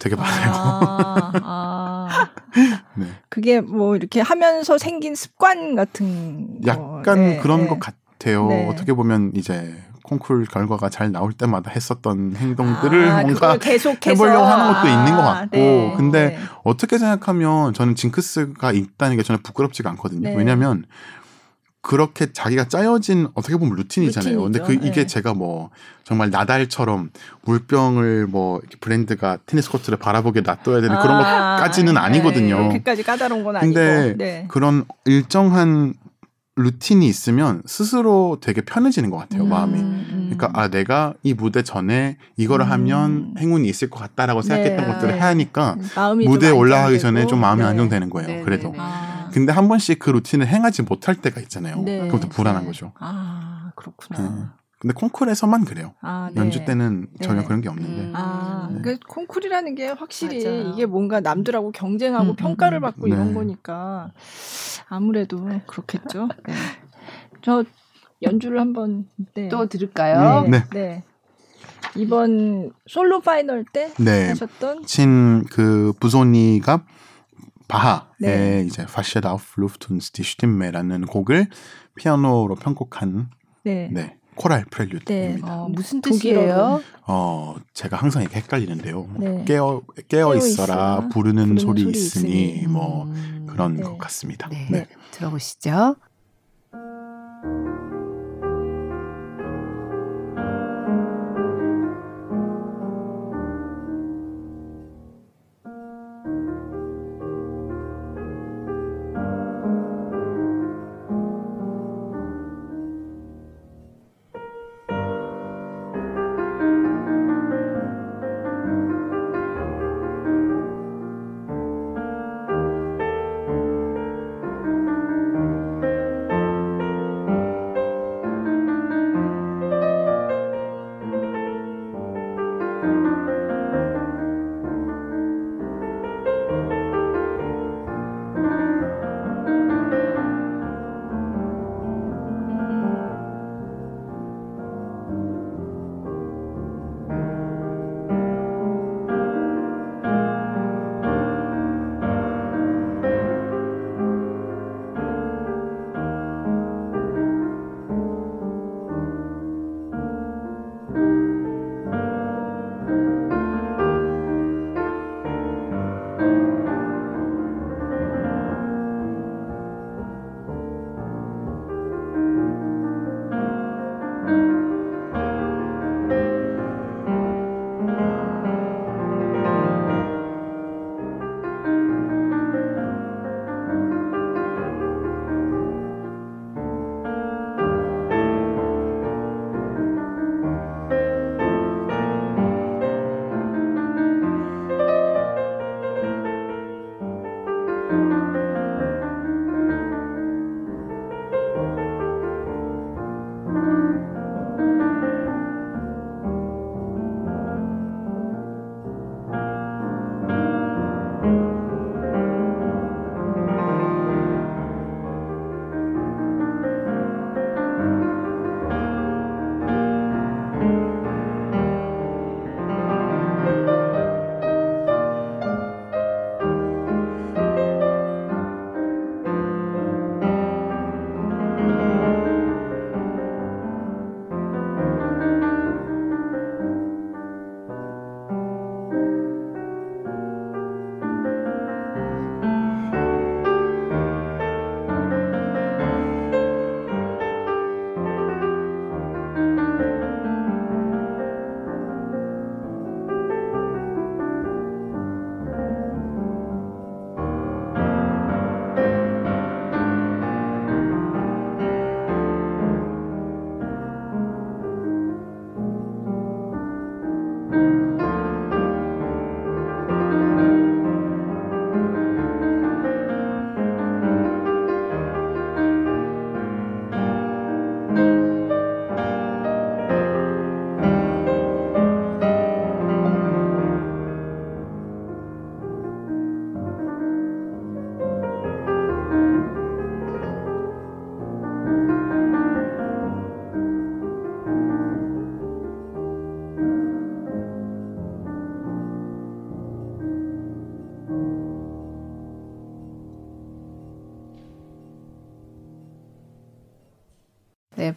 [0.00, 0.52] 되게 많아요.
[0.52, 2.28] 아, 아.
[2.96, 3.06] 네.
[3.28, 6.66] 그게 뭐 이렇게 하면서 생긴 습관 같은 거.
[6.66, 7.66] 약간 네, 그런 네.
[7.68, 8.48] 것 같아요.
[8.48, 8.68] 네.
[8.68, 9.76] 어떻게 보면 이제
[10.08, 15.22] 콩쿨 결과가 잘 나올 때마다 했었던 행동들을 아, 뭔가 계속해서 해보려고 하는 것도 있는 것
[15.22, 16.38] 아, 같고 네, 근데 네.
[16.64, 20.28] 어떻게 생각하면 저는 징크스가 있다는 게 저는 부끄럽지가 않거든요.
[20.30, 20.34] 네.
[20.34, 20.84] 왜냐하면
[21.80, 24.42] 그렇게 자기가 짜여진 어떻게 보면 루틴이잖아요.
[24.42, 24.86] 근데 그 루틴이죠.
[24.86, 25.06] 이게 네.
[25.06, 25.70] 제가 뭐
[26.04, 27.10] 정말 나달처럼
[27.42, 32.56] 물병을 뭐 브랜드가 테니스 코트를 바라보게 놔둬야 되는 그런 아, 것까지는 네, 아니거든요.
[32.56, 33.74] 그렇게까지 까다로운 건 아니고.
[33.74, 34.44] 근데 네.
[34.48, 35.94] 그런 일정한
[36.58, 39.44] 루틴이 있으면 스스로 되게 편해지는 것 같아요.
[39.44, 39.78] 음, 마음이.
[39.78, 40.30] 음.
[40.32, 42.70] 그러니까 아 내가 이 무대 전에 이거를 음.
[42.70, 44.92] 하면 행운이 있을 것 같다라고 생각했던 네.
[44.92, 46.98] 것들을 하니까 마음이 무대에 좀 올라가기.
[46.98, 47.68] 전에 좀 마음이 네.
[47.68, 48.28] 안정되는 거예요.
[48.28, 48.68] 네, 그래도.
[48.70, 48.78] 네, 네.
[48.80, 51.82] 아, 근데 한 번씩 그 루틴을 행하지 못할 때가 있잖아요.
[51.82, 52.08] 네.
[52.08, 52.66] 그럼 또 불안한 네.
[52.66, 52.92] 거죠.
[52.98, 54.20] 아 그렇구나.
[54.20, 54.44] 네.
[54.80, 55.92] 근데 콩쿨에서만 그래요.
[56.00, 56.40] 아, 네.
[56.40, 57.46] 연주 때는 전혀 네.
[57.46, 58.00] 그런 게 없는데.
[58.00, 58.12] 음.
[58.14, 58.80] 아, 네.
[58.80, 60.70] 그 콩쿨이라는 게 확실히 맞아요.
[60.72, 63.14] 이게 뭔가 남들하고 경쟁하고 음, 평가를 음, 받고 네.
[63.14, 64.12] 이런 거니까
[64.88, 66.28] 아무래도 그렇겠죠.
[66.46, 66.54] 네.
[67.42, 67.64] 저
[68.22, 69.48] 연주를 한번 네.
[69.48, 70.42] 또 들을까요?
[70.42, 70.50] 네.
[70.50, 70.64] 네.
[70.72, 71.04] 네.
[71.96, 74.28] 이번 솔로 final 때 네.
[74.28, 76.84] 하셨던 친 그 부조니가
[77.68, 78.64] 바하의 네.
[78.66, 81.48] 이제 Wachet auf, ruft uns die Stimme라는 곡을
[81.94, 83.30] 피아노로 편곡한
[83.64, 83.88] 네.
[83.92, 84.17] 네.
[84.38, 85.62] chorale prelude입니다.
[85.62, 86.00] 어, 무슨.
[86.00, 86.80] 뜻이에요?
[87.06, 89.08] 어, 제가 항상 이게 헷갈리는데요.
[89.18, 89.44] 네.
[89.44, 91.08] 깨어 깨어 깨어 있어라 있어라.
[91.08, 92.66] 부르는, 부르는 소리, 소리 있으니, 있으니.
[92.68, 93.46] 뭐 음.
[93.50, 93.82] 그런 네.
[93.82, 94.48] 것 같습니다.
[94.48, 94.68] 네.
[94.70, 94.86] 네.
[95.10, 95.96] 들어보시죠.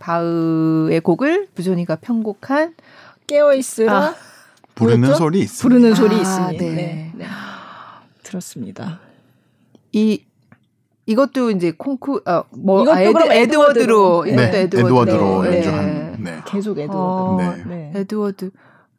[0.02, 2.74] 바흐의 곡을 부조니가 편곡한
[3.28, 4.16] 깨어 있으라 아,
[4.74, 5.18] 부르는 뭐였죠?
[5.18, 5.62] 소리 있어.
[5.62, 6.58] 부르는 소리 아, 있으니.
[6.58, 6.70] 네.
[6.74, 7.12] 네.
[7.16, 7.26] 네.
[8.24, 8.99] 들었습니다.
[9.91, 10.24] 이
[11.06, 14.26] 이것도 이제 콩쿠 어뭐 이것도 아, 에드, 그럼 에드워드로 에드워드로.
[14.26, 15.58] 이것도 네, 에드워드로, 에드워드로 네.
[15.58, 16.18] 연주한.
[16.24, 16.41] 네.
[16.45, 16.93] 계속 에드워드.
[16.97, 17.64] 어, 네.
[17.66, 17.91] 네.
[17.99, 18.52] 에드워드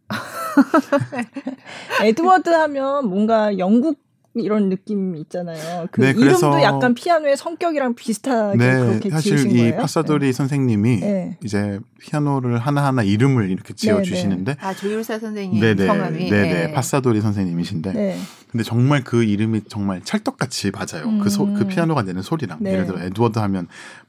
[2.03, 3.99] 에드워드 하면 뭔가 영국
[4.35, 5.87] 이런 느낌 있잖아요.
[5.91, 9.77] 그 네, 이름도 그래서- 약간 피아노의 성격이랑 비슷하게 네, 그렇게 사실 지으신 이 거예요.
[9.77, 11.39] 파사도리 선생님이 네.
[11.45, 16.73] 이제 피아노를 하나하나 이름을 이렇게 지어 네, 주시는데 아 조율사 선생님 네네, 성함이 네네, 네.
[16.73, 18.19] 파사도리 선생님이신데, 네.
[18.51, 21.19] 근데 정말 그 이름이 정말 찰떡같이 맞아요.
[21.23, 21.69] 그, 소, 그 음.
[21.69, 22.73] 피아노가 내는 소리랑 네.
[22.73, 23.67] 예를 들어 에드워드 하면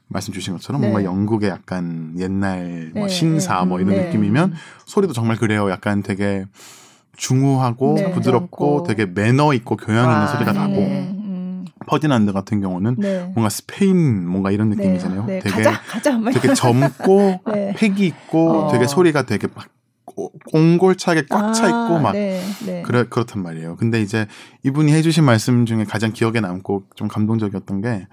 [0.08, 0.88] 말씀 주신 것처럼 네.
[0.88, 3.66] 뭔가 영국의 약간 옛날 뭐 네, 신사 네.
[3.66, 4.06] 뭐 이런 네.
[4.06, 4.54] 느낌이면
[4.86, 5.68] 소리도 정말 그래요.
[5.70, 6.46] 약간 되게
[7.16, 8.10] 중후하고 네.
[8.12, 8.84] 부드럽고.
[8.86, 10.58] 되게 매너 있고 교양 있는 아, 소리가 네.
[10.58, 13.30] 나고 음, 퍼디난드 같은 경우는 네.
[13.34, 15.24] 뭔가 스페인 뭔가 이런 느낌이잖아요.
[15.26, 15.38] 네.
[15.40, 17.74] 되게 가자 가자 막 되게 젊고 네.
[17.76, 18.72] 패기 있고 어.
[18.72, 19.66] 되게 소리가 되게 막
[20.04, 22.82] 고- 옹골차게 꽉 차 있고 아, 막 네, 네.
[22.82, 23.76] 그래 그렇단 말이에요.
[23.76, 24.26] 근데 이제
[24.64, 28.06] 이분이 해주신 말씀 중에 가장 기억에 남고 좀 감동적이었던 게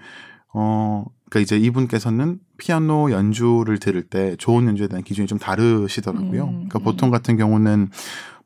[0.54, 1.04] 어.
[1.30, 6.42] 그러니까 이제 이분께서는 피아노 연주를 들을 때 좋은 연주에 대한 기준이 좀 다르시더라고요.
[6.44, 6.84] 음, 그러니까 음.
[6.84, 7.88] 보통 같은 경우는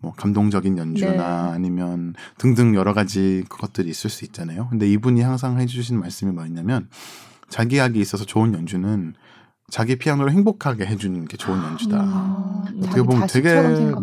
[0.01, 1.13] 뭐 감동적인 연주나
[1.47, 1.55] 네.
[1.55, 4.69] 아니면 등등 여러 가지 것들이 있을 수 있잖아요.
[4.69, 6.89] 근데 이분이 항상 해주신 말씀이 뭐였냐면
[7.49, 9.15] 자기에게 있어서 좋은 연주는
[9.69, 12.03] 자기 피아노를 행복하게 해주는 게 좋은 연주다.
[12.03, 13.55] 음, 어떻게 자기 보면 되게.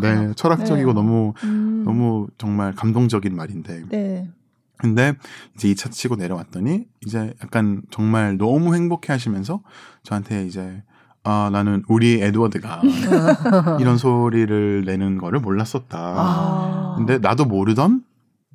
[0.02, 0.94] 네, 철학적이고 네.
[0.94, 4.30] 너무 음, 너무 정말 감동적인 말인데 네.
[4.78, 5.14] 근데
[5.56, 9.62] 이제 2차 치고 내려왔더니 이제 약간 정말 너무 행복해 하시면서
[10.04, 10.84] 저한테 이제
[11.26, 12.82] 아 나는 우리 에드워드가
[13.80, 15.98] 이런 소리를 내는 거를 몰랐었다.
[15.98, 16.94] 아.
[16.98, 18.02] 근데 나도 모르던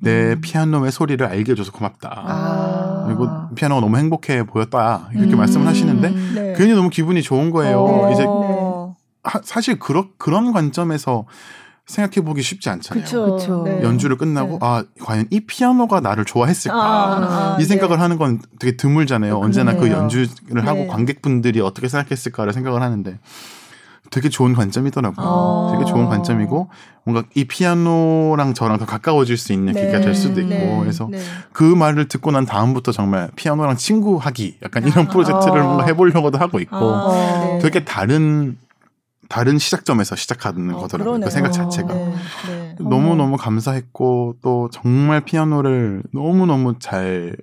[0.01, 0.41] 내 음.
[0.41, 2.09] 피아노의 소리를 알게 해줘서 고맙다.
[2.25, 3.03] 아.
[3.07, 5.09] 그리고 피아노가 너무 행복해 보였다.
[5.13, 5.37] 이렇게 음.
[5.39, 6.53] 말씀을 하시는데 네.
[6.57, 7.79] 괜히 너무 기분이 좋은 거예요.
[7.83, 8.11] 어.
[8.13, 8.95] 이제 어.
[9.23, 11.25] 하- 사실 그런 그런 관점에서
[11.89, 13.03] 생각해 보기 쉽지 않잖아요.
[13.03, 13.35] 그쵸.
[13.35, 13.63] 그쵸.
[13.65, 13.81] 네.
[13.81, 14.57] 연주를 끝나고 네.
[14.61, 17.65] 아 과연 이 피아노가 나를 좋아했을까 아, 이 네.
[17.65, 19.35] 생각을 하는 건 되게 드물잖아요.
[19.35, 19.89] 어, 언제나 그.
[19.89, 20.87] 연주를 하고 네.
[20.87, 23.17] 관객분들이 어떻게 생각했을까를 생각을 하는데
[24.11, 25.25] 되게 좋은 관점이더라고요.
[25.27, 25.71] 아.
[25.71, 26.69] 되게 좋은 관점이고
[27.05, 29.81] 뭔가 이 피아노랑 저랑 더 가까워질 수 있는 네.
[29.81, 30.77] 계기가 될 수도 있고 네.
[30.81, 31.19] 그래서 네.
[31.53, 35.09] 그 말을 듣고 난 다음부터 정말 피아노랑 친구하기 약간 이런 아.
[35.09, 37.59] 프로젝트를 뭔가 해보려고도 하고 있고 아, 네.
[37.63, 38.57] 되게 다른
[39.29, 41.19] 다른 시작점에서 시작하는 어, 거더라고요.
[41.21, 41.29] 그.
[41.29, 41.93] 생각 자체가.
[41.93, 42.13] 네.
[42.47, 42.75] 네.
[42.79, 47.37] 너무 너무 감사했고 또 정말 피아노를 너무 너무 잘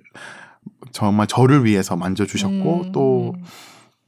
[0.91, 2.91] 정말 저를 위해서 만져주셨고 음.
[2.91, 3.33] 또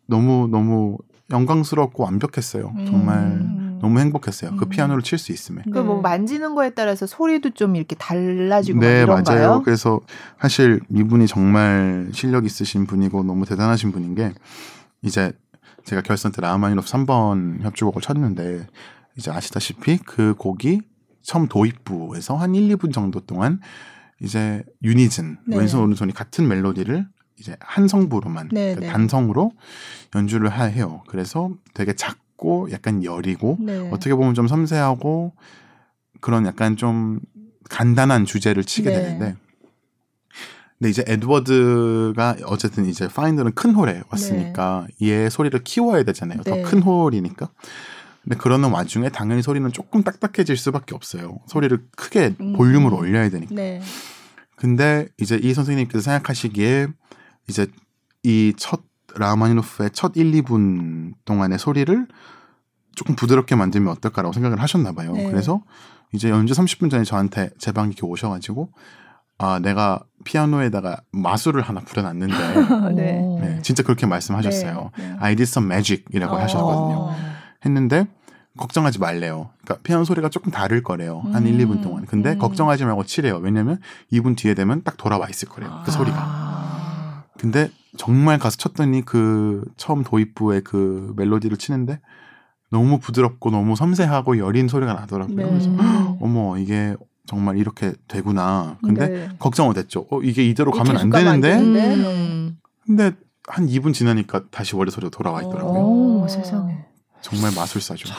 [0.05, 0.97] 너무 너무
[1.31, 2.73] 영광스럽고 완벽했어요.
[2.87, 3.79] 정말 음.
[3.81, 4.57] 너무 행복했어요.
[4.57, 4.69] 그 음.
[4.69, 5.61] 피아노를 칠 수 있음에.
[5.71, 6.01] 그뭐 네.
[6.01, 9.47] 만지는 거에 따라서 소리도 좀 이렇게 달라지고 네막 이런가요?
[9.47, 9.61] 맞아요.
[9.63, 10.01] 그래서
[10.41, 14.33] 사실 이분이 정말 실력 있으신 분이고 너무 대단하신 분인 게
[15.01, 15.31] 이제
[15.85, 18.67] 제가 결선 때 라마니노프 3번 협주곡을 쳤는데
[19.17, 20.81] 이제 아시다시피 그 곡이
[21.21, 23.59] 처음 도입부에서 한 1, 2분 정도 동안
[24.21, 25.57] 이제 유니즌 네.
[25.57, 27.07] 왼손 오른손이 같은 멜로디를
[27.39, 28.87] 이제 한 성부로만 네, 네.
[28.87, 29.51] 단성으로
[30.15, 31.03] 연주를 하- 해요.
[31.07, 33.89] 그래서 되게 작고 약간 여리고 네.
[33.91, 35.33] 어떻게 보면 좀 섬세하고
[36.21, 37.19] 그런 약간 좀
[37.69, 38.95] 간단한 주제를 치게 네.
[39.01, 39.35] 되는데
[40.79, 46.41] 근데 이제 에드워드가 어쨌든 이제 파인더는 큰 홀에 왔으니까 얘 소리를 키워야 되잖아요.
[46.43, 46.63] 네.
[46.63, 47.49] 더큰 홀이니까.
[48.23, 51.39] 근데 그러는 와중에 당연히 소리는 조금 딱딱해질 수밖에 없어요.
[51.47, 52.53] 소리를 크게 음.
[52.53, 53.53] 볼륨을 올려야 되니까.
[53.53, 53.81] 네.
[54.55, 56.87] 근데 이제 이 선생님께서 생각하시기에
[57.49, 57.67] 이제
[58.23, 58.81] 이 첫
[59.15, 62.07] 라마니노프의 첫 1, 2분 동안의 소리를
[62.95, 65.11] 조금 부드럽게 만들면 어떨까라고 생각을 하셨나 봐요.
[65.13, 65.25] 네.
[65.29, 65.61] 그래서
[66.13, 68.71] 이제 연주 30분 전에 저한테 제 방에 이렇게 오셔가지고
[69.39, 72.35] 아 내가 피아노에다가 마술을 하나 부려놨는데
[72.95, 73.19] 네.
[73.19, 73.39] 오.
[73.41, 74.91] 네, 진짜 그렇게 말씀하셨어요.
[74.97, 75.07] 네.
[75.09, 75.15] 네.
[75.19, 76.39] I did some magic이라고 어.
[76.39, 77.11] 하셨거든요.
[77.65, 78.07] 했는데
[78.57, 79.51] 걱정하지 말래요.
[79.63, 81.23] 그러니까 피아노 소리가 조금 다를 거래요.
[81.31, 82.05] 한 1, 2분 동안.
[82.05, 82.39] 근데 음.
[82.39, 83.37] 걱정하지 말고 치래요.
[83.37, 83.79] 왜냐면
[84.11, 85.81] 2분 뒤에 되면 딱 돌아와 있을 거래요.
[85.85, 86.17] 그 소리가.
[86.19, 87.23] 아.
[87.37, 92.01] 근데 정말 가서 쳤더니 그 처음 도입부의 그 멜로디를 치는데
[92.69, 95.37] 너무 부드럽고 너무 섬세하고 여린 소리가 나더라고요.
[95.37, 95.43] 네.
[95.45, 96.17] 그래서 음.
[96.19, 96.95] 어머 이게
[97.29, 98.79] 정말 이렇게 되구나.
[98.83, 99.29] 근데 네.
[99.37, 100.07] 걱정은 됐죠.
[100.09, 101.79] 어 이게 이대로 가면 안 계속 가면 안 되는데.
[101.81, 102.09] 되는데.
[102.09, 102.57] 음.
[102.87, 103.11] 근데
[103.47, 105.79] 한 2분 지나니까 다시 원래 소리가 돌아와 있더라고요.
[105.79, 106.85] 오, 세상에.
[107.21, 108.09] 정말 마술사죠.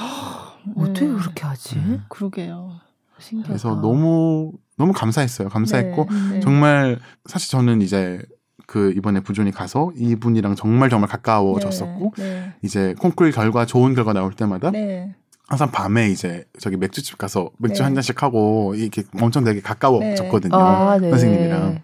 [0.76, 1.12] 어떻게 네.
[1.14, 1.76] 그렇게 하지?
[1.76, 2.04] 음.
[2.08, 2.70] 그러게요.
[3.18, 3.48] 신기하다.
[3.48, 5.48] 그래서 너무 너무 감사했어요.
[5.48, 6.34] 감사했고 네.
[6.34, 6.40] 네.
[6.40, 8.22] 정말 사실 저는 이제
[8.68, 12.54] 그 이번에 부존이 가서 이분이랑 정말 정말 가까워졌었고 네.
[12.62, 15.16] 이제 콩쿨 결과 좋은 결과 나올 때마다 네.
[15.50, 17.84] 항상 밤에 이제 저기 맥주집 가서 맥주 네.
[17.84, 21.10] 한 잔씩 하고 이렇게 엄청 되게 가까워졌거든요 아, 네.
[21.10, 21.82] 선생님이랑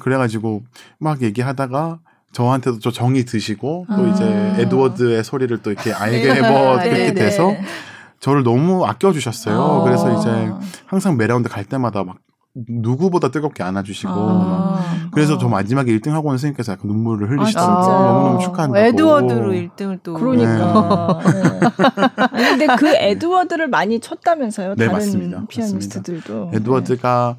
[0.00, 0.62] 그래가지고
[0.98, 1.98] 막 얘기하다가
[2.32, 4.06] 저한테도 좀 정이 드시고 또 아.
[4.06, 6.40] 이제 에드워드의 소리를 또 이렇게 알게 네.
[6.42, 7.14] 뭐 네, 그렇게 네.
[7.14, 7.52] 돼서
[8.20, 9.60] 저를 너무 아껴주셨어요.
[9.60, 9.82] 아.
[9.82, 12.18] 그래서 이제 항상 매라운드 갈 때마다 막
[12.54, 15.08] 누구보다 뜨겁게 안아주시고 막 아.
[15.12, 17.94] 그래서 저 마지막에 1등 하고 온 선생님께서 약간 눈물을 흘리시더라고요.
[17.94, 18.12] 아?
[18.12, 18.78] 너무너무 축하한다고.
[18.78, 21.20] 에드워드로 1등을 또 그러니까.
[21.24, 21.60] 네.
[22.32, 24.74] 아니, 근데 그 에드워드를 많이 쳤다면서요?
[24.74, 25.46] 네, 다른 맞습니다.
[25.48, 26.50] 피아니스트들도.
[26.54, 27.36] 에드워드가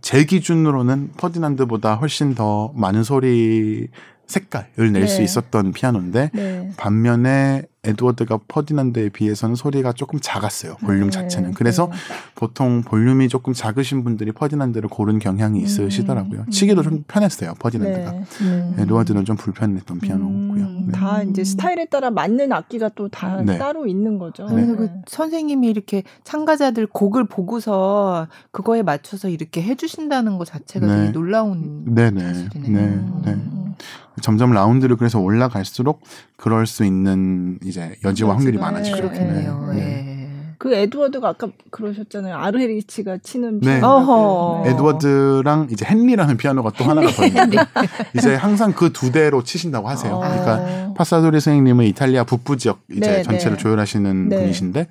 [0.00, 3.88] 제 기준으로는 퍼디난드보다 훨씬 더 많은 소리
[4.26, 5.24] 색깔을 낼수 네.
[5.24, 6.42] 있었던 피아노인데 네.
[6.42, 6.70] 네.
[6.76, 10.76] 반면에 에드워드가 퍼디난드에 비해서는 소리가 조금 작았어요.
[10.76, 11.54] 볼륨 네, 자체는.
[11.54, 11.96] 그래서 네.
[12.34, 16.40] 보통 볼륨이 조금 작으신 분들이 퍼디난드를 고른 경향이 있으시더라고요.
[16.40, 16.50] 음.
[16.50, 17.54] 치기도 좀 편했어요.
[17.58, 18.12] 퍼디난드가.
[18.12, 18.24] 네.
[18.42, 18.76] 음.
[18.78, 20.64] 에드워드는 좀 불편했던 피아노고요.
[20.64, 20.92] 음, 네.
[20.92, 23.58] 다 이제 스타일에 따라 맞는 악기가 또다 네.
[23.58, 24.46] 따로 있는 거죠.
[24.46, 24.76] 그래서 네.
[24.76, 30.96] 그 선생님이 이렇게 참가자들 곡을 보고서 그거에 맞춰서 이렇게 해주신다는 것 자체가 네.
[30.96, 32.34] 되게 놀라운 네네.
[32.34, 32.86] 사실이네요.
[32.86, 33.22] 네, 음.
[33.24, 33.36] 네.
[34.20, 36.00] 점점 라운드를 그래서 올라갈수록
[36.38, 38.96] 그럴 수 있는 이제 여지와 확률이 많아지죠.
[38.96, 39.72] 네, 그렇겠네요.
[39.74, 39.80] 네.
[39.80, 40.18] 예.
[40.56, 42.34] 그 에드워드가 아까 그러셨잖아요.
[42.36, 43.80] 아르헤리치가 치는 네.
[43.80, 44.70] 네.
[44.70, 47.58] 에드워드랑 이제 헨리라는 피아노가 또 하나가 더 있는데
[48.16, 50.14] 이제 항상 그 두 대로 치신다고 하세요.
[50.14, 50.18] 어.
[50.20, 53.62] 그러니까 파사도리 선생님은 이탈리아 북부 지역 이제 네, 전체를 네.
[53.62, 54.36] 조율하시는 네.
[54.36, 54.88] 분이신데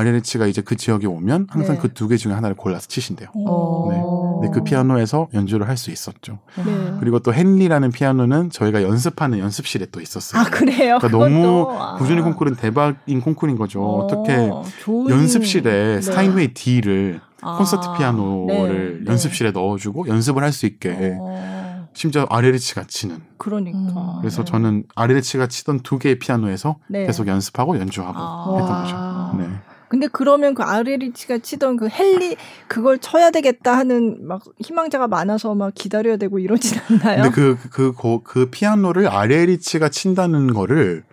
[0.00, 1.80] 아레리치가 이제 그 지역에 오면 항상 네.
[1.82, 3.28] 그두 개 중에 하나를 골라서 치신대요.
[3.46, 3.88] 어.
[3.90, 4.02] 네.
[4.40, 6.38] 근데 그 피아노에서 연주를 할 수 있었죠.
[6.56, 6.94] 네.
[7.00, 10.40] 그리고 또 헨리라는 피아노는 저희가 연습하는 연습실에 또 있었어요.
[10.40, 10.98] 아 그래요?
[11.00, 11.08] 그러니까?
[11.08, 11.96] 너무 아.
[11.96, 13.82] 부준이 콩쿨은 대박인 콩쿨인 거죠.
[13.84, 14.36] 어, 떻게
[14.84, 16.00] 좋은- 연습실에 네.
[16.00, 17.56] 스타인웨이 D를 아.
[17.58, 19.10] 콘서트 피아노를 네, 네.
[19.10, 23.78] 연습실에 넣어주고 연습을 할 수 있게 어, 심지어 아레리치가 치는 그러니까.
[23.78, 24.18] 음.
[24.20, 24.50] 그래서 네.
[24.50, 27.04] 저는 아레리치가 치던 두 개의 피아노에서 네.
[27.06, 28.56] 계속 연습하고 연주하고 아.
[28.58, 29.30] 했던 와.
[29.32, 29.42] 거죠.
[29.42, 29.56] 네.
[29.88, 32.36] 근데 그러면 그 아르헤리치가 치던 그 헨리
[32.68, 37.22] 그걸 쳐야 되겠다 하는 막 희망자가 많아서 막 기다려야 되고 이러진 않나요?
[37.22, 41.04] 근데 그, 그, 그, 그 피아노를 아레리치가 친다는 거를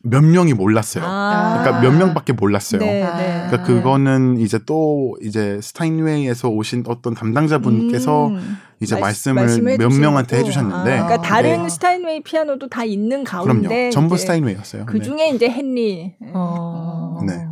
[0.00, 1.04] 몇 명이 몰랐어요.
[1.06, 1.60] 아.
[1.62, 2.80] 그러니까 몇 명밖에 몰랐어요.
[2.80, 3.16] 네, 아.
[3.18, 3.46] 네.
[3.48, 8.58] 그러니까 그거는 이제 또 이제 스타인웨이에서 오신 어떤 담당자분께서 음.
[8.80, 10.38] 이제 말- 말씀을 몇 명한테.
[10.38, 11.68] 해주셨는데 아, 그러니까 다른 네.
[11.68, 13.90] 스타인웨이 피아노도 다 있는 가운데 그럼요.
[13.90, 14.86] 전부 스타인웨이였어요.
[14.86, 15.02] 그 네.
[15.02, 16.14] 중에 이제 헨리.
[16.32, 17.20] 어.
[17.26, 17.44] 네.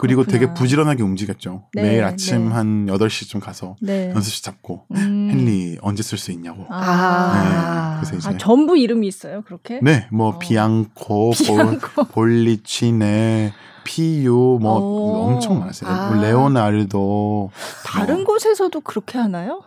[0.00, 0.38] 그리고 그렇구나.
[0.46, 1.64] 되게 부지런하게 움직였죠.
[1.74, 2.54] 네, 매일 아침 네.
[2.54, 4.10] 한 8시쯤 가서 네.
[4.10, 5.30] 연습실 잡고 음.
[5.30, 6.66] 헨리 언제 쓸 수 있냐고.
[6.70, 8.00] 아.
[8.00, 8.00] 네.
[8.08, 9.80] 그래서 이제 아, 전부 이름이 있어요, 그렇게?
[9.82, 10.38] 네, 뭐 어.
[10.38, 12.04] 비앙코, 비앙코.
[12.04, 13.52] 볼, 볼리치네,
[13.84, 15.22] 피유 뭐 오.
[15.26, 15.90] 엄청 많았어요.
[15.90, 16.20] 아.
[16.20, 17.50] 레오나르도
[17.84, 18.24] 다른 어.
[18.24, 19.62] 곳에서도 그렇게 하나요?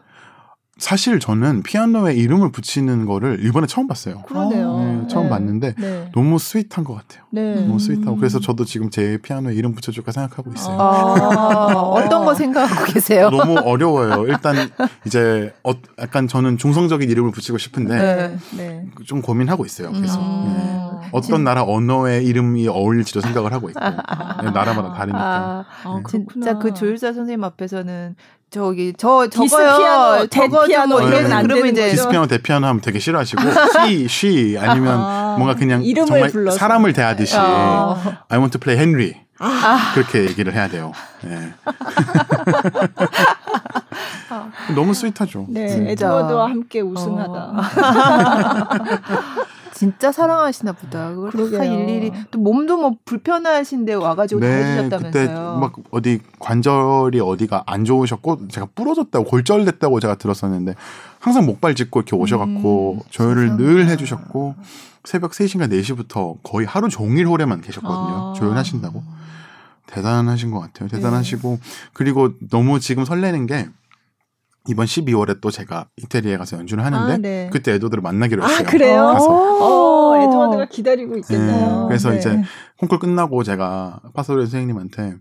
[0.78, 4.24] 사실 저는 피아노에 이름을 붙이는 거를 이번에 처음 봤어요.
[4.24, 4.78] 그러네요.
[4.80, 6.10] 네, 처음 봤는데 네.
[6.16, 7.24] 너무 sweet한 것 같아요.
[7.30, 7.56] 네.
[7.56, 7.80] 너무 음.
[7.80, 10.76] sweet하고 그래서 저도 지금 제 피아노에 이름 붙여줄까 생각하고 있어요.
[10.80, 13.30] 아, 어떤 거 생각하고 계세요?
[13.32, 14.26] 너무 어려워요.
[14.26, 14.56] 일단
[15.06, 18.38] 이제 어, 약간 저는 중성적인 이름을 붙이고 싶은데 네.
[18.58, 18.86] 네.
[19.06, 19.92] 좀 고민하고 있어요.
[19.92, 20.56] 계속 음.
[20.58, 21.10] 네.
[21.12, 23.80] 어떤 나라 언어의 이름이 어울릴지도 생각을 하고 있고
[24.42, 25.20] 네, 나라마다 다르니까.
[25.24, 26.58] 아, 아, 진짜.
[26.58, 28.16] 그 조율사 선생님 앞에서는
[28.54, 29.78] 저기 저 this 저거요.
[29.80, 31.92] 피아노, that 저거 피아노 좀 이러면 안 그러면 되는 이제 거죠?
[31.96, 33.42] this piano that piano 하면 되게 싫어하시고
[33.82, 36.56] she, she 아니면 아, 뭔가 그냥 이름을 정말 불러서.
[36.60, 38.00] 사람을 대하듯이 어.
[38.30, 40.92] I want to play Henry 아, 그렇게 얘기를 해야 돼요.
[41.24, 41.52] 네.
[44.76, 45.48] 너무 스윗하죠.
[45.50, 45.92] 네.
[45.92, 47.54] 에드워드와 함께 우승하다.
[49.84, 51.10] 진짜 사랑하시나 보다.
[51.10, 51.64] 그걸 다 그러게요.
[51.64, 55.12] 일일이 또 몸도 뭐 불편하신데 와가지고 다 네, 해주셨다면서요.
[55.12, 60.76] 그때 막 어디 관절이 어디가 안 좋으셨고 제가 부러졌다고 골절됐다고 제가 들었었는데
[61.20, 63.62] 항상 목발 짚고 이렇게 오셔갖고 음, 조율을 세상에.
[63.62, 64.56] 늘 해주셨고
[65.04, 68.32] 새벽 3시인가 4시부터 거의 하루 종일 홀에만 계셨거든요.
[68.32, 68.34] 아.
[68.38, 69.04] 조율하신다고.
[69.86, 70.88] 대단하신 것 같아요.
[70.88, 70.96] 네.
[70.96, 71.60] 대단하시고
[71.92, 73.68] 그리고 너무 지금 설레는 게
[74.68, 77.50] 이번 12월에 또 제가 이태리에 가서 연주를 하는데 아, 네.
[77.52, 78.60] 그때 에도드를 만나기로 했어요.
[78.60, 79.06] 아, 그래요?
[79.08, 79.28] 가서.
[79.30, 81.82] 어, 에드워드가 기다리고 있겠네요.
[81.82, 82.18] 네, 그래서 네.
[82.20, 82.42] 이제
[82.78, 85.16] 콩쿨 끝나고 제가 파소리 선생님한테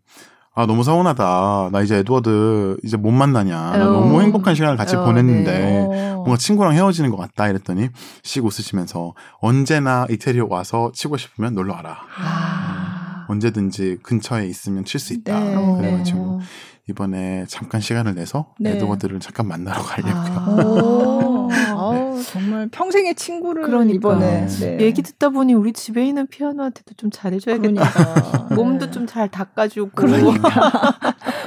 [0.55, 1.70] 아 너무 서운하다.
[1.72, 3.57] 나 이제 에드워드 이제 못 만나냐.
[3.76, 3.93] 나 어.
[3.93, 6.11] 너무 행복한 시간을 같이 어, 보냈는데 네.
[6.11, 6.16] 어.
[6.16, 7.88] 뭔가 친구랑 헤어지는 것 같다 이랬더니
[8.22, 11.99] 씩 웃으시면서 언제나 이태리 와서 치고 싶으면 놀러 와라.
[12.16, 13.26] 아.
[13.28, 15.40] 언제든지 근처에 있으면 칠 수 있다.
[15.40, 15.55] 네.
[15.57, 15.76] 어.
[15.76, 16.40] 그래가지고
[16.88, 18.72] 이번에 잠깐 시간을 내서 네.
[18.72, 20.12] 에드워드를 잠깐 만나러 가려고요.
[20.14, 20.62] 아.
[20.64, 23.94] 오, 아우, 정말 평생의 친구를 그러니까.
[23.94, 24.80] 이번에 네.
[24.80, 27.90] 얘기 듣다 보니 우리 집에 있는 피아노한테도 좀 잘해줘야겠다.
[27.92, 28.54] 그러니까.
[28.54, 28.90] 몸도 네.
[28.90, 29.92] 좀잘 닦아주고.
[29.94, 30.50] 그러니까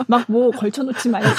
[0.07, 1.27] 막 뭐 걸쳐놓지 말고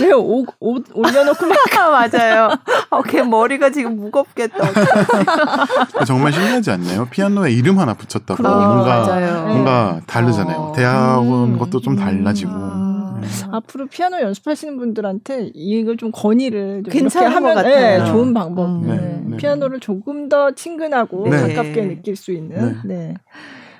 [0.00, 1.58] 왜 옷, 옷 올려놓고 막
[2.12, 2.50] 맞아요.
[2.90, 4.58] 어, 걔 머리가 지금 무겁겠다.
[6.06, 7.06] 정말 신기하지 않나요?
[7.10, 8.66] 피아노에 이름 하나 붙였다고 그러니까.
[8.66, 9.46] 뭔가 맞아요.
[9.46, 10.56] 뭔가 다르잖아요.
[10.56, 10.72] 어.
[10.72, 11.98] 대학원 음, 것도 좀 음.
[11.98, 12.50] 달라지고.
[12.52, 13.18] 아.
[13.20, 13.28] 네.
[13.52, 18.04] 앞으로 피아노 연습하시는 분들한테 이걸 좀 건의를 좀 괜찮은 이렇게 것 하면 같아요.
[18.04, 18.66] 네, 좋은 방법.
[18.66, 18.86] 음.
[18.86, 18.96] 네.
[18.96, 19.36] 네, 네.
[19.36, 21.54] 피아노를 조금 더 친근하고 네.
[21.54, 22.80] 가깝게 느낄 수 있는.
[22.84, 23.14] 네.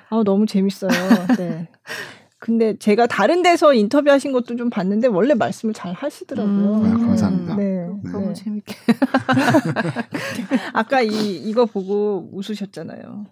[0.09, 0.89] 아 너무 재밌어요.
[1.37, 1.67] 네.
[2.45, 6.75] 근데 제가 다른 데서 인터뷰하신 것도 좀 봤는데 원래 말씀을 잘 하시더라고요.
[6.75, 6.85] 음.
[6.85, 7.55] 아, 감사합니다.
[7.55, 7.87] 네.
[8.03, 8.33] 너무 네.
[8.33, 8.75] 재밌게.
[10.71, 13.25] 아까 이 이거 보고 웃으셨잖아요.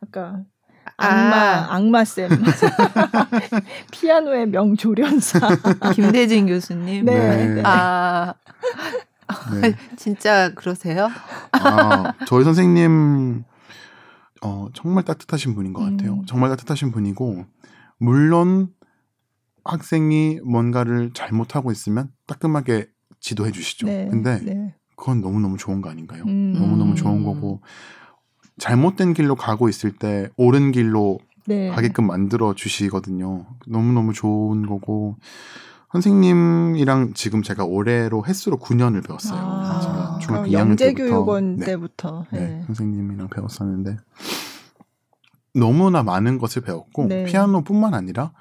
[0.00, 0.44] 아까
[0.96, 1.06] 아.
[1.08, 2.28] 악마 악마 쌤
[3.90, 5.40] 피아노의 명조련사.
[5.96, 7.06] 김대진 교수님.
[7.06, 7.54] 네.
[7.54, 7.62] 네.
[7.64, 8.34] 아
[9.60, 9.74] 네.
[9.96, 11.10] 진짜 그러세요?
[11.50, 13.42] 아, 저희 선생님
[14.40, 16.12] 어, 정말 따뜻하신 분인 것 같아요.
[16.12, 16.26] 음.
[16.26, 17.44] 정말 따뜻하신 분이고
[18.02, 18.68] 물론
[19.64, 22.88] 학생이 뭔가를 잘못하고 있으면 따끔하게
[23.20, 23.86] 지도해 주시죠.
[23.86, 24.08] 네.
[24.10, 24.74] 근데 네.
[24.96, 26.24] 그건 너무너무 좋은 거 아닌가요?
[26.26, 26.52] 음.
[26.52, 27.60] 너무너무 좋은 거고
[28.58, 31.68] 잘못된 길로 가고 있을 때 옳은 길로 네.
[31.70, 33.46] 가게끔 만들어 주시거든요.
[33.68, 35.16] 너무너무 좋은 거고
[35.92, 39.38] 선생님이랑 지금 제가 올해로 횟수로 9년을 배웠어요.
[39.40, 42.26] 아, 제가 중학교 그럼 2학년 영재교육원 때부터.
[42.32, 42.38] 네.
[42.38, 42.46] 때부터.
[42.46, 42.62] 네, 네.
[42.66, 43.96] 선생님이랑 배웠었는데
[45.54, 47.24] 너무나 많은 것을 배웠고 네.
[47.24, 48.32] 피아노뿐만 아니라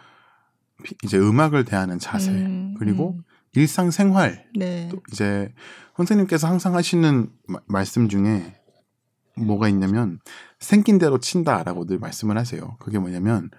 [0.84, 3.24] 피- 이제 음악을 대하는 자세 음, 그리고 음.
[3.54, 4.88] 일상생활 네.
[4.90, 5.54] 또 이제
[5.98, 8.56] 선생님께서 항상 하시는 마- 말씀 중에
[9.36, 10.20] 뭐가 있냐면
[10.60, 12.76] 생긴 대로 친다라고 늘 말씀을 하세요.
[12.80, 13.50] 그게 뭐냐면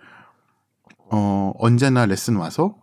[1.10, 2.76] 어 언제나 레슨 와서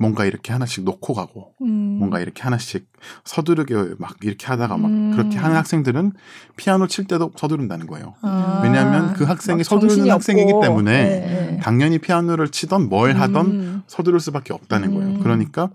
[0.00, 1.96] 뭔가 이렇게 하나씩 놓고 가고 음.
[1.98, 2.86] 뭔가 이렇게 하나씩
[3.24, 5.12] 서두르게 막 이렇게 하다가 막 음.
[5.12, 6.12] 그렇게 하는 학생들은
[6.56, 8.14] 피아노 칠 때도 서두른다는 거예요.
[8.22, 10.52] 아, 왜냐하면 그 학생이 막 서두르는 학생이기.
[10.62, 11.60] 때문에 네.
[11.62, 13.82] 당연히 피아노를 치던 뭘 하던 음.
[13.88, 15.16] 서두를 수밖에 없다는 거예요.
[15.16, 15.20] 음.
[15.22, 15.68] 그러니까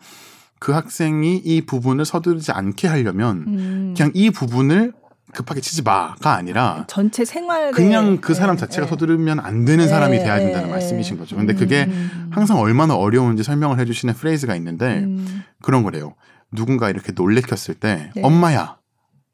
[0.57, 3.93] 그 학생이 이 부분을 서두르지 않게 하려면 음.
[3.95, 4.93] 그냥 이 부분을
[5.36, 10.18] 급하게 치지 마가 아니라 전체 생활 그냥 그 사람 자체가 서두르면 안 되는 네, 사람이
[10.18, 10.72] 돼야 네, 된다는 네.
[10.74, 11.36] 말씀이신 거죠.
[11.36, 12.30] 근데 그게 음.
[12.32, 15.44] 항상 얼마나 어려운지 설명을 해주시는 프레이즈가 있는데 음.
[15.62, 16.16] 그런 거래요.
[16.52, 18.22] 누군가 이렇게 놀래켰을 때 네.
[18.24, 18.78] 엄마야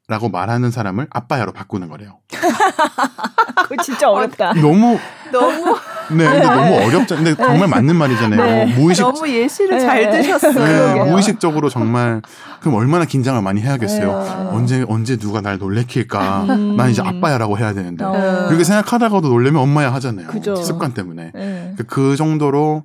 [0.08, 2.18] 라고 말하는 사람을 아빠야로 바꾸는 거래요.
[3.62, 4.52] 그거 진짜 어렵다.
[4.54, 4.98] 너무
[5.30, 5.76] 너무
[6.10, 7.16] 네, 근데 너무 어렵죠.
[7.16, 8.40] 근데 정말 맞는 말이잖아요.
[8.42, 8.74] 네.
[8.74, 9.80] 무의식 너무 예시를 네.
[9.84, 10.94] 잘 드셨어요.
[11.04, 11.10] 네.
[11.10, 12.20] 무의식적으로 정말
[12.60, 14.22] 그럼 얼마나 긴장을 많이 해야겠어요.
[14.22, 14.30] 네.
[14.56, 16.44] 언제 언제 누가 날 놀래킬까?
[16.44, 16.76] 음.
[16.76, 18.46] 난 이제 아빠야라고 해야 되는데 어.
[18.48, 20.26] 그렇게 생각하다가도 놀래면 엄마야 하잖아요.
[20.28, 20.56] 그죠.
[20.56, 21.74] 습관 때문에 네.
[21.76, 22.84] 그- 그 정도로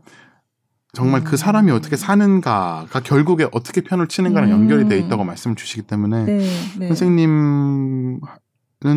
[0.93, 4.53] 정말 그 사람이 어떻게 사는가가 결국에 어떻게 편을 치는가랑 음.
[4.53, 6.49] 연결이 돼 있다고 말씀을 주시기 때문에 네.
[6.79, 6.87] 네.
[6.87, 8.19] 선생님은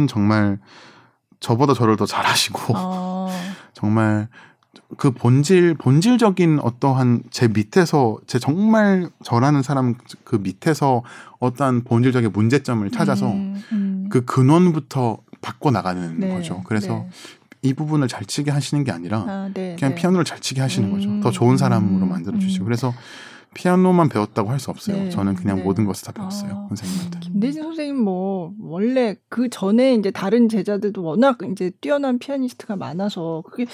[0.08, 0.58] 정말
[1.40, 3.19] 저보다 저를 더 잘하시고 아.
[3.80, 4.28] 정말
[4.98, 9.94] 그 본질 본질적인 어떠한 제 밑에서 제 정말 저라는 사람
[10.24, 11.02] 그 밑에서
[11.38, 14.06] 어떠한 본질적인 문제점을 찾아서 음, 음.
[14.10, 16.62] 그 근원부터 바꿔 나가는 네, 거죠.
[16.66, 17.08] 그래서 네.
[17.62, 20.00] 이 부분을 잘 치게 하시는 게 아니라 아, 네, 그냥 네.
[20.00, 21.20] 피아노를 잘 치게 하시는 음, 거죠.
[21.20, 22.66] 더 좋은 사람으로 음, 만들어 주시고 음.
[22.66, 22.92] 그래서
[23.54, 24.96] 피아노만 배웠다고 할 수 없어요.
[24.96, 25.62] 네, 저는 그냥 네.
[25.62, 26.52] 모든 것을 다 배웠어요.
[26.52, 26.66] 아.
[26.68, 27.18] 선생님한테.
[27.20, 33.66] 김대진 선생님 뭐 원래 그 전에 이제 다른 제자들도 워낙 이제 뛰어난 피아니스트가 많아서 그게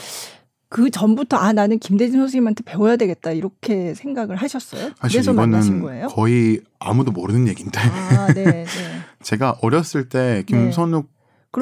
[0.69, 4.91] 그 전부터 아 나는 김대진 선생님한테 배워야 되겠다 이렇게 생각을 하셨어요?
[4.97, 6.07] 사실 그래서 만나신 이거는 거예요?
[6.09, 8.65] 거의 아무도 모르는 얘기인데 아, 네, 네.
[9.23, 11.09] 제가 어렸을 때 김선욱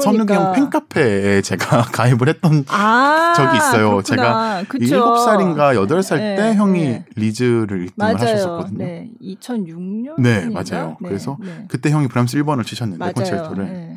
[0.00, 3.90] 그러니까 형 팬카페에 제가 가입을 했던 아, 적이 있어요.
[3.90, 4.02] 그렇구나.
[4.02, 4.84] 제가 그쵸.
[4.84, 7.04] 일곱 살인가 여덟 살때 네, 형이 네.
[7.16, 8.16] 리즈를 1등을 맞아요.
[8.16, 8.78] 하셨었거든요.
[8.78, 10.20] 네, 2006년.
[10.20, 10.96] 네, 맞아요.
[11.02, 11.38] 그래서
[11.68, 13.12] 그때 형이 브람스 1번을 치셨는데.
[13.12, 13.96] 콘체르토를 네.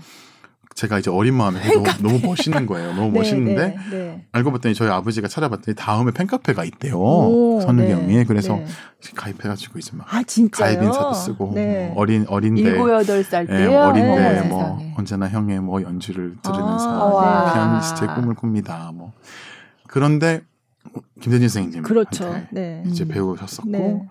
[0.77, 2.93] 제가 이제 어린 마음에 너무, 너무 멋있는 거예요.
[2.93, 4.25] 너무 네, 멋있는데 네, 네.
[4.31, 6.99] 알고 봤더니 저희 아버지가 찾아봤더니 다음에 팬카페가 있대요.
[6.99, 8.65] 오, 선욱이 네, 그래서 네.
[9.15, 10.21] 가입해가지고 이제 막 아?
[10.51, 11.87] 가입 인사도 쓰고 네.
[11.87, 13.75] 뭐 어린 어린데 일곱 여덟 살 예, 때요.
[13.75, 14.93] 어린데 어, 뭐 세상에.
[14.95, 17.53] 언제나 형의 뭐 연주를 들으면서 아.
[17.53, 18.91] 피아니스트의 꿈을 꿉니다.
[18.93, 19.13] 뭐
[19.87, 20.41] 그런데
[21.21, 22.39] 김대진 선생님 그렇죠.
[22.51, 22.83] 네.
[22.85, 23.07] 이제 음.
[23.07, 24.07] 배우셨었고 네.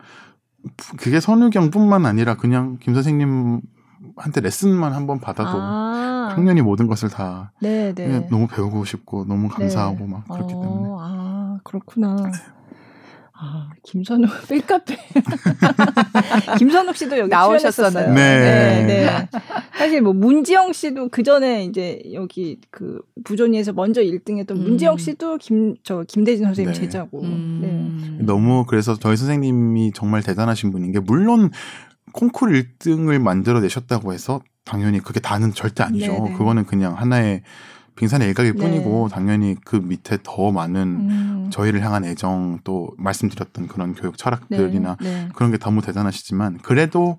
[0.97, 3.61] 그게 선우경뿐만 아니라 그냥 김 선생님
[4.17, 8.27] 한테 레슨만 한 번 받아도 아, 학년이 모든 것을 다 네, 네.
[8.31, 10.07] 너무 배우고 싶고 너무 감사하고 네.
[10.07, 12.17] 막 그렇기 어, 때문에 아, 그렇구나.
[13.39, 14.97] 아, 김선욱 팬카페.
[16.59, 18.07] 김선욱 씨도 여기 나오셨었나요?
[18.07, 18.15] 출연했었어요.
[18.15, 18.87] 네.
[18.87, 19.29] 네.
[19.77, 24.63] 사실 뭐 문지영 씨도 그 전에 이제 여기 그 부조니에서 먼저 1등했던 음.
[24.63, 26.81] 문지영 씨도 김 저 김대진 선생님 네.
[26.81, 27.21] 제자고.
[27.23, 27.29] 네.
[27.29, 28.19] 음.
[28.23, 31.51] 너무 그래서 저희 선생님이 정말 대단하신 분인 게 물론
[32.13, 36.13] 콩쿠르 1등을 만들어 내셨다고 해서 당연히 그게 다는 절대 아니죠.
[36.13, 36.33] 네네.
[36.33, 37.43] 그거는 그냥 하나의
[37.97, 38.61] 빙산의 일각일 네.
[38.61, 41.51] 뿐이고 당연히 그 밑에 더 많은 음.
[41.51, 45.25] 저희를 향한 애정 또 말씀드렸던 그런 교육 철학들이나 네.
[45.25, 45.29] 네.
[45.35, 47.17] 그런 게 너무 대단하시지만 그래도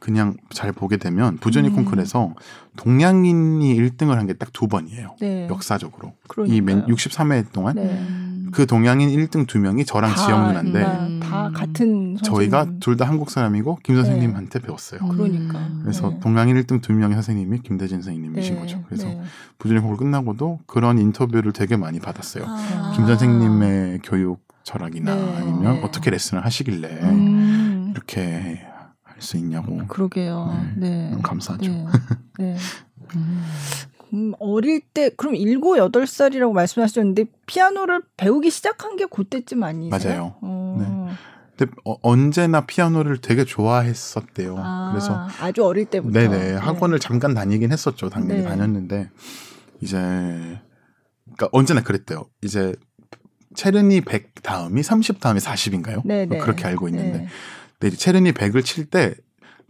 [0.00, 1.74] 그냥 잘 보게 되면 부조니 음.
[1.76, 2.34] 콩쿨에서
[2.76, 5.14] 동양인이 1등을 한 게 딱 두 번이에요.
[5.20, 5.46] 네.
[5.48, 6.14] 역사적으로.
[6.28, 6.78] 그러니까요.
[6.88, 7.82] 이 63회 동안 네.
[7.82, 8.48] 음.
[8.52, 11.20] 그 동양인 1등 두 명이 저랑 다, 지영 누나인데 다, 음.
[11.22, 12.80] 다 같은 저희가 선생님.
[12.80, 15.00] 둘다 한국 사람이고 김 선생님한테 배웠어요.
[15.06, 15.60] 그러니까.
[15.82, 16.20] 그래서 네.
[16.20, 18.82] 동양인 1등 두 명의 선생님이 김대진 선생님이신 네, 거죠.
[18.88, 19.20] 그래서 네.
[19.58, 22.44] 부조니 콩쿨 끝나고도 그런 인터뷰를 되게 많이 받았어요.
[22.48, 22.92] 아.
[22.96, 25.36] 김 선생님의 교육 철학이나 네.
[25.38, 25.82] 아니면 네.
[25.84, 28.69] 어떻게 레슨을 하시길래 음, 이렇게 할
[29.20, 30.66] 수 있냐고 그러게요.
[30.76, 31.10] 네.
[31.10, 31.70] 너무 감사하죠.
[31.70, 31.86] 네.
[32.38, 32.56] 네.
[33.16, 33.42] 음.
[34.12, 40.10] 음, 어릴 때 그럼 일곱 여덟 살이라고 말씀하셨는데 피아노를 배우기 시작한 게 그때쯤 아니세요?
[40.10, 40.34] 맞아요.
[40.40, 41.16] 어.
[41.56, 44.56] 근데 어, 언제나 피아노를 되게 좋아했었대요.
[44.58, 46.18] 아, 그래서 아주 어릴 때부터.
[46.18, 48.08] 네네 학원을 잠깐 다니긴 했었죠.
[48.08, 48.48] 당연히 네.
[48.48, 49.10] 다녔는데
[49.80, 49.96] 이제
[51.24, 52.26] 그러니까 언제나 그랬대요.
[52.42, 52.74] 이제
[53.54, 56.06] 체르니 100 다음이 30 다음이 40인가요?
[56.06, 56.38] 네네.
[56.38, 57.28] 그렇게 알고 있는데 네.
[57.80, 59.14] 근데 체르니 100을 칠 때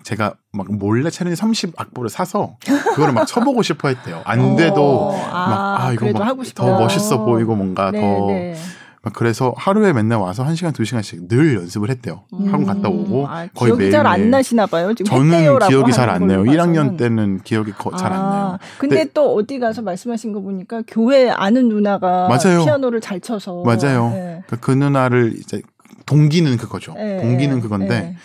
[0.02, 2.56] 제가 막 몰래 체르니 30 악보를 사서
[2.94, 4.22] 그거를 막 쳐보고 싶어 했대요.
[4.24, 6.36] 안 돼도 어, 막아 이거 그래도 막.
[6.54, 8.56] 더 멋있어 보이고 뭔가 네, 더 네.
[9.02, 12.22] 막 그래서 하루에 맨날 와서 1시간 2시간씩 늘 연습을 했대요.
[12.32, 14.30] 학원 갔다 오고 아, 거의 기억이 잘 안.
[14.30, 14.92] 나시나 봐요.
[14.94, 16.44] 지금 저는 기억이 잘 안 나요.
[16.44, 16.96] 걸로 1학년 봐서는.
[16.96, 18.58] 때는 기억이 거- 잘안 아, 나요.
[18.78, 19.10] 근데 네.
[19.14, 22.64] 또 어디 가서 말씀하신 거 보니까 교회 아는 누나가 맞아요.
[22.64, 24.10] 피아노를 잘 쳐서 맞아요.
[24.10, 24.42] 네.
[24.46, 25.60] 그러니까 그 누나를 이제
[26.10, 26.94] 동기는 그거죠.
[26.94, 28.16] 네, 동기는 네, 그건데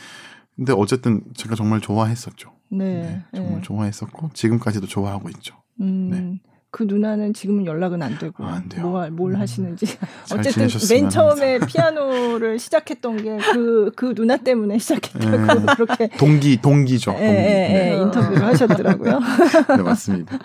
[0.56, 2.52] 근데 어쨌든 제가 정말 좋아했었죠.
[2.72, 3.62] 네, 네, 네, 정말 네.
[3.62, 5.56] 좋아했었고 지금까지도 좋아하고 있죠.
[5.82, 6.41] 음, 네.
[6.72, 8.90] 그 누나는 지금은 연락은 안 되고 아, 안 돼요.
[8.90, 9.40] 뭐, 뭘 음.
[9.40, 9.86] 하시는지
[10.26, 15.66] 잘 어쨌든 맨 처음에 피아노를 시작했던 게그그 누나 때문에 시작했다고 네.
[15.76, 17.12] 그렇게 동기 동기죠.
[17.12, 17.32] 예, 동기.
[17.32, 17.91] 예, 네.
[17.94, 19.20] 예, 인터뷰를 하셨더라고요.
[19.78, 20.38] 네, 맞습니다.
[20.38, 20.41] 네.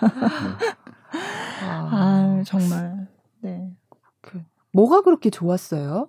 [1.63, 3.07] 아 정말
[3.41, 3.71] 네.
[4.73, 6.07] 뭐가 그렇게 좋았어요?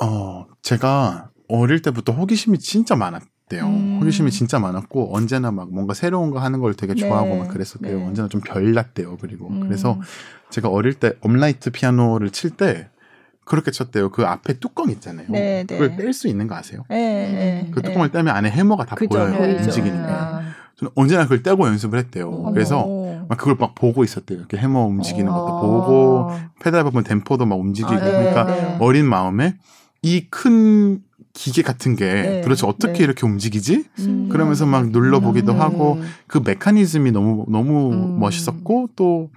[0.00, 3.64] 어, 제가 어릴 때부터 호기심이 진짜 많았대요.
[3.66, 3.98] 음.
[4.00, 7.38] 호기심이 진짜 많았고 언제나 막 뭔가 새로운 거 하는 걸 되게 좋아하고 네.
[7.38, 7.98] 막 그랬었대요.
[7.98, 8.04] 네.
[8.04, 9.18] 언제나 좀 별났대요.
[9.20, 9.60] 그리고 음.
[9.60, 10.00] 그래서
[10.50, 12.88] 제가 어릴 때 업라이트 피아노를 칠 때
[13.44, 14.10] 그렇게 쳤대요.
[14.10, 15.26] 그 앞에 뚜껑 있잖아요.
[15.28, 15.76] 네, 네.
[15.78, 16.84] 그걸 뺄수 있는 거 아세요?
[16.90, 17.88] 예, 예, 그 예.
[17.88, 19.36] 뚜껑을 떼면 안에 해머가 다 그죠, 보여요.
[19.36, 19.90] 게.
[20.08, 20.40] 아.
[20.76, 22.30] 저는 언제나 그걸 떼고 연습을 했대요.
[22.30, 22.52] 어머.
[22.52, 22.86] 그래서
[23.28, 24.38] 막 그걸 막 보고 있었대요.
[24.38, 25.34] 이렇게 해머 움직이는 어.
[25.34, 26.30] 것도 보고
[26.60, 28.76] 페달 밟으면 댐퍼도 막 움직이고 아, 네, 그러니까 네.
[28.80, 29.56] 어린 마음에
[30.04, 31.02] 이 큰
[31.32, 33.04] 기계 같은 게 네, 도대체 어떻게 네.
[33.04, 33.84] 이렇게 움직이지?
[34.00, 34.28] 음.
[34.30, 35.60] 그러면서 막 눌러보기도 음.
[35.60, 38.20] 하고 그 메커니즘이 너무 너무 음.
[38.20, 39.30] 멋있었고 또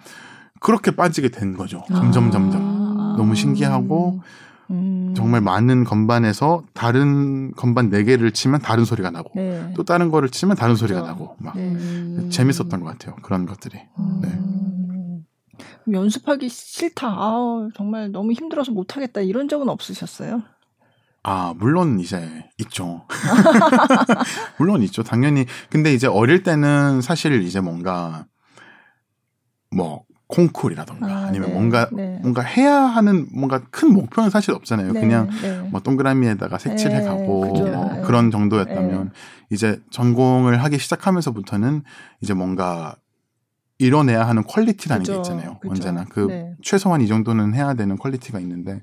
[0.60, 1.84] 그렇게 빠지게 된 거죠.
[1.88, 2.32] 점점 아.
[2.32, 4.22] 점점 너무 신기하고
[4.70, 5.14] 음.
[5.16, 9.74] 정말 많은 건반에서 다른 건반 네 개를 치면 다른 소리가 나고 네.
[9.76, 11.12] 또 다른 거를 치면 다른 소리가 그죠.
[11.12, 11.64] 나고 막 네.
[11.64, 12.30] 음.
[12.30, 13.16] 재밌었던 것 같아요.
[13.24, 13.76] 그런 것들이.
[14.22, 14.28] 네.
[14.28, 15.26] 음.
[15.92, 17.08] 연습하기 싫다.
[17.08, 19.22] 아 정말 너무 힘들어서 못하겠다.
[19.22, 20.44] 이런 적은 없으셨어요?
[21.30, 23.06] 아, 물론 이제 있죠.
[24.58, 25.04] 물론 있죠.
[25.04, 25.46] 당연히.
[25.70, 28.28] 근데 이제 어릴 때는 사실 이제 뭔가
[29.70, 31.54] 뭐 콩쿨이라던가 아, 아, 니면 네.
[31.54, 32.18] 뭔가 네.
[32.22, 34.94] 뭔가 해야 하는 뭔가 큰 목표는 사실 없잖아요.
[34.94, 35.68] 네, 그냥 네.
[35.70, 37.46] 뭐 동그라미에다가 색칠해 네, 가고.
[37.46, 38.02] 뭐 네.
[38.04, 39.12] 그런 정도였다면
[39.52, 41.84] 이제 전공을 하기 시작하면서부터는
[42.22, 42.96] 이제 뭔가
[43.80, 45.60] 이뤄내야 하는 quality라는 그죠, 게 있잖아요.
[45.60, 45.72] 그죠.
[45.74, 46.56] 언제나 그 네.
[46.64, 48.82] 최소한 이 정도는 해야 되는 quality가 있는데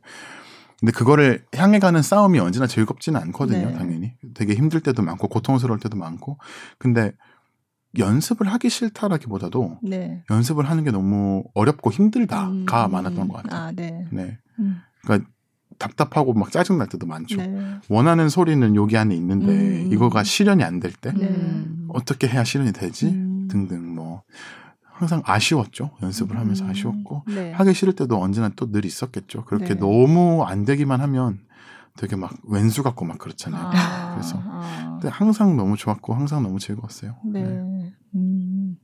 [0.84, 3.68] 근데 그거를 향해 가는 싸움이 언제나 즐겁지는 않거든요.
[3.68, 3.72] 네.
[3.72, 6.36] 당연히 되게 힘들 때도 많고 고통스러울 때도 많고
[6.78, 7.12] 근데
[7.96, 10.22] 연습을 하기 싫다라기보다도 네.
[10.30, 13.60] 연습을 하는 게 너무 어렵고 힘들다가 음, 많았던 것 같아요.
[13.62, 14.06] 아, 네.
[14.10, 15.30] 네, 음, 그러니까
[15.78, 17.38] 답답하고 막 짜증 날 때도 많죠.
[17.38, 17.80] 네.
[17.88, 19.88] 원하는 소리는 여기 안에 있는데 음.
[19.90, 21.28] 이거가 실현이 안 될때 네.
[21.28, 21.88] 음.
[21.88, 23.48] 어떻게 해야 실현이 되지 음.
[23.50, 24.22] 등등 뭐
[25.04, 25.90] 항상 아쉬웠죠.
[26.02, 27.52] 연습을 하면서 음, 아쉬웠고 네.
[27.52, 29.44] 하기 싫을 때도 언제나 또 늘 있었겠죠.
[29.44, 29.74] 그렇게 네.
[29.74, 31.40] 너무 안 되기만 하면
[31.96, 33.70] 되게 막 왼수 같고 막 그렇잖아요.
[33.72, 34.98] 아, 그래서 아.
[35.00, 37.16] 근데 항상 너무 좋았고 항상 너무 즐거웠어요.
[37.26, 37.42] 네.
[37.42, 37.92] 네.
[38.14, 38.76] 음.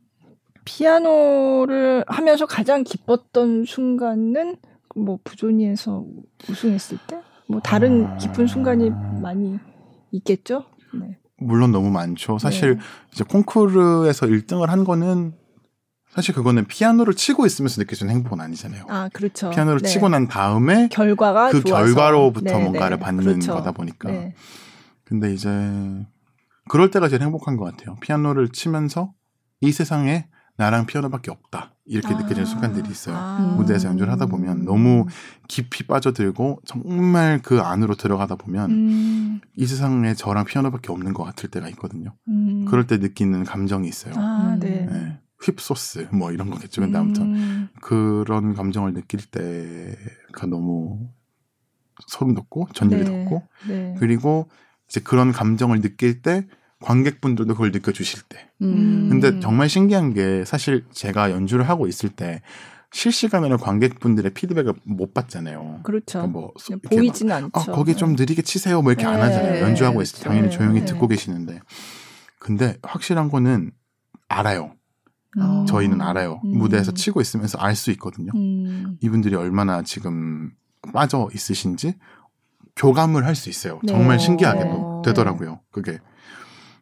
[0.64, 4.56] 피아노를 하면서 가장 기뻤던 순간은
[4.94, 6.04] 뭐 부조니에서
[6.48, 7.20] 우승했을 때?
[7.48, 8.16] 뭐 다른 아.
[8.18, 8.90] 기쁜 순간이
[9.22, 9.58] 많이
[10.12, 10.64] 있겠죠?
[10.94, 11.16] 네.
[11.38, 12.38] 물론 너무 많죠.
[12.38, 12.80] 사실 네.
[13.12, 15.32] 이제 콩쿠르에서 1등을 한 거는
[16.10, 18.84] 사실 그거는 피아노를 치고 있으면서 느껴지는 행복은 아니잖아요.
[18.88, 19.50] 아, 그렇죠.
[19.50, 19.88] 피아노를 네.
[19.88, 21.84] 치고 난 다음에 결과가 그 좋아서.
[21.84, 23.02] 결과로부터 네, 뭔가를 네.
[23.02, 23.54] 받는 그렇죠.
[23.54, 24.10] 거다 보니까.
[24.10, 24.34] 네.
[25.04, 25.48] 근데 이제
[26.68, 27.96] 그럴 때가 제일 행복한 것 같아요.
[28.00, 29.12] 피아노를 치면서
[29.60, 30.26] 이 세상에
[30.56, 33.16] 나랑 피아노밖에 없다 이렇게 느껴지는 순간들이 있어요.
[33.16, 33.54] 아.
[33.56, 35.06] 무대에서 연주를 하다 보면 너무
[35.48, 41.50] 깊이 빠져들고 정말 그 안으로 들어가다 보면 음, 이 세상에 저랑 피아노밖에 없는 것 같을
[41.50, 42.14] 때가 있거든요.
[42.28, 42.66] 음.
[42.68, 44.14] 그럴 때 느끼는 감정이 있어요.
[44.16, 44.60] 아, 음.
[44.60, 45.18] 네.
[45.40, 45.46] 네.
[45.46, 46.82] 휩소스 뭐 이런 거겠죠.
[46.82, 47.68] 근데 아무튼 음.
[47.80, 51.08] 그런 감정을 느낄 때가 너무
[52.06, 53.24] 소름 돋고 전율이 네.
[53.24, 53.94] 돋고 네.
[53.98, 54.48] 그리고
[54.88, 56.46] 이제 그런 감정을 느낄 때
[56.80, 58.50] 관객분들도 그걸 느껴주실 때.
[58.62, 59.08] 음.
[59.10, 62.42] 근데 정말 신기한 게 사실 제가 연주를 하고 있을 때
[62.92, 65.80] 실시간으로 관객분들의 피드백을 못 받잖아요.
[65.84, 66.18] 그렇죠.
[66.18, 66.52] 그러니까 뭐
[66.90, 67.50] 보이지는 않죠.
[67.52, 68.82] 막, 어, 거기 좀 느리게 치세요.
[68.82, 69.62] 뭐 이렇게 안 네, 하잖아요.
[69.62, 70.86] 연주하고 있을 때 당연히 네, 조용히 네.
[70.86, 71.60] 듣고 계시는데.
[72.38, 73.70] 근데 확실한 거는
[74.28, 74.74] 알아요.
[75.38, 75.66] 음.
[75.66, 76.40] 저희는 알아요.
[76.44, 76.58] 음.
[76.58, 78.32] 무대에서 치고 있으면서 알 수 있거든요.
[78.34, 78.96] 음.
[79.00, 80.50] 이분들이 얼마나 지금
[80.92, 81.94] 빠져 있으신지
[82.76, 83.80] 교감을 할 수 있어요.
[83.84, 83.92] 네.
[83.92, 84.18] 정말 어.
[84.18, 85.60] 신기하게도 되더라고요.
[85.70, 85.98] 그게.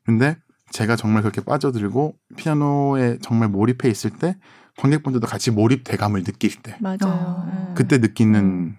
[0.04, 0.36] 근데
[0.70, 4.36] 제가 정말 그렇게 빠져들고 피아노에 정말 몰입해 있을 때
[4.78, 6.98] 관객분들도 같이 몰입 대감을 느낄 때 맞아요.
[7.04, 7.44] 어.
[7.46, 7.74] 네.
[7.74, 8.76] 그때 느끼는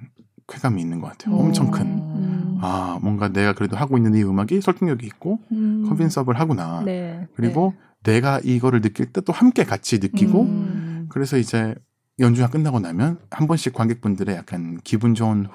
[0.48, 1.36] 쾌감이 있는 것 같아요.
[1.36, 1.46] 음.
[1.48, 1.86] 엄청 큰.
[1.86, 2.58] 음.
[2.62, 5.86] 아 뭔가 내가 그래도 하고 있는 이 음악이 설득력이 있고 음.
[5.88, 6.82] 컨빈서블 하구나.
[6.84, 7.28] 네.
[7.36, 7.74] 그리고
[8.04, 11.06] 내가 이거를 느낄 때 또 함께 같이 느끼고 음.
[11.10, 11.76] 그래서 이제
[12.20, 15.48] 연주가 끝나고 나면 한 번씩 관객분들의 약간 기분 좋은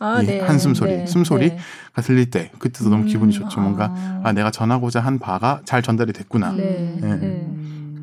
[0.00, 1.50] 아, 이 한숨 소리, 숨소리?
[1.50, 1.58] 네.
[1.92, 3.60] 가 들릴 때 그때도 너무 음, 기분이 좋죠.
[3.60, 3.62] 아.
[3.62, 3.94] 뭔가
[4.24, 6.52] 아 내가 전하고자 한 바가 잘 전달이 됐구나.
[6.52, 6.96] 네.
[7.00, 7.16] 네.
[7.16, 7.54] 네.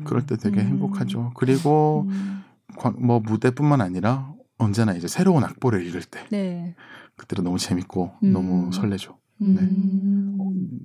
[0.04, 0.66] 그럴 때 되게 음.
[0.66, 1.32] 행복하죠.
[1.34, 2.42] 그리고 음.
[2.76, 6.74] 관- 뭐 무대뿐만 아니라 언제나 이제 새로운 악보를 읽을 때 네.
[7.16, 8.32] 그때도 너무 재밌고 음.
[8.32, 9.18] 너무 설레죠.
[9.42, 10.36] 음.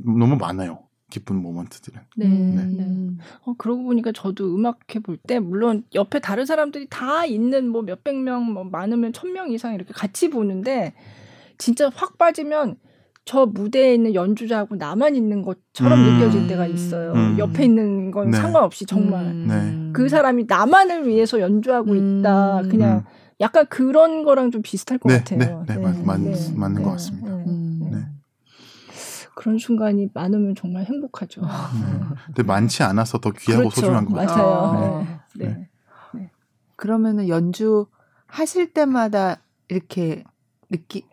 [0.06, 0.80] 너무 많아요.
[1.10, 2.02] 기쁜 모먼트들은.
[2.18, 2.28] 네.
[2.28, 2.64] 네.
[2.66, 3.08] 네.
[3.46, 7.82] 어, 그러고 보니까 저도 음악 해 볼 때, 물론 옆에 다른 사람들이 다 있는 뭐
[7.84, 10.94] 몇백 명, 뭐 많으면 천 명 이상 이렇게 같이 보는데,
[11.58, 12.78] 진짜 확 빠지면
[13.24, 16.14] 저 무대에 있는 연주자하고 나만 있는 것처럼 음.
[16.20, 17.14] 느껴질 때가 있어요.
[17.14, 17.36] 음.
[17.40, 18.38] 옆에 있는 건 네.
[18.38, 19.26] 상관없이 정말.
[19.26, 19.48] 음.
[19.48, 19.92] 네.
[19.94, 22.20] 그 사람이 나만을 위해서 연주하고 음.
[22.20, 22.64] 있다.
[22.70, 23.04] 그냥 음.
[23.42, 25.64] 약간 그런 거랑 좀 비슷할 것 네, 같아요.
[25.68, 27.32] 네, 네, 맞- 맞- 맞는 것 같습니다.
[29.36, 29.40] 음.
[29.40, 29.42] 네.
[29.42, 31.42] 그런 순간이 많으면 정말 행복하죠.
[31.42, 31.48] 네.
[32.28, 33.82] 근데 많지 않아서 더 귀하고 그렇죠.
[33.82, 34.46] 소중한 것 같아요.
[34.46, 34.58] 맞아요.
[34.64, 35.20] 어.
[35.36, 35.70] 네.
[36.14, 36.32] 네.
[36.78, 37.88] 그러면은 연주
[38.28, 39.38] 하실 때마다
[39.70, 40.24] 이렇게
[40.70, 41.06] 느끼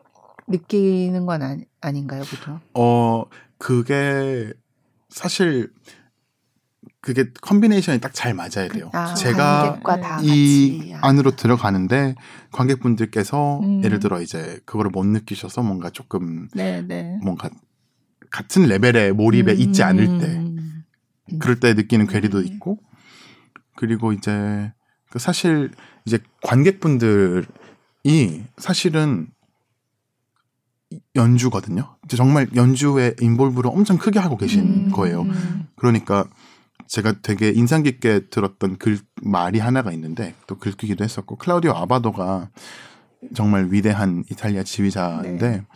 [0.49, 2.61] 느끼는 건 아니, 아닌가요, 보통?
[2.75, 3.25] 어,
[3.59, 4.53] 그게
[5.09, 5.73] 사실
[7.01, 8.91] 그게 컨비네이션이 딱 잘 맞아야 돼요.
[8.93, 10.01] 아, 제가 네.
[10.01, 10.93] 다 이.
[10.95, 11.09] 아.
[11.09, 12.15] 안으로 들어가는데
[12.53, 13.83] 관객분들께서 음.
[13.85, 17.19] 예를 들어 이제 그거를 못 느끼셔서 뭔가 조금 네, 네.
[17.23, 17.51] 뭔가
[18.33, 19.61] 같은 레벨의 몰입에 음.
[19.61, 20.85] 있지 않을 때 음.
[21.39, 22.47] 그럴 때 느끼는 괴리도 음.
[22.47, 22.79] 있고
[23.77, 24.73] 그리고 이제
[25.11, 25.71] 그 사실
[26.07, 27.45] 이제 관객분들이
[28.57, 29.29] 사실은
[31.15, 31.97] 연주거든요.
[32.05, 34.91] 이제 정말 연주에 인볼브를 엄청 크게 하고 계신 음.
[34.91, 35.23] 거예요.
[35.23, 35.69] 음.
[35.77, 36.27] 그러니까
[36.89, 42.51] 제가 되게 인상 깊게 들었던 글 말이 하나가 있는데 또 긁기도 했었고 클라우디오 아바도가
[43.35, 45.67] 정말 위대한 이탈리아 지휘자인데 네.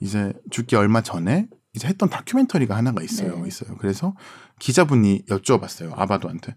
[0.00, 3.40] 이제 죽기 얼마 전에 이제 했던 다큐멘터리가 하나가 있어요.
[3.40, 3.48] 네.
[3.48, 3.76] 있어요.
[3.78, 4.14] 그래서
[4.58, 5.92] 기자분이 여쭈어봤어요.
[5.94, 6.54] 아바도한테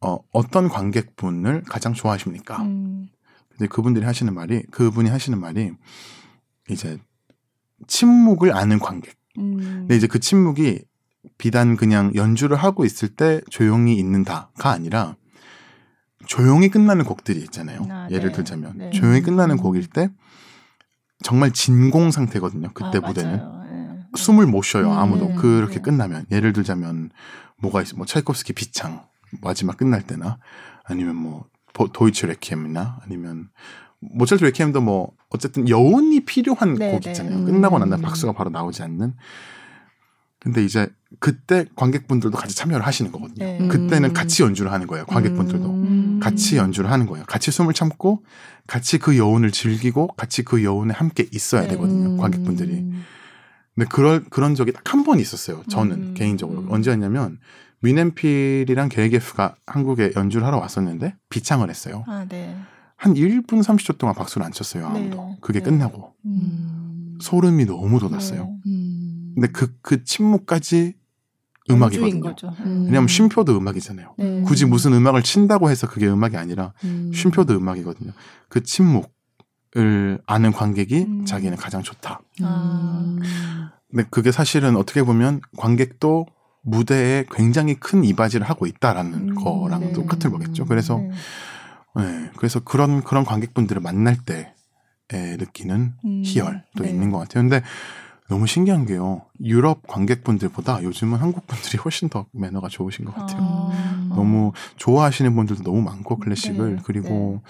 [0.00, 2.62] 어, 어떤 관객분을 가장 좋아하십니까?
[2.62, 3.08] 음.
[3.50, 5.72] 근데 그분들이 하시는 말이 그분이 하시는 말이
[6.70, 6.98] 이제
[7.86, 9.16] 침묵을 아는 관객.
[9.38, 9.56] 음.
[9.58, 10.80] 근데 이제 그 침묵이
[11.36, 15.16] 비단 그냥 연주를 하고 있을 때 조용히 있는다가 아니라
[16.26, 17.82] 조용히 끝나는 곡들이 있잖아요.
[17.90, 18.36] 아, 예를 네.
[18.36, 18.90] 들자면 네.
[18.90, 20.10] 조용히 끝나는 곡일 때
[21.22, 22.70] 정말 진공 상태거든요.
[22.74, 23.57] 그때 아, 무대는 맞아요.
[24.14, 24.22] 네.
[24.22, 24.90] 숨을 못 쉬어요.
[24.92, 25.34] 음, 아무도 네.
[25.36, 25.80] 그렇게 네.
[25.82, 27.10] 끝나면 예를 들자면
[27.60, 27.96] 뭐가 있어?
[27.96, 29.04] 뭐 차이콥스키 비창
[29.42, 30.38] 마지막 끝날 때나
[30.84, 33.48] 아니면 뭐 보- 도이치 레퀴엠이나 아니면
[34.00, 37.10] 모차르트 레퀴엠도 뭐 어쨌든 여운이 필요한 네, 곡 네.
[37.10, 37.36] 있잖아요.
[37.36, 37.44] 음.
[37.44, 39.14] 끝나고 난 다음 박수가 바로 나오지 않는.
[40.40, 43.44] 근데 이제 그때 관객분들도 같이 참여를 하시는 거거든요.
[43.44, 43.58] 네.
[43.60, 43.68] 음.
[43.68, 45.04] 그때는 같이 연주를 하는 거예요.
[45.06, 46.20] 관객분들도 음.
[46.22, 47.24] 같이 연주를 하는 거예요.
[47.26, 48.24] 같이 숨을 참고
[48.68, 51.68] 같이 그 여운을 즐기고 같이 그 여운에 함께 있어야 네.
[51.70, 52.10] 되거든요.
[52.10, 52.16] 음.
[52.18, 52.86] 관객분들이.
[53.78, 55.62] 근데 그럴 그런 적이 딱 한 번 있었어요.
[55.68, 56.14] 저는 음.
[56.14, 56.70] 개인적으로 음.
[56.70, 57.38] 언제였냐면
[57.82, 62.04] 위넨필이랑 게르게프가 한국에 연주를 하러 왔었는데 비창을 했어요.
[62.08, 62.56] 아, 네.
[62.96, 64.86] 한 1분 30초 동안 박수를 안 쳤어요.
[64.86, 65.16] 아무도.
[65.16, 65.36] 네.
[65.40, 65.64] 그게 네.
[65.66, 67.16] 끝나고 음.
[67.20, 68.44] 소름이 너무 돋았어요.
[68.44, 68.70] 네.
[68.72, 69.32] 음.
[69.34, 70.94] 근데 그그 침묵까지
[71.70, 72.20] 음악이거든요.
[72.22, 72.48] 거죠.
[72.64, 72.84] 음.
[72.86, 74.14] 왜냐하면 쉼표도 음악이잖아요.
[74.18, 74.42] 네.
[74.42, 77.12] 굳이 무슨 음악을 친다고 해서 그게 음악이 아니라 음.
[77.14, 78.12] 쉼표도 음악이거든요.
[78.48, 79.12] 그 침묵
[79.76, 81.24] 을 아는 관객이 음.
[81.26, 82.20] 자기는 가장 좋다.
[82.40, 83.20] 음.
[83.90, 86.26] 근데 그게 사실은 어떻게 보면 관객도
[86.62, 89.92] 무대에 굉장히 큰 이바지를 하고 있다라는 음, 거랑 네.
[89.92, 90.64] 똑같은 거겠죠.
[90.64, 91.10] 그래서 네.
[91.96, 94.54] 네, 그래서 그런 그런 관객분들을 만날 때
[95.12, 96.22] 에, 느끼는 음.
[96.24, 96.90] 희열도 네.
[96.90, 97.42] 있는 것 같아요.
[97.42, 97.62] 근데
[98.28, 99.22] 너무 신기한 게요.
[99.42, 103.40] 유럽 관객분들보다 요즘은 한국 분들이 훨씬 더 매너가 좋으신 것 같아요.
[103.40, 104.06] 아.
[104.10, 107.42] 너무 좋아하시는 분들도 너무 많고 클래식을 네, 그리고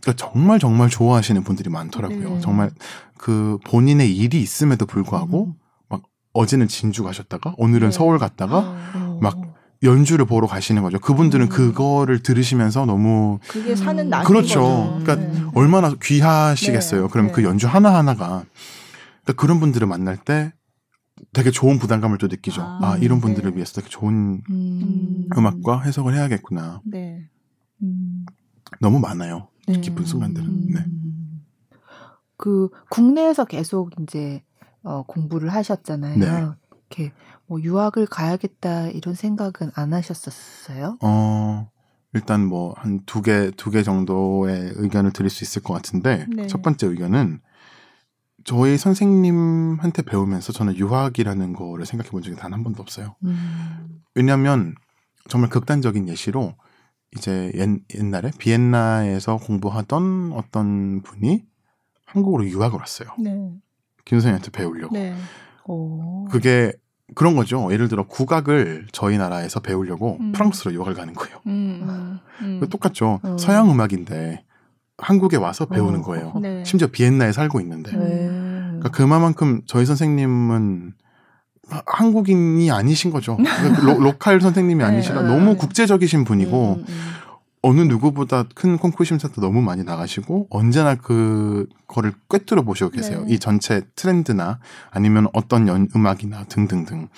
[0.00, 2.34] 그러니까 정말 정말 좋아하시는 분들이 많더라고요.
[2.34, 2.40] 네.
[2.40, 2.70] 정말
[3.16, 5.54] 그 본인의 일이 있음에도 불구하고 음.
[5.88, 6.02] 막
[6.32, 7.96] 어제는 진주 가셨다가 오늘은 네.
[7.96, 8.58] 서울 갔다가
[8.94, 9.18] 아.
[9.20, 9.36] 막
[9.82, 10.98] 연주를 보러 가시는 거죠.
[10.98, 11.48] 그분들은 음.
[11.48, 14.10] 그거를 들으시면서 너무 그게 사는 음.
[14.10, 14.60] 낙인 그렇죠.
[14.60, 14.98] 거죠.
[15.04, 15.44] 그러니까 네.
[15.54, 17.02] 얼마나 귀하시겠어요.
[17.02, 17.32] 네, 그럼 네.
[17.32, 18.44] 그 연주 하나 하나가
[19.24, 20.52] 그러니까 그런 분들을 만날 때
[21.32, 22.62] 되게 좋은 부담감을 또 느끼죠.
[22.62, 23.22] 아, 아, 이런 네.
[23.22, 25.28] 분들을 위해서 되게 좋은 음.
[25.36, 26.80] 음악과 해석을 해야겠구나.
[26.84, 27.28] 네.
[27.82, 28.26] 음.
[28.80, 29.48] 너무 많아요.
[29.74, 29.80] 네.
[29.80, 30.46] 기쁜 순간들은.
[30.48, 30.70] 음.
[30.74, 30.84] 네.
[32.36, 34.42] 그 국내에서 계속 이제
[34.82, 36.18] 어, 공부를 하셨잖아요.
[36.18, 36.26] 네.
[36.90, 37.12] 이렇게
[37.46, 40.98] 뭐 유학을 가야겠다 이런 생각은 안 하셨었어요?
[41.02, 41.70] 어,
[42.14, 46.46] 일단 뭐 한 두 개, 두 개 정도의 의견을 드릴 수 있을 것 같은데, 네.
[46.46, 47.40] 첫 번째 의견은
[48.44, 53.16] 저희 선생님한테 배우면서 저는 유학이라는 거를 생각해 본 적이 단 한 번도 없어요.
[53.24, 54.00] 음.
[54.14, 54.74] 왜냐하면
[55.28, 56.54] 정말 극단적인 예시로
[57.16, 61.44] 이제 옛, 옛날에 비엔나에서 공부하던 어떤 분이
[62.04, 63.08] 한국으로 유학을 왔어요.
[63.18, 63.30] 네.
[64.04, 64.94] 김 선생님한테 배우려고.
[64.94, 65.14] 네.
[65.66, 66.24] 오.
[66.26, 66.72] 그게
[67.14, 67.70] 그런 거죠.
[67.72, 70.32] 예를 들어 국악을 저희 나라에서 배우려고 음.
[70.32, 71.38] 프랑스로 유학을 가는 거예요.
[71.46, 72.60] 음, 음, 음.
[72.60, 73.20] 그 똑같죠.
[73.22, 73.36] 어.
[73.38, 74.44] 서양 음악인데
[74.98, 76.02] 한국에 와서 배우는 어.
[76.02, 76.34] 거예요.
[76.40, 76.64] 네.
[76.64, 77.96] 심지어 비엔나에 살고 있는데.
[77.96, 78.26] 네.
[78.28, 81.07] 그러니까 그만큼 저희 선생님은 하-
[81.86, 83.36] 한국인이 아니신 거죠.
[83.36, 84.84] 그러니까 로, 로컬 선생님이 네.
[84.84, 85.28] 아니시라 네.
[85.28, 87.12] 너무 국제적이신 분이고 음, 음.
[87.62, 93.24] 어느 누구보다 큰 콩쿠르 심사도 너무 많이 나가시고 언제나 그 거를 꿰뚫어 보시고 계세요.
[93.26, 93.34] 네.
[93.34, 97.08] 이 전체 트렌드나 아니면 어떤 연, 음악이나 등등등.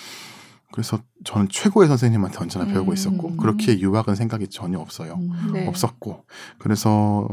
[0.73, 2.95] 그래서 저는 최고의 선생님한테 언제나 배우고 음.
[2.95, 5.15] 있었고 그렇게 유학은 생각이 전혀 없어요.
[5.15, 5.51] 음.
[5.53, 5.67] 네.
[5.67, 6.25] 없었고
[6.59, 7.29] 그래서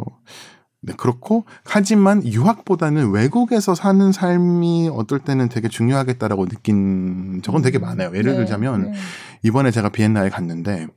[0.87, 8.11] 네 그렇고 하지만 유학보다는 외국에서 사는 삶이 어떨 때는 되게 중요하겠다라고 느낀 적은 되게 많아요.
[8.15, 8.37] 예를 네.
[8.37, 8.97] 들자면 네.
[9.43, 10.87] 이번에 제가 비엔나에 갔는데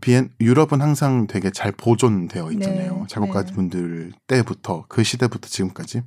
[0.00, 2.92] 비엔 유럽은 항상 되게 잘 보존되어 있잖아요.
[2.92, 6.02] 네, 작곡가분들 때부터 그 시대부터 지금까지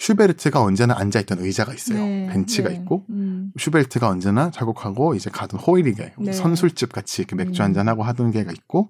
[0.00, 1.98] 슈베르트가 언제나 앉아 있던 의자가 있어요.
[1.98, 2.26] 네.
[2.32, 2.76] 벤치가 네.
[2.76, 3.52] 있고 음.
[3.58, 6.32] 슈베르트가 언제나 작곡하고 이제 가던 Heurige 네.
[6.32, 7.64] 선술집 같이 이렇게 맥주 음.
[7.66, 8.88] 한잔 하고 하던 데가 있고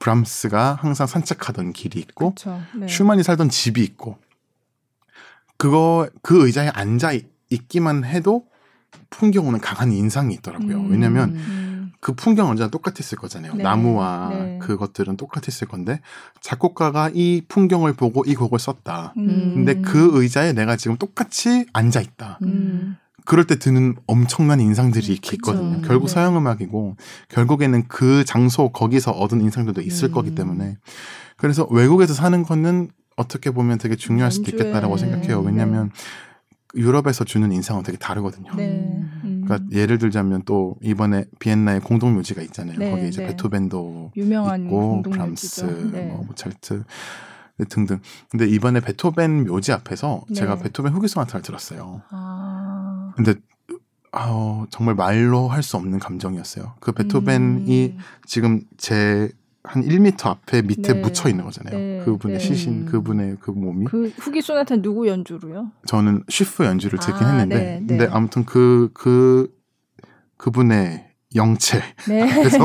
[0.00, 2.34] 브람스가 항상 산책하던 길이 있고.
[2.74, 2.88] 네.
[2.88, 4.16] 슈만이 살던 집이 있고
[5.58, 8.46] 그거 그 의자에 앉아 있- 있기만 해도
[9.10, 10.78] 풍경오는 강한 인상이 있더라고요.
[10.78, 10.90] 음.
[10.90, 11.65] 왜냐하면 음.
[12.00, 13.54] 그 풍경 언제나 똑같았을 거잖아요.
[13.54, 13.62] 네.
[13.62, 14.58] 나무와 네.
[14.60, 16.00] 그것들은 똑같았을 건데
[16.40, 19.14] 작곡가가 이 풍경을 보고 이 곡을 썼다.
[19.16, 19.52] 음.
[19.54, 22.38] 근데 그 의자에 내가 지금 똑같이 앉아 있다.
[22.42, 22.96] 음.
[23.24, 25.52] 그럴 때 드는 엄청난 인상들이 이렇게 그쵸.
[25.52, 25.82] 있거든요.
[25.82, 26.14] 결국 네.
[26.14, 26.96] 서양 음악이고
[27.28, 30.12] 결국에는 그 장소 거기서 얻은 인상들도 있을 음.
[30.12, 30.78] 거기 때문에
[31.36, 35.40] 그래서 외국에서 사는 거는 어떻게 보면 되게 중요할 수도 있겠다라고 생각해요.
[35.40, 35.46] 네.
[35.48, 35.90] 왜냐하면
[36.76, 38.54] 유럽에서 주는 인상은 되게 다르거든요.
[38.54, 39.02] 네.
[39.46, 39.48] 음.
[39.48, 42.78] 그러니까 예를 들자면 또 이번에 비엔나에 공동 묘지가 있잖아요.
[42.78, 43.28] 네, 거기 이제 네.
[43.28, 45.02] 베토벤도 유명한 있고.
[45.02, 46.06] 브람스, 네.
[46.06, 46.84] 뭐 모차르트
[47.68, 48.00] 등등.
[48.30, 50.34] 근데 이번에 베토벤 묘지 앞에서 네.
[50.34, 52.02] 제가 베토벤 후기 소나타를 들었어요.
[52.10, 53.12] 아.
[53.16, 53.34] 근데
[54.12, 56.74] 아 정말 말로 할 수 없는 감정이었어요.
[56.80, 57.98] 그 베토벤이 음.
[58.26, 59.30] 지금 제
[59.66, 61.00] 한 1미터 앞에 밑에 네.
[61.00, 61.76] 묻혀 있는 거잖아요.
[61.76, 62.44] 네, 그분의 네.
[62.44, 62.86] 시신, 음.
[62.86, 63.86] 그분의 그 몸이.
[63.86, 65.72] 그 후기 소나타 누구 연주로요?
[65.86, 67.86] 저는 쉬프 연주를 듣긴 아, 했는데, 네, 네.
[67.86, 69.52] 근데 아무튼 그, 그,
[70.36, 72.26] 그 분의 영체, 네.
[72.32, 72.58] 그래서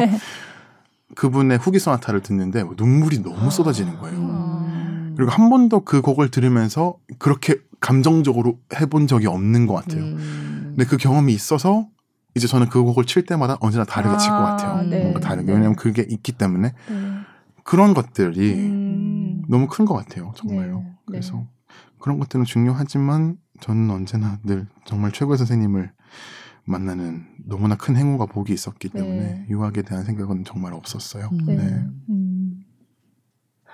[1.16, 4.18] 그분의 후기 소나타를 듣는데 눈물이 너무 쏟아지는 거예요.
[4.18, 5.14] 음.
[5.16, 10.04] 그리고 한 번도 그 곡을 들으면서 그렇게 감정적으로 해본 적이 없는 것 같아요.
[10.04, 10.74] 음.
[10.76, 11.88] 근데 그 경험이 있어서
[12.36, 14.84] 이제 저는 그 곡을 칠 때마다 언제나 다르게 칠것 아, 같아요.
[14.90, 15.02] 네.
[15.02, 15.48] 뭔가 다르게.
[15.48, 15.54] 네.
[15.54, 16.96] 왜냐하면 그게 있기 때문에 네.
[17.64, 19.44] 그런 것들이 음.
[19.50, 20.32] 너무 큰 것 같아요.
[20.36, 20.80] 정말로.
[20.80, 20.96] 네, 네.
[21.06, 21.46] 그래서
[22.00, 25.92] 그런 것들은 중요하지만 저는 언제나 늘 정말 최고의 선생님을
[26.66, 29.46] 만나는 너무나 큰 행운과 복이 있었기 때문에 네.
[29.50, 31.30] 유학에 대한 생각은 정말 없었어요.
[31.32, 31.38] 음.
[31.46, 31.56] 네.
[31.58, 31.64] 네.
[32.10, 32.64] 음.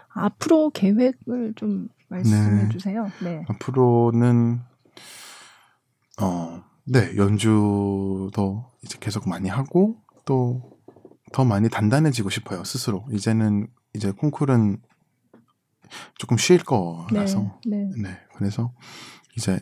[0.10, 2.70] 앞으로 계획을 좀 말씀해 네.
[2.70, 3.08] 주세요.
[3.24, 3.46] 네.
[3.50, 4.62] 앞으로는
[6.22, 10.78] 어, 네, 연주도 이제 계속 많이 하고 또
[11.32, 13.06] 더 많이 단단해지고 싶어요, 스스로.
[13.12, 14.78] 이제는 이제 콩쿨은
[16.18, 17.90] 조금 쉴 거라서 네.
[18.02, 18.18] 네.
[18.36, 18.74] 그래서
[19.36, 19.60] 이제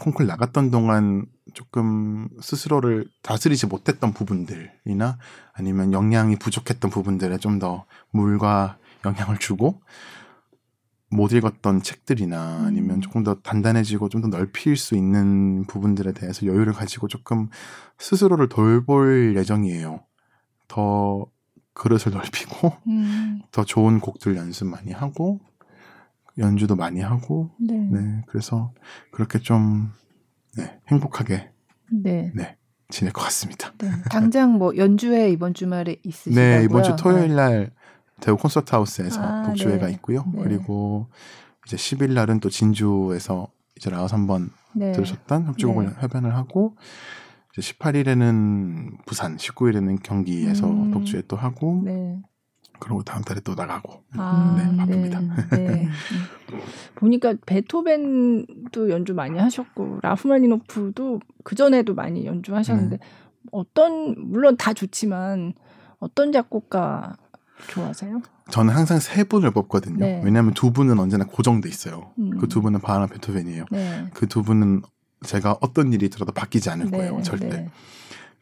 [0.00, 5.18] 콩쿨 나갔던 동안 조금 스스로를 다스리지 못했던 부분들이나
[5.52, 9.80] 아니면 영양이 부족했던 부분들에 좀 더 물과 영향을 주고
[11.10, 13.00] 못 읽었던 책들이나 아니면 음.
[13.00, 17.48] 조금 더 단단해지고 좀 더 넓힐 수 있는 부분들에 대해서 여유를 가지고 조금
[17.98, 20.00] 스스로를 돌볼 예정이에요.
[20.66, 21.26] 더
[21.72, 23.40] 그릇을 넓히고 음.
[23.52, 25.40] 더 좋은 곡들 연습 많이 하고
[26.36, 27.74] 연주도 많이 하고 네.
[27.76, 28.00] 네.
[28.00, 28.72] 네 그래서
[29.12, 29.90] 그렇게 좀
[30.56, 31.50] 네, 행복하게
[31.90, 32.32] 네.
[32.90, 33.72] 지낼 것 같습니다.
[34.10, 36.58] 당장 뭐 연주회 이번 주말에 있으시다고요?
[36.58, 37.70] 네 이번 주 토요일 날
[38.20, 39.92] 대우 콘서트 하우스에서 아, 독주회가 네.
[39.94, 40.24] 있고요.
[40.32, 40.42] 네.
[40.42, 41.08] 그리고
[41.66, 44.92] 이제 10일 날은 또 진주에서 이제 라오스 한번 네.
[44.92, 45.92] 들으셨던 협주곡을 네.
[46.00, 46.76] 협연을 하고
[47.56, 50.90] 이제 18일에는 부산, 19일에는 경기에서 음.
[50.90, 52.20] 독주회 또 하고 네.
[52.80, 55.20] 그리고 다음 달에 또 나가고 아, 네, 바쁩니다.
[55.50, 55.88] 네.
[56.94, 63.06] 보니까 베토벤도 연주 많이 하셨고 라흐마니노프도 그 전에도 많이 연주하셨는데 네.
[63.50, 65.54] 어떤 물론 다 좋지만
[65.98, 67.16] 어떤 작곡가
[67.66, 68.22] 좋아하세요?
[68.50, 69.98] 저는 항상 세 분을 뽑거든요.
[69.98, 70.22] 네.
[70.24, 72.12] 왜냐하면 두 분은 언제나 고정돼 있어요.
[72.18, 72.38] 음.
[72.38, 73.64] 그두 분은 바하나 베토벤이에요.
[73.70, 74.06] 네.
[74.14, 74.82] 그두 분은
[75.24, 77.16] 제가 어떤 일이 있더라도 바뀌지 않을 거예요.
[77.16, 77.48] 네, 절대.
[77.48, 77.70] 네.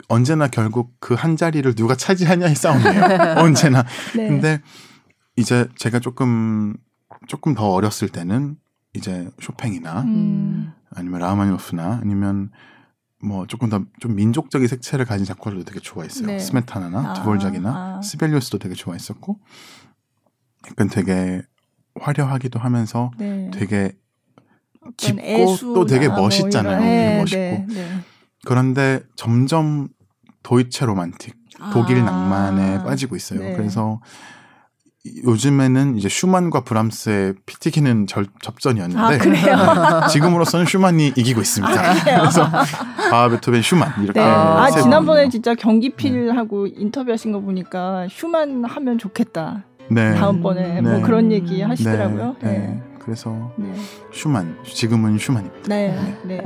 [0.09, 3.37] 언제나 결국 그 한 자리를 누가 차지하냐의 싸움이에요.
[3.43, 3.85] 언제나.
[4.15, 4.29] 네.
[4.29, 4.61] 근데
[5.37, 6.77] 이제 제가 조금
[7.27, 8.57] 조금 더 어렸을 때는
[8.95, 10.73] 이제 쇼팽이나 음.
[10.95, 12.51] 아니면 라흐마니노프나 아니면
[13.23, 16.27] 뭐 조금 더 좀 민족적인 색채를 가진 작곡가들도 되게 좋아했어요.
[16.27, 16.39] 네.
[16.39, 18.03] 스메타나나 아, 드볼작이나 아.
[18.03, 19.39] 시벨리우스도 되게 좋아했었고
[20.69, 21.43] 약간 되게
[21.99, 23.51] 화려하기도 하면서 네.
[23.53, 23.93] 되게
[24.97, 26.77] 깊고 애수나 또 되게 뭐 멋있잖아요.
[26.77, 27.39] 이런- 되게 네, 멋있고.
[27.39, 28.01] 네, 네.
[28.45, 29.89] 그런데 점점
[30.43, 31.35] 도이체 로만틱,
[31.73, 32.05] 독일 아.
[32.05, 33.41] 낭만에 빠지고 있어요.
[33.41, 33.57] 네.
[33.57, 34.46] 그래서 이-
[35.25, 39.57] 요즘에는 이제 슈만과 브람스의 피 튀기는 절- 접전이었는데 아, 그래요?
[40.11, 41.95] 지금으로서는 슈만이 이기고 있습니다.
[42.05, 42.49] 그래서
[43.11, 44.27] 바하 베토벤 슈만 이렇게 네.
[44.27, 45.29] 아세 지난번에.
[45.29, 49.65] 진짜 경기필하고 인터뷰하신 거 보니까 슈만 하면 좋겠다.
[49.91, 50.15] 네.
[50.15, 50.81] 다음번에 네.
[50.81, 52.37] 뭐 그런 얘기 하시더라고요.
[52.41, 52.59] 네, 네.
[52.59, 52.83] 네.
[52.99, 53.73] 그래서 네.
[54.13, 55.69] 슈만 지금은 슈만입니다.
[55.69, 55.97] 네.
[56.25, 56.37] 네.
[56.37, 56.45] 네.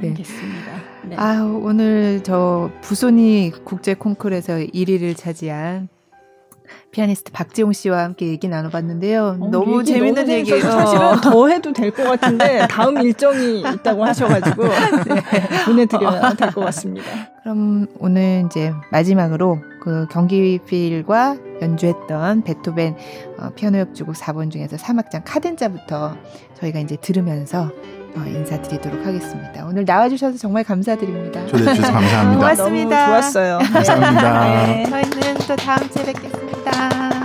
[0.10, 0.72] 알겠습니다.
[1.04, 1.16] 네.
[1.16, 5.88] 아유, 오늘 저 부소니 국제 콩쿠르에서 1위를 차지한
[6.90, 9.38] 피아니스트 박지용 씨와 함께 얘기 나눠봤는데요.
[9.40, 10.62] 어, 너무 얘기 재밌는 너무 얘기예요.
[10.62, 14.64] 사실은 더 해도 될 것 같은데 다음 일정이 있다고 하셔가지고
[15.66, 17.06] 보내드려야 될 것 같습니다.
[17.42, 22.96] 그럼 오늘 이제 마지막으로 그 경기필과 연주했던 베토벤
[23.38, 26.16] 어, 피아노 협주곡 4번 중에서 3악장 카덴자부터
[26.60, 27.70] 저희가 이제 들으면서
[28.16, 29.64] 어, 인사드리도록 하겠습니다.
[29.66, 31.46] 오늘 나와주셔서 정말 감사드립니다.
[31.46, 32.34] 초대해 주셔서 감사합니다.
[32.40, 32.96] 고맙습니다.
[33.06, 33.58] 너무 좋았어요.
[33.72, 34.44] 감사합니다.
[34.66, 34.86] 네.
[34.90, 36.45] 저희는 또 다음 주에 뵙겠습니다.
[36.66, 37.15] 三